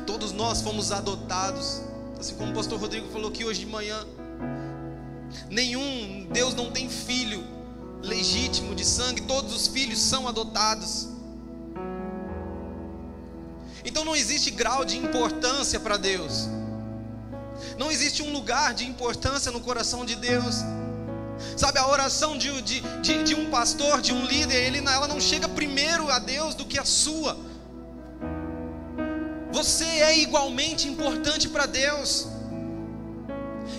Todos 0.07 0.32
nós 0.32 0.61
fomos 0.61 0.93
adotados. 0.93 1.80
Assim 2.18 2.35
como 2.35 2.53
o 2.53 2.55
pastor 2.55 2.78
Rodrigo 2.78 3.09
falou 3.09 3.30
aqui 3.30 3.45
hoje 3.45 3.61
de 3.61 3.66
manhã. 3.66 4.07
Nenhum, 5.51 6.26
Deus 6.30 6.55
não 6.55 6.70
tem 6.70 6.89
filho 6.89 7.43
legítimo 8.03 8.74
de 8.74 8.85
sangue, 8.85 9.22
todos 9.22 9.55
os 9.55 9.66
filhos 9.66 9.99
são 9.99 10.28
adotados. 10.28 11.09
Então 13.95 14.05
não 14.05 14.16
existe 14.16 14.51
grau 14.51 14.84
de 14.84 14.99
importância 14.99 15.78
para 15.78 15.97
Deus. 15.97 16.49
Não 17.78 17.92
existe 17.92 18.24
um 18.24 18.32
lugar 18.32 18.74
de 18.74 18.84
importância 18.84 19.53
no 19.53 19.61
coração 19.61 20.05
de 20.05 20.16
Deus. 20.16 20.57
Sabe, 21.57 21.78
a 21.78 21.86
oração 21.86 22.36
de, 22.36 22.61
de, 22.62 22.80
de, 23.01 23.22
de 23.22 23.34
um 23.36 23.49
pastor, 23.51 24.01
de 24.01 24.12
um 24.12 24.26
líder, 24.26 24.57
ele, 24.57 24.78
ela 24.78 25.07
não 25.07 25.20
chega 25.20 25.49
primeiro 25.49 26.11
a 26.11 26.18
Deus 26.18 26.57
do 26.57 26.64
que 26.64 26.76
a 26.76 26.84
sua. 26.84 27.38
Você 29.53 29.84
é 29.84 30.18
igualmente 30.18 30.88
importante 30.88 31.49
para 31.49 31.64
Deus. 31.64 32.26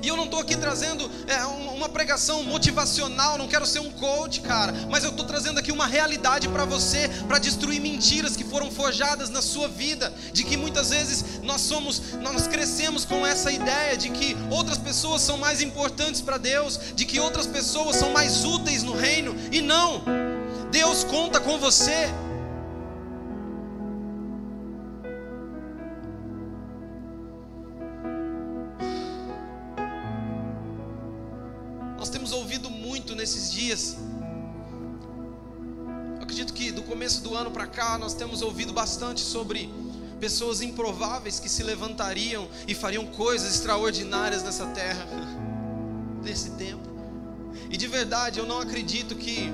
E 0.01 0.07
eu 0.07 0.15
não 0.15 0.25
estou 0.25 0.39
aqui 0.39 0.55
trazendo 0.55 1.09
é, 1.27 1.45
uma 1.45 1.89
pregação 1.89 2.43
motivacional, 2.43 3.37
não 3.37 3.47
quero 3.47 3.65
ser 3.65 3.79
um 3.79 3.91
coach, 3.91 4.41
cara, 4.41 4.73
mas 4.89 5.03
eu 5.03 5.11
estou 5.11 5.25
trazendo 5.25 5.59
aqui 5.59 5.71
uma 5.71 5.85
realidade 5.87 6.47
para 6.47 6.65
você, 6.65 7.09
para 7.27 7.39
destruir 7.39 7.79
mentiras 7.79 8.35
que 8.35 8.43
foram 8.43 8.71
forjadas 8.71 9.29
na 9.29 9.41
sua 9.41 9.67
vida, 9.67 10.13
de 10.33 10.43
que 10.43 10.57
muitas 10.57 10.89
vezes 10.89 11.41
nós 11.43 11.61
somos, 11.61 12.01
nós 12.21 12.47
crescemos 12.47 13.05
com 13.05 13.25
essa 13.25 13.51
ideia 13.51 13.97
de 13.97 14.09
que 14.09 14.35
outras 14.49 14.77
pessoas 14.77 15.21
são 15.21 15.37
mais 15.37 15.61
importantes 15.61 16.21
para 16.21 16.37
Deus, 16.37 16.79
de 16.95 17.05
que 17.05 17.19
outras 17.19 17.47
pessoas 17.47 17.95
são 17.95 18.11
mais 18.11 18.43
úteis 18.43 18.83
no 18.83 18.93
reino, 18.93 19.35
e 19.51 19.61
não, 19.61 20.03
Deus 20.71 21.03
conta 21.03 21.39
com 21.39 21.57
você. 21.57 22.09
Dias. 33.65 33.97
Eu 36.17 36.23
acredito 36.23 36.53
que 36.53 36.71
do 36.71 36.83
começo 36.83 37.21
do 37.23 37.33
ano 37.35 37.49
para 37.49 37.65
cá 37.65 37.97
nós 37.97 38.13
temos 38.13 38.41
ouvido 38.41 38.71
bastante 38.71 39.21
sobre 39.21 39.69
pessoas 40.19 40.61
improváveis 40.61 41.39
que 41.39 41.49
se 41.49 41.63
levantariam 41.63 42.47
e 42.67 42.75
fariam 42.75 43.05
coisas 43.07 43.55
extraordinárias 43.55 44.43
nessa 44.43 44.67
terra, 44.67 45.07
nesse 46.23 46.51
tempo. 46.51 46.87
E 47.69 47.75
de 47.75 47.87
verdade, 47.87 48.39
eu 48.39 48.45
não 48.45 48.59
acredito 48.59 49.15
que 49.15 49.51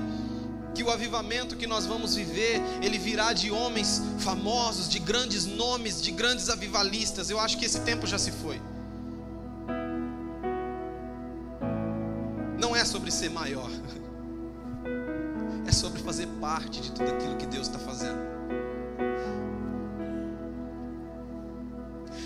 que 0.74 0.82
o 0.82 0.90
avivamento 0.90 1.54
que 1.54 1.66
nós 1.66 1.84
vamos 1.84 2.14
viver, 2.14 2.58
ele 2.80 2.96
virá 2.96 3.34
de 3.34 3.50
homens 3.50 4.00
famosos, 4.20 4.88
de 4.88 4.98
grandes 4.98 5.44
nomes, 5.44 6.00
de 6.00 6.10
grandes 6.10 6.48
avivalistas. 6.48 7.28
Eu 7.28 7.38
acho 7.38 7.58
que 7.58 7.66
esse 7.66 7.80
tempo 7.80 8.06
já 8.06 8.18
se 8.18 8.30
foi. 8.30 8.58
não 12.72 12.76
é 12.76 12.84
sobre 12.84 13.10
ser 13.10 13.28
maior, 13.28 13.70
é 15.66 15.72
sobre 15.72 16.02
fazer 16.02 16.26
parte 16.40 16.80
de 16.80 16.90
tudo 16.92 17.10
aquilo 17.10 17.36
que 17.36 17.46
Deus 17.46 17.68
está 17.68 17.78
fazendo. 17.78 18.18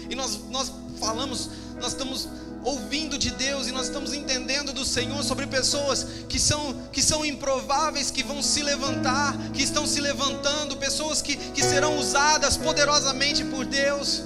E 0.08 0.14
nós, 0.14 0.40
nós 0.50 0.72
falamos, 0.98 1.50
nós 1.80 1.92
estamos 1.92 2.28
ouvindo 2.64 3.16
de 3.16 3.30
Deus 3.30 3.68
e 3.68 3.72
nós 3.72 3.86
estamos 3.86 4.12
entendendo 4.12 4.72
do 4.72 4.84
Senhor 4.84 5.22
sobre 5.22 5.46
pessoas 5.46 6.04
que 6.28 6.38
são, 6.38 6.74
que 6.92 7.02
são 7.02 7.24
improváveis, 7.24 8.10
que 8.10 8.22
vão 8.22 8.42
se 8.42 8.62
levantar, 8.62 9.36
que 9.52 9.62
estão 9.62 9.86
se 9.86 10.00
levantando, 10.00 10.76
pessoas 10.76 11.22
que, 11.22 11.36
que 11.36 11.62
serão 11.62 11.96
usadas 11.96 12.56
poderosamente 12.56 13.44
por 13.44 13.64
Deus. 13.64 14.22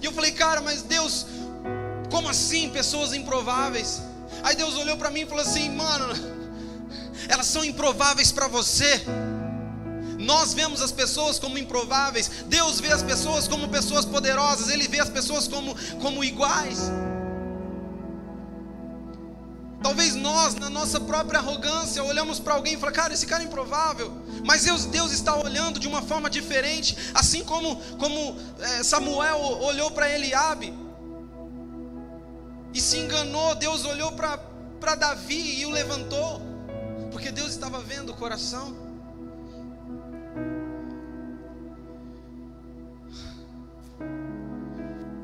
E 0.00 0.04
eu 0.04 0.12
falei, 0.12 0.32
cara, 0.32 0.60
mas 0.60 0.82
Deus, 0.82 1.26
como 2.10 2.28
assim 2.28 2.70
pessoas 2.70 3.12
improváveis? 3.12 4.00
Aí 4.42 4.54
Deus 4.54 4.74
olhou 4.76 4.96
para 4.96 5.10
mim 5.10 5.20
e 5.20 5.26
falou 5.26 5.42
assim: 5.42 5.68
mano, 5.70 6.14
elas 7.30 7.46
são 7.46 7.64
improváveis 7.64 8.32
para 8.32 8.48
você. 8.48 9.02
Nós 10.18 10.52
vemos 10.52 10.82
as 10.82 10.92
pessoas 10.92 11.38
como 11.38 11.56
improváveis, 11.56 12.30
Deus 12.46 12.78
vê 12.78 12.92
as 12.92 13.02
pessoas 13.02 13.48
como 13.48 13.68
pessoas 13.68 14.04
poderosas, 14.04 14.68
Ele 14.68 14.86
vê 14.86 15.00
as 15.00 15.08
pessoas 15.08 15.48
como, 15.48 15.74
como 16.00 16.22
iguais. 16.22 16.90
Talvez 19.82 20.14
nós, 20.14 20.56
na 20.56 20.68
nossa 20.68 21.00
própria 21.00 21.38
arrogância, 21.38 22.04
olhamos 22.04 22.38
para 22.38 22.54
alguém 22.54 22.74
e 22.74 22.76
falamos, 22.76 22.98
cara, 22.98 23.14
esse 23.14 23.26
cara 23.26 23.42
é 23.42 23.46
improvável. 23.46 24.12
Mas 24.44 24.64
Deus, 24.64 24.84
Deus 24.84 25.10
está 25.10 25.34
olhando 25.34 25.80
de 25.80 25.88
uma 25.88 26.02
forma 26.02 26.28
diferente, 26.28 26.96
assim 27.14 27.42
como, 27.42 27.76
como 27.96 28.36
é, 28.58 28.82
Samuel 28.82 29.38
olhou 29.62 29.90
para 29.90 30.10
Eliabe 30.10 30.74
e 32.74 32.80
se 32.80 32.98
enganou. 32.98 33.54
Deus 33.54 33.86
olhou 33.86 34.12
para 34.12 34.94
Davi 34.96 35.60
e 35.60 35.64
o 35.64 35.70
levantou, 35.70 36.49
porque 37.10 37.30
Deus 37.30 37.50
estava 37.50 37.80
vendo 37.80 38.12
o 38.12 38.16
coração. 38.16 38.74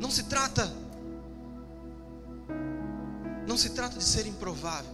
Não 0.00 0.10
se 0.10 0.24
trata, 0.24 0.70
não 3.46 3.56
se 3.56 3.70
trata 3.70 3.98
de 3.98 4.04
ser 4.04 4.26
improvável, 4.26 4.92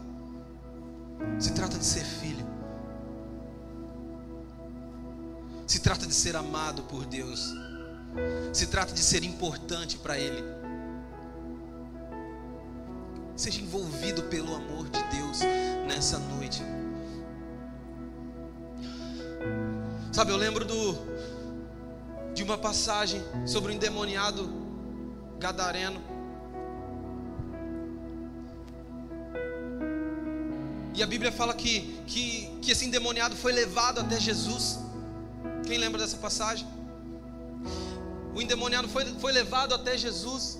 se 1.38 1.52
trata 1.52 1.76
de 1.78 1.84
ser 1.84 2.04
filho, 2.04 2.46
se 5.66 5.80
trata 5.80 6.06
de 6.06 6.14
ser 6.14 6.36
amado 6.36 6.82
por 6.84 7.04
Deus, 7.04 7.52
se 8.52 8.66
trata 8.68 8.92
de 8.92 9.00
ser 9.00 9.24
importante 9.24 9.98
para 9.98 10.18
Ele. 10.18 10.42
Seja 13.36 13.60
envolvido 13.60 14.22
pelo 14.24 14.54
amor 14.54 14.88
de 14.88 15.02
Deus 15.04 15.40
nessa 15.86 16.18
noite. 16.18 16.62
Sabe, 20.12 20.30
eu 20.30 20.36
lembro 20.36 20.64
do 20.64 21.12
de 22.34 22.42
uma 22.42 22.56
passagem 22.56 23.20
sobre 23.46 23.72
o 23.72 23.74
endemoniado 23.74 24.50
gadareno. 25.38 26.00
E 30.94 31.02
a 31.02 31.06
Bíblia 31.06 31.32
fala 31.32 31.54
que, 31.54 31.98
que, 32.06 32.50
que 32.60 32.70
esse 32.70 32.84
endemoniado 32.86 33.36
foi 33.36 33.52
levado 33.52 34.00
até 34.00 34.20
Jesus. 34.20 34.78
Quem 35.66 35.78
lembra 35.78 36.00
dessa 36.00 36.16
passagem? 36.16 36.66
O 38.34 38.40
endemoniado 38.40 38.88
foi, 38.88 39.04
foi 39.14 39.32
levado 39.32 39.74
até 39.74 39.96
Jesus. 39.96 40.58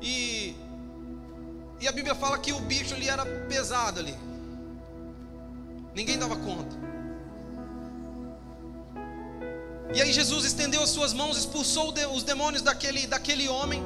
E 0.00 0.56
e 1.80 1.86
a 1.86 1.92
Bíblia 1.92 2.14
fala 2.14 2.38
que 2.38 2.52
o 2.52 2.60
bicho 2.60 2.94
ali 2.94 3.08
era 3.08 3.24
pesado 3.48 4.00
ali. 4.00 4.14
Ninguém 5.98 6.18
dava 6.18 6.36
conta. 6.36 6.76
E 9.94 10.02
aí 10.02 10.12
Jesus 10.12 10.44
estendeu 10.44 10.82
as 10.82 10.90
suas 10.90 11.14
mãos, 11.14 11.38
expulsou 11.38 11.94
os 12.14 12.22
demônios 12.22 12.60
daquele, 12.60 13.06
daquele 13.06 13.48
homem. 13.48 13.82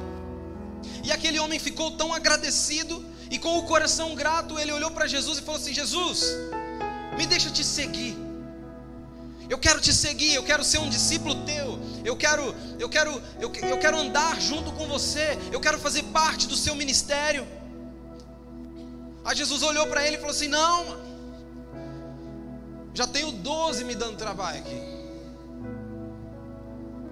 E 1.05 1.11
aquele 1.11 1.39
homem 1.39 1.57
ficou 1.57 1.91
tão 1.91 2.13
agradecido 2.13 3.05
e 3.29 3.39
com 3.39 3.57
o 3.57 3.63
coração 3.63 4.13
grato, 4.13 4.59
ele 4.59 4.73
olhou 4.73 4.91
para 4.91 5.07
Jesus 5.07 5.37
e 5.37 5.41
falou 5.41 5.61
assim: 5.61 5.73
Jesus, 5.73 6.35
me 7.17 7.25
deixa 7.25 7.49
te 7.49 7.63
seguir. 7.63 8.17
Eu 9.49 9.57
quero 9.57 9.79
te 9.79 9.93
seguir, 9.93 10.33
eu 10.33 10.43
quero 10.43 10.65
ser 10.65 10.79
um 10.79 10.89
discípulo 10.89 11.35
teu. 11.45 11.79
Eu 12.03 12.17
quero, 12.17 12.53
eu 12.77 12.89
quero, 12.89 13.21
eu, 13.39 13.49
eu 13.69 13.77
quero 13.77 13.97
andar 13.97 14.39
junto 14.41 14.73
com 14.73 14.85
você. 14.85 15.39
Eu 15.49 15.61
quero 15.61 15.79
fazer 15.79 16.03
parte 16.03 16.45
do 16.45 16.57
seu 16.57 16.75
ministério. 16.75 17.47
Aí 19.23 19.35
Jesus 19.35 19.63
olhou 19.63 19.87
para 19.87 20.05
ele 20.05 20.17
e 20.17 20.19
falou 20.19 20.35
assim: 20.35 20.49
Não, 20.49 21.10
já 22.93 23.07
tenho 23.07 23.31
12 23.31 23.83
me 23.83 23.95
dando 23.95 24.17
trabalho 24.17 24.59
aqui. 24.59 24.75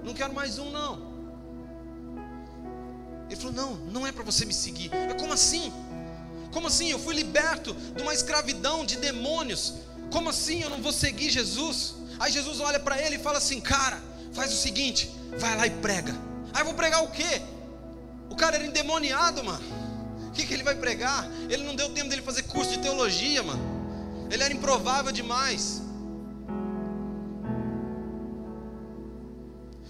Não 0.03 0.13
quero 0.13 0.33
mais 0.33 0.59
um, 0.59 0.69
não. 0.71 1.09
Ele 3.29 3.35
falou: 3.35 3.53
Não, 3.53 3.75
não 3.75 4.07
é 4.07 4.11
para 4.11 4.23
você 4.23 4.45
me 4.45 4.53
seguir. 4.53 4.91
Eu, 4.93 5.15
como 5.15 5.33
assim? 5.33 5.71
Como 6.51 6.67
assim? 6.67 6.89
Eu 6.89 6.99
fui 6.99 7.15
liberto 7.15 7.73
de 7.73 8.01
uma 8.01 8.13
escravidão 8.13 8.85
de 8.85 8.97
demônios. 8.97 9.75
Como 10.11 10.29
assim 10.29 10.61
eu 10.63 10.69
não 10.69 10.81
vou 10.81 10.91
seguir 10.91 11.29
Jesus? 11.29 11.95
Aí 12.19 12.31
Jesus 12.31 12.59
olha 12.59 12.79
para 12.79 13.01
ele 13.01 13.15
e 13.15 13.19
fala 13.19 13.37
assim: 13.37 13.61
Cara, 13.61 14.01
faz 14.33 14.51
o 14.51 14.57
seguinte, 14.57 15.15
vai 15.37 15.55
lá 15.55 15.67
e 15.67 15.69
prega. 15.69 16.13
Aí 16.53 16.61
eu 16.61 16.65
vou 16.65 16.73
pregar 16.73 17.03
o 17.03 17.09
quê? 17.09 17.41
O 18.29 18.35
cara 18.35 18.55
era 18.55 18.65
endemoniado, 18.65 19.43
mano. 19.43 19.63
O 20.27 20.31
que, 20.31 20.45
que 20.45 20.53
ele 20.53 20.63
vai 20.63 20.75
pregar? 20.75 21.29
Ele 21.49 21.63
não 21.63 21.75
deu 21.75 21.89
tempo 21.89 22.09
dele 22.09 22.21
fazer 22.21 22.43
curso 22.43 22.71
de 22.71 22.79
teologia, 22.79 23.43
mano. 23.43 23.78
Ele 24.29 24.43
era 24.43 24.53
improvável 24.53 25.11
demais. 25.11 25.81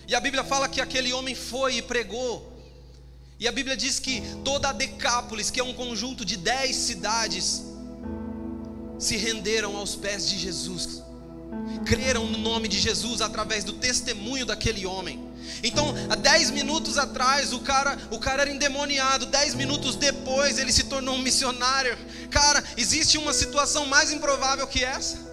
E 0.08 0.16
a 0.16 0.20
Bíblia 0.20 0.44
fala 0.44 0.68
que 0.68 0.82
aquele 0.82 1.14
homem 1.14 1.36
foi 1.36 1.76
e 1.76 1.82
pregou. 1.82 2.52
E 3.40 3.48
a 3.48 3.52
Bíblia 3.52 3.78
diz 3.78 4.00
que 4.00 4.22
toda 4.44 4.70
a 4.70 4.74
Decápolis, 4.74 5.52
que 5.52 5.60
é 5.60 5.64
um 5.64 5.74
conjunto 5.74 6.26
de 6.26 6.36
dez 6.36 6.76
cidades, 6.76 7.64
se 8.98 9.16
renderam 9.16 9.78
aos 9.78 9.96
pés 9.96 10.28
de 10.30 10.38
Jesus, 10.38 11.04
creram 11.86 12.28
no 12.28 12.38
nome 12.38 12.68
de 12.68 12.80
Jesus 12.80 13.22
através 13.22 13.64
do 13.64 13.74
testemunho 13.74 14.46
daquele 14.46 14.86
homem. 14.86 15.30
Então, 15.64 15.94
há 16.10 16.16
10 16.16 16.52
minutos 16.52 16.98
atrás, 16.98 17.54
o 17.54 17.60
cara, 17.60 17.98
o 18.12 18.20
cara 18.20 18.44
era 18.44 18.52
endemoniado. 18.52 19.26
10 19.26 19.56
minutos 19.56 19.96
depois, 19.96 20.58
ele 20.58 20.72
se 20.72 20.84
tornou 20.84 21.16
um 21.16 21.22
missionário. 21.22 21.98
Cara, 22.30 22.64
existe 22.78 23.18
uma 23.18 23.34
situação 23.34 23.86
mais 23.86 24.12
improvável 24.12 24.68
que 24.68 24.84
essa? 24.84 25.30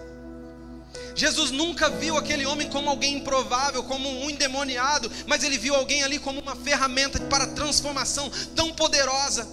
Jesus 1.15 1.49
nunca 1.49 1.89
viu 1.89 2.15
aquele 2.15 2.45
homem 2.45 2.69
como 2.69 2.89
alguém 2.89 3.17
improvável, 3.17 3.83
como 3.83 4.07
um 4.07 4.29
endemoniado, 4.29 5.11
mas 5.25 5.43
ele 5.43 5.57
viu 5.57 5.73
alguém 5.73 6.03
ali 6.03 6.19
como 6.19 6.39
uma 6.39 6.55
ferramenta 6.55 7.19
para 7.21 7.47
transformação 7.47 8.29
tão 8.55 8.71
poderosa 8.71 9.47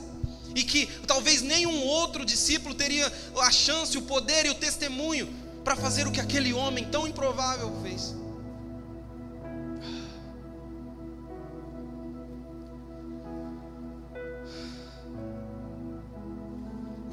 e 0.54 0.62
que 0.62 0.86
talvez 1.06 1.40
nenhum 1.40 1.82
outro 1.84 2.24
discípulo 2.24 2.74
teria 2.74 3.10
a 3.40 3.50
chance, 3.50 3.96
o 3.96 4.02
poder 4.02 4.44
e 4.44 4.50
o 4.50 4.54
testemunho 4.54 5.43
para 5.64 5.74
fazer 5.74 6.06
o 6.06 6.12
que 6.12 6.20
aquele 6.20 6.52
homem 6.52 6.84
tão 6.84 7.06
improvável 7.08 7.72
fez. 7.82 8.14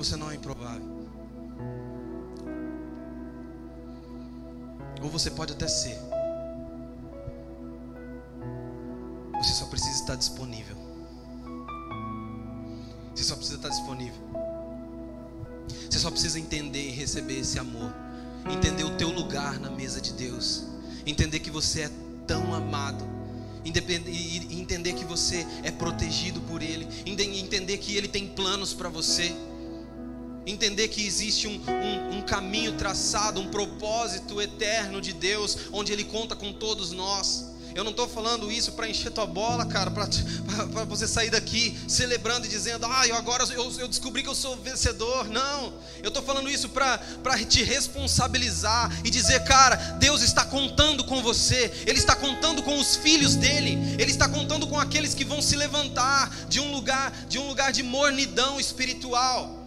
você 0.04 0.16
não 0.16 0.32
é 0.32 0.36
improvável. 0.36 0.82
Ou 5.02 5.10
você 5.10 5.30
pode 5.30 5.54
até 5.54 5.68
ser. 5.68 5.98
Você 9.38 9.54
só 9.54 9.66
precisa 9.68 9.96
estar 10.02 10.16
disponível. 10.16 10.76
Você 13.14 13.24
só 13.24 13.36
precisa 13.36 13.58
estar 13.58 13.70
disponível. 13.70 14.22
Você 15.90 16.00
só 16.00 16.10
precisa 16.10 16.40
entender 16.40 16.88
e 16.88 16.92
receber 16.92 17.40
esse 17.40 17.60
amor. 17.60 17.94
Entender 18.50 18.84
o 18.84 18.92
teu 18.92 19.10
lugar 19.10 19.60
na 19.60 19.70
mesa 19.70 20.02
de 20.02 20.14
Deus. 20.14 20.64
Entender 21.06 21.40
que 21.40 21.52
você 21.52 21.82
é 21.82 21.92
tão 22.26 22.54
amado. 22.54 23.06
Entender 23.64 24.94
que 24.94 25.06
você 25.06 25.46
é 25.64 25.72
protegido 25.72 26.42
por 26.42 26.62
Ele. 26.62 26.88
Entender 27.06 27.78
que 27.78 27.96
Ele 27.96 28.08
tem 28.08 28.28
planos 28.28 28.74
para 28.74 28.90
você. 28.90 29.36
Entender 30.46 30.88
que 30.88 31.06
existe 31.06 31.48
um, 31.48 31.62
um, 31.70 32.18
um, 32.18 32.22
caminho 32.24 32.74
traçado, 32.74 33.40
um 33.40 33.48
propósito 33.52 34.42
eterno 34.42 35.00
de 35.00 35.14
Deus, 35.14 35.56
onde 35.72 35.94
Ele 35.94 36.04
conta 36.04 36.36
com 36.36 36.52
todos 36.52 36.92
nós. 36.92 37.51
Eu 37.74 37.84
não 37.84 37.92
estou 37.92 38.08
falando 38.08 38.52
isso 38.52 38.74
para 38.74 38.90
encher 38.90 39.12
tua 39.12 39.26
bola, 39.26 39.66
cara, 39.66 39.90
para 39.92 40.06
você 40.86 41.08
sair 41.08 41.30
daqui 41.30 41.78
celebrando 41.88 42.46
e 42.46 42.50
dizendo, 42.50 42.86
ah, 42.86 43.08
eu 43.08 43.16
agora 43.16 43.44
eu, 43.54 43.72
eu 43.80 43.88
descobri 43.88 44.24
que 44.24 44.30
eu 44.30 44.36
sou 44.36 44.58
vencedor. 44.58 45.28
Não, 45.30 45.74
eu 46.04 46.10
estou 46.10 46.22
falando 46.22 46.50
isso 46.50 46.70
para 46.70 47.00
te 47.48 47.64
responsabilizar 47.64 48.92
e 49.06 49.10
dizer, 49.10 49.44
cara, 49.44 49.76
Deus 50.00 50.22
está 50.22 50.44
contando 50.44 51.04
com 51.04 51.22
você, 51.22 51.72
Ele 51.86 52.00
está 52.00 52.16
contando 52.16 52.62
com 52.62 52.78
os 52.78 52.96
filhos 52.96 53.36
dele, 53.36 53.78
Ele 53.98 54.12
está 54.12 54.28
contando 54.28 54.68
com 54.68 54.80
aqueles 54.80 55.14
que 55.14 55.24
vão 55.24 55.42
se 55.42 55.56
levantar 55.56 56.30
de 56.48 56.60
um 56.60 56.72
lugar, 56.72 57.12
de 57.28 57.40
um 57.40 57.48
lugar 57.48 57.72
de 57.72 57.84
mornidão 57.84 58.60
espiritual 58.60 59.62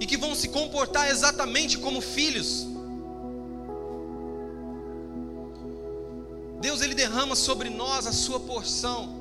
e 0.00 0.06
que 0.06 0.16
vão 0.16 0.34
se 0.34 0.48
comportar 0.48 1.08
exatamente 1.08 1.78
como 1.78 2.00
filhos. 2.00 2.66
Deus 6.74 6.82
ele 6.82 6.94
derrama 6.96 7.36
sobre 7.36 7.70
nós 7.70 8.04
a 8.04 8.12
sua 8.12 8.40
porção. 8.40 9.14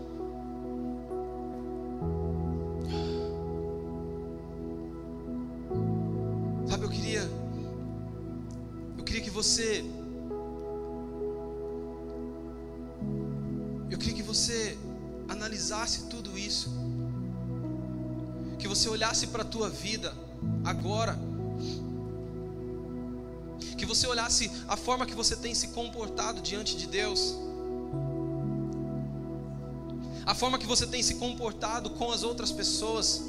Sabe, 6.68 6.84
eu 6.84 6.90
queria 6.90 7.30
eu 8.98 9.04
queria 9.04 9.22
que 9.22 9.30
você 9.30 9.86
eu 13.92 14.00
queria 14.00 14.16
que 14.16 14.24
você 14.24 14.76
analisasse 15.30 16.08
tudo 16.08 16.36
isso. 16.36 16.72
Que 18.58 18.68
você 18.68 18.90
olhasse 18.90 19.28
para 19.28 19.44
a 19.44 19.46
tua 19.46 19.70
vida 19.70 20.12
agora. 20.66 21.16
Que 23.84 23.88
você 23.88 24.08
olhasse 24.08 24.50
a 24.66 24.78
forma 24.78 25.06
que 25.06 25.14
você 25.14 25.36
tem 25.36 25.54
se 25.54 25.68
comportado 25.68 26.40
diante 26.40 26.78
de 26.78 26.88
Deus. 26.88 27.36
A 30.26 30.34
forma 30.34 30.58
que 30.58 30.66
você 30.66 30.88
tem 30.88 31.04
se 31.04 31.16
comportado 31.16 31.90
com 31.90 32.10
as 32.10 32.24
outras 32.24 32.50
pessoas. 32.50 33.24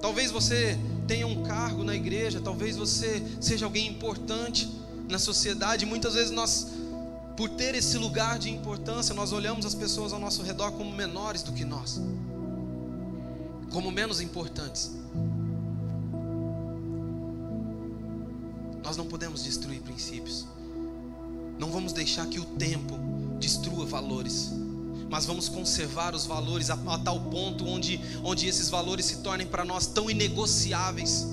Talvez 0.00 0.32
você 0.32 0.76
tenha 1.06 1.28
um 1.28 1.44
cargo 1.44 1.84
na 1.84 1.94
igreja, 1.94 2.40
talvez 2.40 2.76
você 2.76 3.22
seja 3.40 3.66
alguém 3.66 3.86
importante 3.86 4.68
na 5.08 5.20
sociedade. 5.20 5.86
Muitas 5.86 6.14
vezes 6.14 6.32
nós, 6.32 6.66
por 7.36 7.50
ter 7.50 7.76
esse 7.76 7.96
lugar 7.98 8.36
de 8.36 8.50
importância, 8.50 9.14
nós 9.14 9.30
olhamos 9.30 9.64
as 9.64 9.76
pessoas 9.76 10.12
ao 10.12 10.18
nosso 10.18 10.42
redor 10.42 10.72
como 10.72 10.90
menores 10.90 11.44
do 11.44 11.52
que 11.52 11.64
nós, 11.64 12.00
como 13.70 13.92
menos 13.92 14.20
importantes. 14.20 14.97
Não 18.98 19.06
podemos 19.06 19.44
destruir 19.44 19.80
princípios. 19.80 20.44
Não 21.58 21.70
vamos 21.70 21.92
deixar 21.92 22.26
que 22.26 22.38
o 22.38 22.44
tempo 22.44 22.98
destrua 23.38 23.86
valores. 23.86 24.50
Mas 25.08 25.24
vamos 25.24 25.48
conservar 25.48 26.14
os 26.14 26.26
valores 26.26 26.68
a, 26.68 26.74
a 26.74 26.98
tal 26.98 27.18
ponto 27.20 27.64
onde, 27.66 27.98
onde 28.22 28.46
esses 28.46 28.68
valores 28.68 29.06
se 29.06 29.18
tornem 29.18 29.46
para 29.46 29.64
nós 29.64 29.86
tão 29.86 30.10
inegociáveis, 30.10 31.26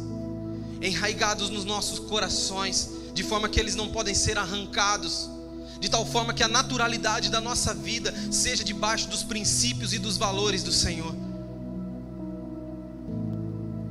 enraigados 0.82 1.50
nos 1.50 1.66
nossos 1.66 2.00
corações, 2.00 2.92
de 3.14 3.24
forma 3.24 3.50
que 3.50 3.60
eles 3.60 3.76
não 3.76 3.90
podem 3.90 4.14
ser 4.14 4.38
arrancados 4.38 5.30
de 5.78 5.90
tal 5.90 6.06
forma 6.06 6.34
que 6.34 6.42
a 6.42 6.48
naturalidade 6.48 7.30
da 7.30 7.42
nossa 7.42 7.74
vida 7.74 8.14
seja 8.32 8.64
debaixo 8.64 9.10
dos 9.10 9.24
princípios 9.24 9.94
e 9.94 10.00
dos 10.00 10.16
valores 10.18 10.64
do 10.64 10.72
Senhor. 10.72 11.14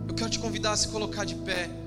Eu 0.08 0.14
quero 0.14 0.30
te 0.30 0.38
convidar 0.38 0.72
a 0.72 0.76
se 0.76 0.88
colocar 0.88 1.24
de 1.24 1.34
pé. 1.34 1.83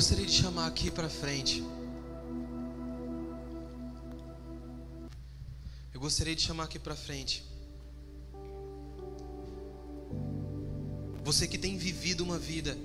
Gostaria 0.00 0.24
de 0.24 0.32
chamar 0.32 0.66
aqui 0.66 0.90
para 0.90 1.10
frente. 1.10 1.62
Eu 5.92 6.00
gostaria 6.00 6.34
de 6.34 6.40
chamar 6.40 6.64
aqui 6.64 6.78
para 6.78 6.96
frente. 6.96 7.44
Você 11.22 11.46
que 11.46 11.58
tem 11.58 11.76
vivido 11.76 12.24
uma 12.24 12.38
vida. 12.38 12.78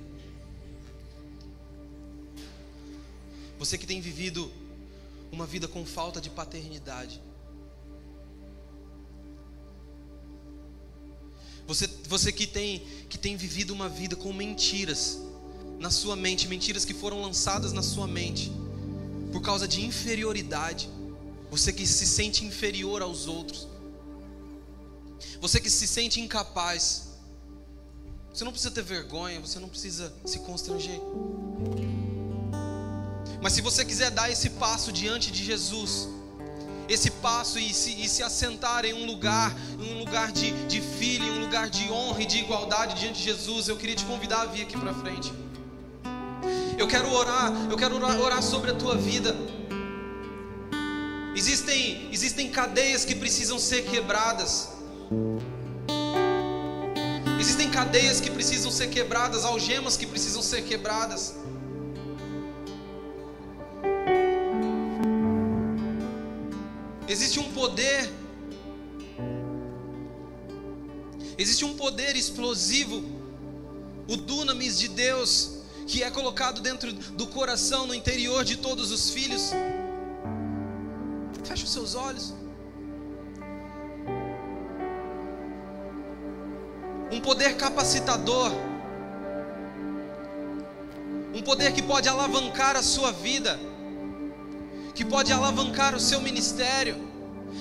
Você 3.57 3.77
que 3.77 3.87
tem 3.87 4.01
vivido 4.01 4.51
uma 5.31 5.45
vida 5.45 5.69
com 5.69 5.85
falta 5.85 6.19
de 6.19 6.29
paternidade. 6.29 7.21
Você, 11.65 11.87
você 12.09 12.29
que, 12.33 12.45
tem, 12.45 12.79
que 13.07 13.17
tem 13.17 13.37
vivido 13.37 13.71
uma 13.71 13.87
vida 13.87 14.17
com 14.17 14.33
mentiras 14.33 15.17
na 15.79 15.89
sua 15.89 16.15
mente, 16.15 16.47
mentiras 16.47 16.85
que 16.85 16.93
foram 16.93 17.21
lançadas 17.21 17.71
na 17.73 17.81
sua 17.81 18.07
mente 18.07 18.51
por 19.31 19.41
causa 19.41 19.67
de 19.67 19.85
inferioridade. 19.85 20.89
Você 21.51 21.71
que 21.71 21.85
se 21.85 22.05
sente 22.05 22.45
inferior 22.45 23.01
aos 23.01 23.27
outros. 23.27 23.67
Você 25.41 25.59
que 25.59 25.69
se 25.69 25.87
sente 25.87 26.19
incapaz. 26.19 27.09
Você 28.33 28.43
não 28.43 28.51
precisa 28.51 28.71
ter 28.71 28.83
vergonha, 28.83 29.39
você 29.39 29.59
não 29.59 29.69
precisa 29.69 30.13
se 30.25 30.39
constranger. 30.39 30.99
Mas 33.41 33.53
se 33.53 33.61
você 33.61 33.85
quiser 33.85 34.11
dar 34.11 34.29
esse 34.29 34.49
passo 34.51 34.91
diante 34.91 35.31
de 35.31 35.43
Jesus, 35.43 36.09
esse 36.89 37.11
passo 37.11 37.59
e 37.59 37.73
se, 37.73 37.91
e 38.01 38.07
se 38.07 38.23
assentar 38.23 38.85
em 38.85 38.93
um 38.93 39.05
lugar, 39.05 39.55
em 39.79 39.95
um 39.95 39.99
lugar 39.99 40.31
de, 40.31 40.51
de 40.67 40.81
filho, 40.81 41.25
em 41.25 41.31
um 41.31 41.41
lugar 41.41 41.69
de 41.69 41.91
honra 41.91 42.21
e 42.21 42.25
de 42.25 42.39
igualdade 42.39 42.99
diante 42.99 43.19
de 43.19 43.23
Jesus, 43.23 43.67
eu 43.67 43.77
queria 43.77 43.95
te 43.95 44.05
convidar 44.05 44.41
a 44.41 44.45
vir 44.45 44.63
aqui 44.63 44.77
para 44.77 44.93
frente. 44.93 45.31
Eu 46.77 46.87
quero 46.87 47.09
orar, 47.11 47.53
eu 47.71 47.77
quero 47.77 47.95
orar, 47.95 48.43
sobre 48.43 48.71
a 48.71 48.73
tua 48.73 48.95
vida. 48.95 49.35
Existem, 51.35 52.09
existem 52.11 52.49
cadeias 52.49 53.05
que 53.05 53.15
precisam 53.15 53.57
ser 53.57 53.83
quebradas. 53.83 54.69
Existem 57.39 57.69
cadeias 57.69 58.19
que 58.19 58.29
precisam 58.29 58.69
ser 58.69 58.87
quebradas, 58.87 59.45
algemas 59.45 59.95
que 59.95 60.05
precisam 60.05 60.41
ser 60.41 60.63
quebradas. 60.63 61.35
Existe 67.07 67.39
um 67.39 67.51
poder, 67.53 68.11
existe 71.37 71.63
um 71.63 71.75
poder 71.75 72.15
explosivo, 72.17 73.03
o 74.09 74.17
dunamis 74.17 74.77
de 74.79 74.89
Deus, 74.89 75.54
que 75.85 76.03
é 76.03 76.09
colocado 76.09 76.61
dentro 76.61 76.91
do 76.93 77.27
coração, 77.27 77.85
no 77.85 77.93
interior 77.93 78.43
de 78.43 78.57
todos 78.57 78.91
os 78.91 79.09
filhos. 79.09 79.51
Feche 81.43 81.63
os 81.63 81.71
seus 81.71 81.93
olhos. 81.93 82.33
Um 87.11 87.21
poder 87.21 87.55
capacitador. 87.55 88.51
Um 91.33 91.41
poder 91.41 91.71
que 91.71 91.83
pode 91.83 92.09
alavancar 92.09 92.75
a 92.75 92.81
sua 92.81 93.11
vida. 93.11 93.59
Que 94.95 95.05
pode 95.05 95.31
alavancar 95.31 95.93
o 95.93 95.99
seu 95.99 96.19
ministério. 96.19 96.95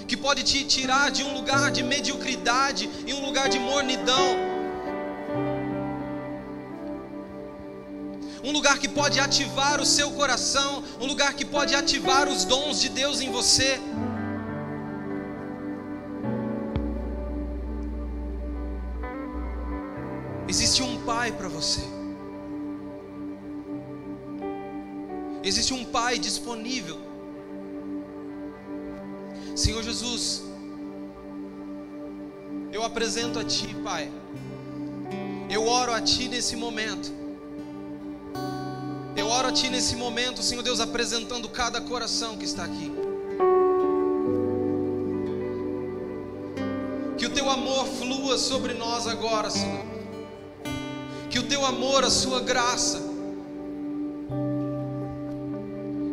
Que 0.09 0.16
pode 0.16 0.43
te 0.45 0.64
tirar 0.64 1.11
de 1.11 1.22
um 1.22 1.35
lugar 1.35 1.70
de 1.70 1.83
mediocridade 1.83 2.89
e 3.07 3.12
um 3.12 3.25
lugar 3.25 3.49
de 3.51 3.59
mornidão 3.59 4.53
um 8.45 8.53
lugar 8.53 8.78
que 8.78 8.86
pode 8.86 9.18
ativar 9.18 9.80
o 9.80 9.86
seu 9.86 10.11
coração, 10.12 10.84
um 11.01 11.07
lugar 11.07 11.32
que 11.34 11.47
pode 11.47 11.74
ativar 11.74 12.28
os 12.28 12.45
dons 12.45 12.80
de 12.82 12.90
Deus 12.90 13.22
em 13.22 13.32
você. 13.32 13.80
Existe 20.47 20.82
um 20.82 21.03
pai 21.05 21.32
para 21.32 21.49
você. 21.49 21.80
Existe 25.42 25.72
um 25.72 25.84
pai 25.84 26.18
disponível. 26.18 26.99
Senhor 29.57 29.82
Jesus, 29.82 30.42
eu 32.70 32.84
apresento 32.84 33.38
a 33.38 33.45
ti, 33.45 33.74
pai. 33.82 34.12
Eu 35.49 35.66
oro 35.66 35.92
a 35.92 36.01
Ti 36.01 36.28
nesse 36.28 36.57
momento. 36.57 37.24
Eu 39.16 39.28
oro 39.28 39.48
a 39.48 39.52
Ti 39.52 39.70
nesse 39.70 39.96
momento, 39.96 40.42
Senhor 40.42 40.62
Deus, 40.62 40.80
apresentando 40.80 41.48
cada 41.48 41.80
coração 41.80 42.36
que 42.36 42.44
está 42.44 42.64
aqui. 42.64 42.92
Que 47.16 47.26
o 47.26 47.30
Teu 47.30 47.48
amor 47.48 47.86
flua 47.86 48.36
sobre 48.36 48.74
nós 48.74 49.06
agora, 49.06 49.50
Senhor. 49.50 49.84
Que 51.30 51.38
o 51.38 51.44
Teu 51.44 51.64
amor, 51.64 52.04
a 52.04 52.10
Sua 52.10 52.40
graça, 52.40 53.14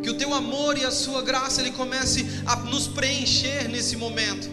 que 0.02 0.10
o 0.10 0.14
teu 0.14 0.34
amor 0.34 0.76
e 0.76 0.84
a 0.84 0.90
sua 0.90 1.22
graça 1.22 1.60
ele 1.60 1.70
comece 1.70 2.26
a 2.44 2.56
nos 2.56 2.88
preencher 2.88 3.68
nesse 3.68 3.96
momento. 3.96 4.50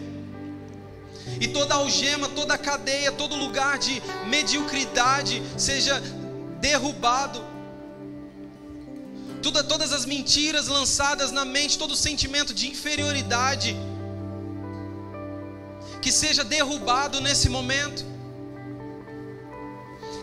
E 1.41 1.47
toda 1.47 1.75
algema, 1.75 2.29
toda 2.29 2.57
cadeia, 2.57 3.11
todo 3.11 3.35
lugar 3.35 3.79
de 3.79 4.01
mediocridade 4.27 5.41
seja 5.57 5.99
derrubado. 6.59 7.48
Toda, 9.41 9.63
todas 9.63 9.93
as 9.93 10.05
mentiras 10.05 10.67
lançadas 10.67 11.31
na 11.31 11.45
mente, 11.45 11.77
todo 11.77 11.95
sentimento 11.95 12.53
de 12.53 12.67
inferioridade, 12.67 13.75
que 16.01 16.11
seja 16.11 16.43
derrubado 16.43 17.21
nesse 17.21 17.49
momento 17.49 18.05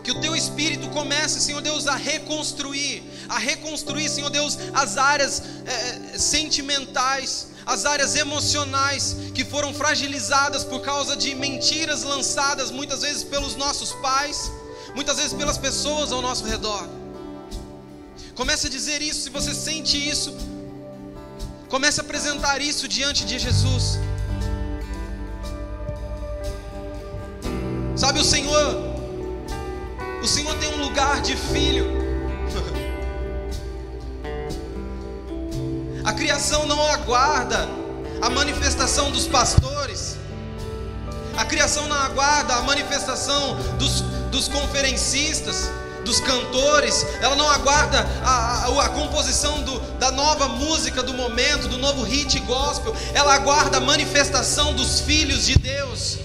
que 0.07 0.11
o 0.11 0.21
teu 0.21 0.33
espírito 0.33 0.87
comece, 0.91 1.41
Senhor 1.41 1.61
Deus, 1.61 1.85
a 1.85 1.95
reconstruir, 1.97 3.03
a 3.27 3.37
reconstruir, 3.37 4.07
Senhor 4.07 4.29
Deus, 4.29 4.57
as 4.73 4.97
áreas 4.97 5.43
é, 5.65 6.17
sentimentais, 6.17 7.47
as 7.65 7.85
áreas 7.85 8.15
emocionais 8.15 9.17
que 9.35 9.43
foram 9.43 9.73
fragilizadas 9.73 10.63
por 10.63 10.79
causa 10.79 11.17
de 11.17 11.35
mentiras 11.35 12.03
lançadas 12.03 12.71
muitas 12.71 13.01
vezes 13.01 13.21
pelos 13.25 13.57
nossos 13.57 13.91
pais, 13.95 14.49
muitas 14.95 15.17
vezes 15.17 15.33
pelas 15.33 15.57
pessoas 15.57 16.13
ao 16.13 16.21
nosso 16.21 16.45
redor. 16.45 16.87
Comece 18.37 18.67
a 18.67 18.69
dizer 18.69 19.01
isso, 19.01 19.21
se 19.21 19.29
você 19.29 19.53
sente 19.53 19.97
isso, 19.97 20.33
comece 21.67 21.99
a 21.99 22.03
apresentar 22.03 22.61
isso 22.61 22.87
diante 22.87 23.25
de 23.25 23.39
Jesus. 23.39 23.99
Sabe, 27.95 28.19
o 28.19 28.23
Senhor 28.23 28.87
o 30.21 30.27
Senhor 30.27 30.53
tem 30.55 30.73
um 30.73 30.83
lugar 30.83 31.21
de 31.21 31.37
filho. 31.37 31.85
A 36.03 36.11
criação 36.11 36.65
não 36.65 36.81
aguarda 36.91 37.69
a 38.21 38.29
manifestação 38.29 39.11
dos 39.11 39.27
pastores. 39.27 40.17
A 41.37 41.45
criação 41.45 41.87
não 41.87 41.95
aguarda 41.95 42.55
a 42.55 42.61
manifestação 42.61 43.55
dos, 43.77 44.01
dos 44.31 44.47
conferencistas, 44.47 45.69
dos 46.07 46.19
cantores. 46.19 47.05
Ela 47.21 47.35
não 47.35 47.47
aguarda 47.47 47.99
a, 48.23 48.65
a, 48.65 48.85
a 48.85 48.89
composição 48.89 49.61
do, 49.61 49.79
da 49.99 50.09
nova 50.09 50.47
música 50.47 51.03
do 51.03 51.13
momento, 51.13 51.67
do 51.67 51.77
novo 51.77 52.01
hit 52.01 52.39
gospel. 52.39 52.95
Ela 53.13 53.35
aguarda 53.35 53.77
a 53.77 53.81
manifestação 53.81 54.73
dos 54.73 55.01
filhos 55.01 55.45
de 55.45 55.59
Deus. 55.59 56.17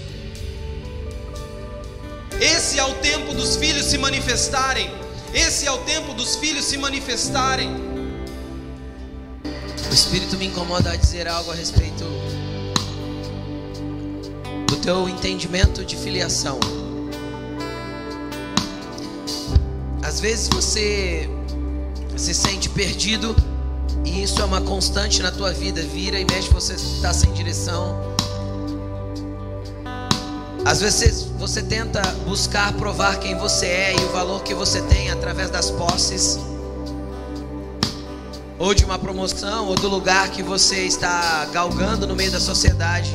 Esse 2.39 2.79
é 2.79 2.83
o 2.83 2.95
tempo 2.95 3.33
dos 3.33 3.57
filhos 3.57 3.85
se 3.85 3.97
manifestarem. 3.97 4.89
Esse 5.33 5.67
é 5.67 5.71
o 5.71 5.77
tempo 5.79 6.13
dos 6.13 6.35
filhos 6.37 6.65
se 6.65 6.77
manifestarem. 6.77 7.69
O 9.89 9.93
Espírito 9.93 10.37
me 10.37 10.47
incomoda 10.47 10.91
a 10.91 10.95
dizer 10.95 11.27
algo 11.27 11.51
a 11.51 11.55
respeito 11.55 12.03
do 14.67 14.75
teu 14.77 15.07
entendimento 15.07 15.85
de 15.85 15.95
filiação. 15.95 16.82
Às 20.03 20.19
vezes 20.19 20.49
você 20.49 21.29
se 22.17 22.33
sente 22.33 22.69
perdido 22.69 23.35
e 24.05 24.23
isso 24.23 24.41
é 24.41 24.45
uma 24.45 24.61
constante 24.61 25.21
na 25.21 25.31
tua 25.31 25.51
vida. 25.51 25.81
Vira 25.81 26.19
e 26.19 26.25
mexe, 26.25 26.49
você 26.49 26.73
está 26.73 27.13
sem 27.13 27.31
direção. 27.31 28.13
Às 30.65 30.81
vezes 30.81 31.23
você 31.37 31.61
tenta 31.61 32.01
buscar 32.25 32.73
provar 32.73 33.17
quem 33.19 33.37
você 33.37 33.65
é 33.65 33.95
e 33.95 34.05
o 34.05 34.09
valor 34.09 34.43
que 34.43 34.53
você 34.53 34.81
tem 34.83 35.09
através 35.09 35.49
das 35.49 35.69
posses, 35.69 36.39
ou 38.57 38.73
de 38.73 38.85
uma 38.85 38.97
promoção, 38.97 39.67
ou 39.67 39.75
do 39.75 39.89
lugar 39.89 40.29
que 40.29 40.41
você 40.41 40.85
está 40.85 41.45
galgando 41.51 42.07
no 42.07 42.15
meio 42.15 42.31
da 42.31 42.39
sociedade. 42.39 43.13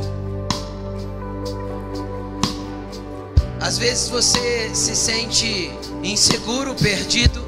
Às 3.60 3.78
vezes 3.78 4.08
você 4.08 4.70
se 4.74 4.94
sente 4.94 5.72
inseguro, 6.02 6.74
perdido, 6.74 7.46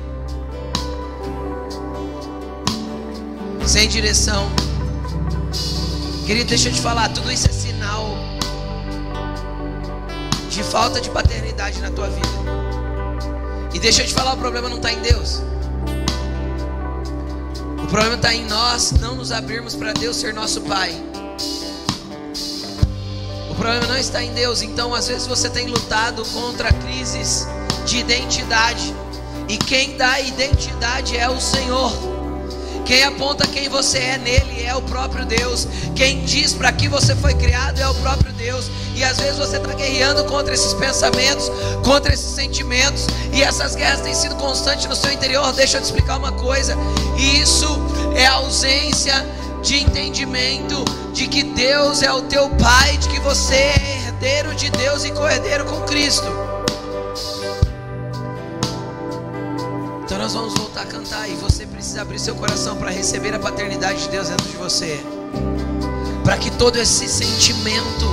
sem 3.66 3.88
direção. 3.88 4.50
Querido, 6.26 6.48
deixa 6.48 6.68
eu 6.68 6.72
te 6.72 6.80
falar, 6.80 7.08
tudo 7.10 7.30
isso 7.30 7.48
é 7.48 7.52
sinal 7.52 8.16
de 10.48 10.62
falta 10.64 11.00
de 11.00 11.08
paternidade 11.10 11.80
na 11.80 11.90
tua 11.90 12.08
vida. 12.08 12.28
E 13.72 13.78
deixa 13.78 14.02
eu 14.02 14.06
te 14.06 14.12
falar, 14.12 14.34
o 14.34 14.36
problema 14.36 14.68
não 14.68 14.76
está 14.76 14.92
em 14.92 15.00
Deus. 15.00 15.42
O 17.82 17.86
problema 17.86 18.16
está 18.16 18.34
em 18.34 18.44
nós 18.46 18.92
não 18.92 19.14
nos 19.14 19.32
abrirmos 19.32 19.74
para 19.74 19.92
Deus 19.92 20.16
ser 20.16 20.34
nosso 20.34 20.60
Pai. 20.62 20.92
O 23.50 23.54
problema 23.54 23.86
não 23.86 23.96
está 23.96 24.22
em 24.22 24.32
Deus. 24.32 24.62
Então, 24.62 24.94
às 24.94 25.06
vezes 25.08 25.26
você 25.26 25.48
tem 25.48 25.68
lutado 25.68 26.24
contra 26.26 26.72
crises 26.72 27.46
de 27.84 27.98
identidade. 27.98 28.94
E 29.48 29.56
quem 29.56 29.96
dá 29.96 30.20
identidade 30.20 31.16
é 31.16 31.28
o 31.28 31.40
Senhor. 31.40 31.92
Quem 32.84 33.04
aponta 33.04 33.46
quem 33.46 33.68
você 33.68 33.98
é 33.98 34.18
nele 34.18 34.64
é 34.64 34.74
o 34.74 34.82
próprio 34.82 35.24
Deus. 35.24 35.66
Quem 35.94 36.24
diz 36.24 36.52
para 36.52 36.72
que 36.72 36.88
você 36.88 37.14
foi 37.14 37.34
criado 37.34 37.78
é 37.80 37.88
o 37.88 37.94
próprio 37.94 38.32
Deus. 38.32 38.70
E 38.96 39.04
às 39.04 39.18
vezes 39.18 39.38
você 39.38 39.58
está 39.58 39.72
guerreando 39.72 40.24
contra 40.24 40.52
esses 40.52 40.74
pensamentos, 40.74 41.50
contra 41.84 42.12
esses 42.12 42.34
sentimentos. 42.34 43.06
E 43.32 43.42
essas 43.42 43.74
guerras 43.74 44.00
têm 44.00 44.14
sido 44.14 44.34
constantes 44.36 44.86
no 44.86 44.96
seu 44.96 45.12
interior. 45.12 45.52
Deixa 45.52 45.76
eu 45.76 45.82
te 45.82 45.84
explicar 45.84 46.16
uma 46.16 46.32
coisa. 46.32 46.76
Isso 47.16 47.68
é 48.16 48.26
ausência 48.26 49.14
de 49.62 49.82
entendimento 49.82 50.84
de 51.12 51.28
que 51.28 51.42
Deus 51.42 52.02
é 52.02 52.12
o 52.12 52.22
teu 52.22 52.48
Pai, 52.50 52.96
de 52.96 53.08
que 53.08 53.20
você 53.20 53.54
é 53.54 54.02
herdeiro 54.06 54.54
de 54.54 54.70
Deus 54.70 55.04
e 55.04 55.10
co-herdeiro 55.10 55.64
com 55.64 55.80
Cristo. 55.82 56.49
Nós 60.30 60.42
vamos 60.42 60.54
voltar 60.54 60.82
a 60.82 60.86
cantar 60.86 61.28
e 61.28 61.34
você 61.34 61.66
precisa 61.66 62.02
abrir 62.02 62.20
seu 62.20 62.36
coração 62.36 62.76
para 62.76 62.88
receber 62.88 63.34
a 63.34 63.38
paternidade 63.40 64.04
de 64.04 64.10
Deus 64.10 64.28
dentro 64.28 64.46
de 64.46 64.56
você. 64.56 65.00
Para 66.22 66.36
que 66.36 66.52
todo 66.52 66.76
esse 66.76 67.08
sentimento 67.08 68.06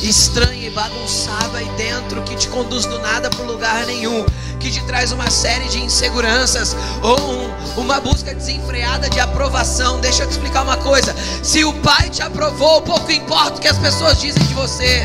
estranho 0.00 0.68
e 0.68 0.70
bagunçado 0.70 1.56
aí 1.56 1.68
dentro 1.76 2.22
que 2.22 2.36
te 2.36 2.46
conduz 2.46 2.86
do 2.86 3.00
nada 3.00 3.28
para 3.28 3.44
lugar 3.44 3.86
nenhum, 3.86 4.24
que 4.60 4.70
te 4.70 4.80
traz 4.84 5.10
uma 5.10 5.28
série 5.30 5.64
de 5.64 5.80
inseguranças 5.82 6.76
ou 7.02 7.18
um, 7.18 7.80
uma 7.80 7.98
busca 7.98 8.32
desenfreada 8.32 9.10
de 9.10 9.18
aprovação. 9.18 9.98
Deixa 9.98 10.22
eu 10.22 10.28
te 10.28 10.32
explicar 10.32 10.62
uma 10.62 10.76
coisa: 10.76 11.12
se 11.42 11.64
o 11.64 11.72
Pai 11.80 12.08
te 12.08 12.22
aprovou, 12.22 12.82
pouco 12.82 13.10
importa 13.10 13.56
o 13.56 13.60
que 13.60 13.66
as 13.66 13.78
pessoas 13.78 14.20
dizem 14.20 14.44
de 14.44 14.54
você. 14.54 15.04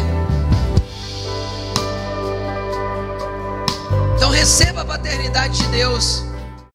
Então 4.15 4.29
receba 4.29 4.81
a 4.81 4.85
paternidade 4.85 5.57
de 5.57 5.67
Deus. 5.69 6.32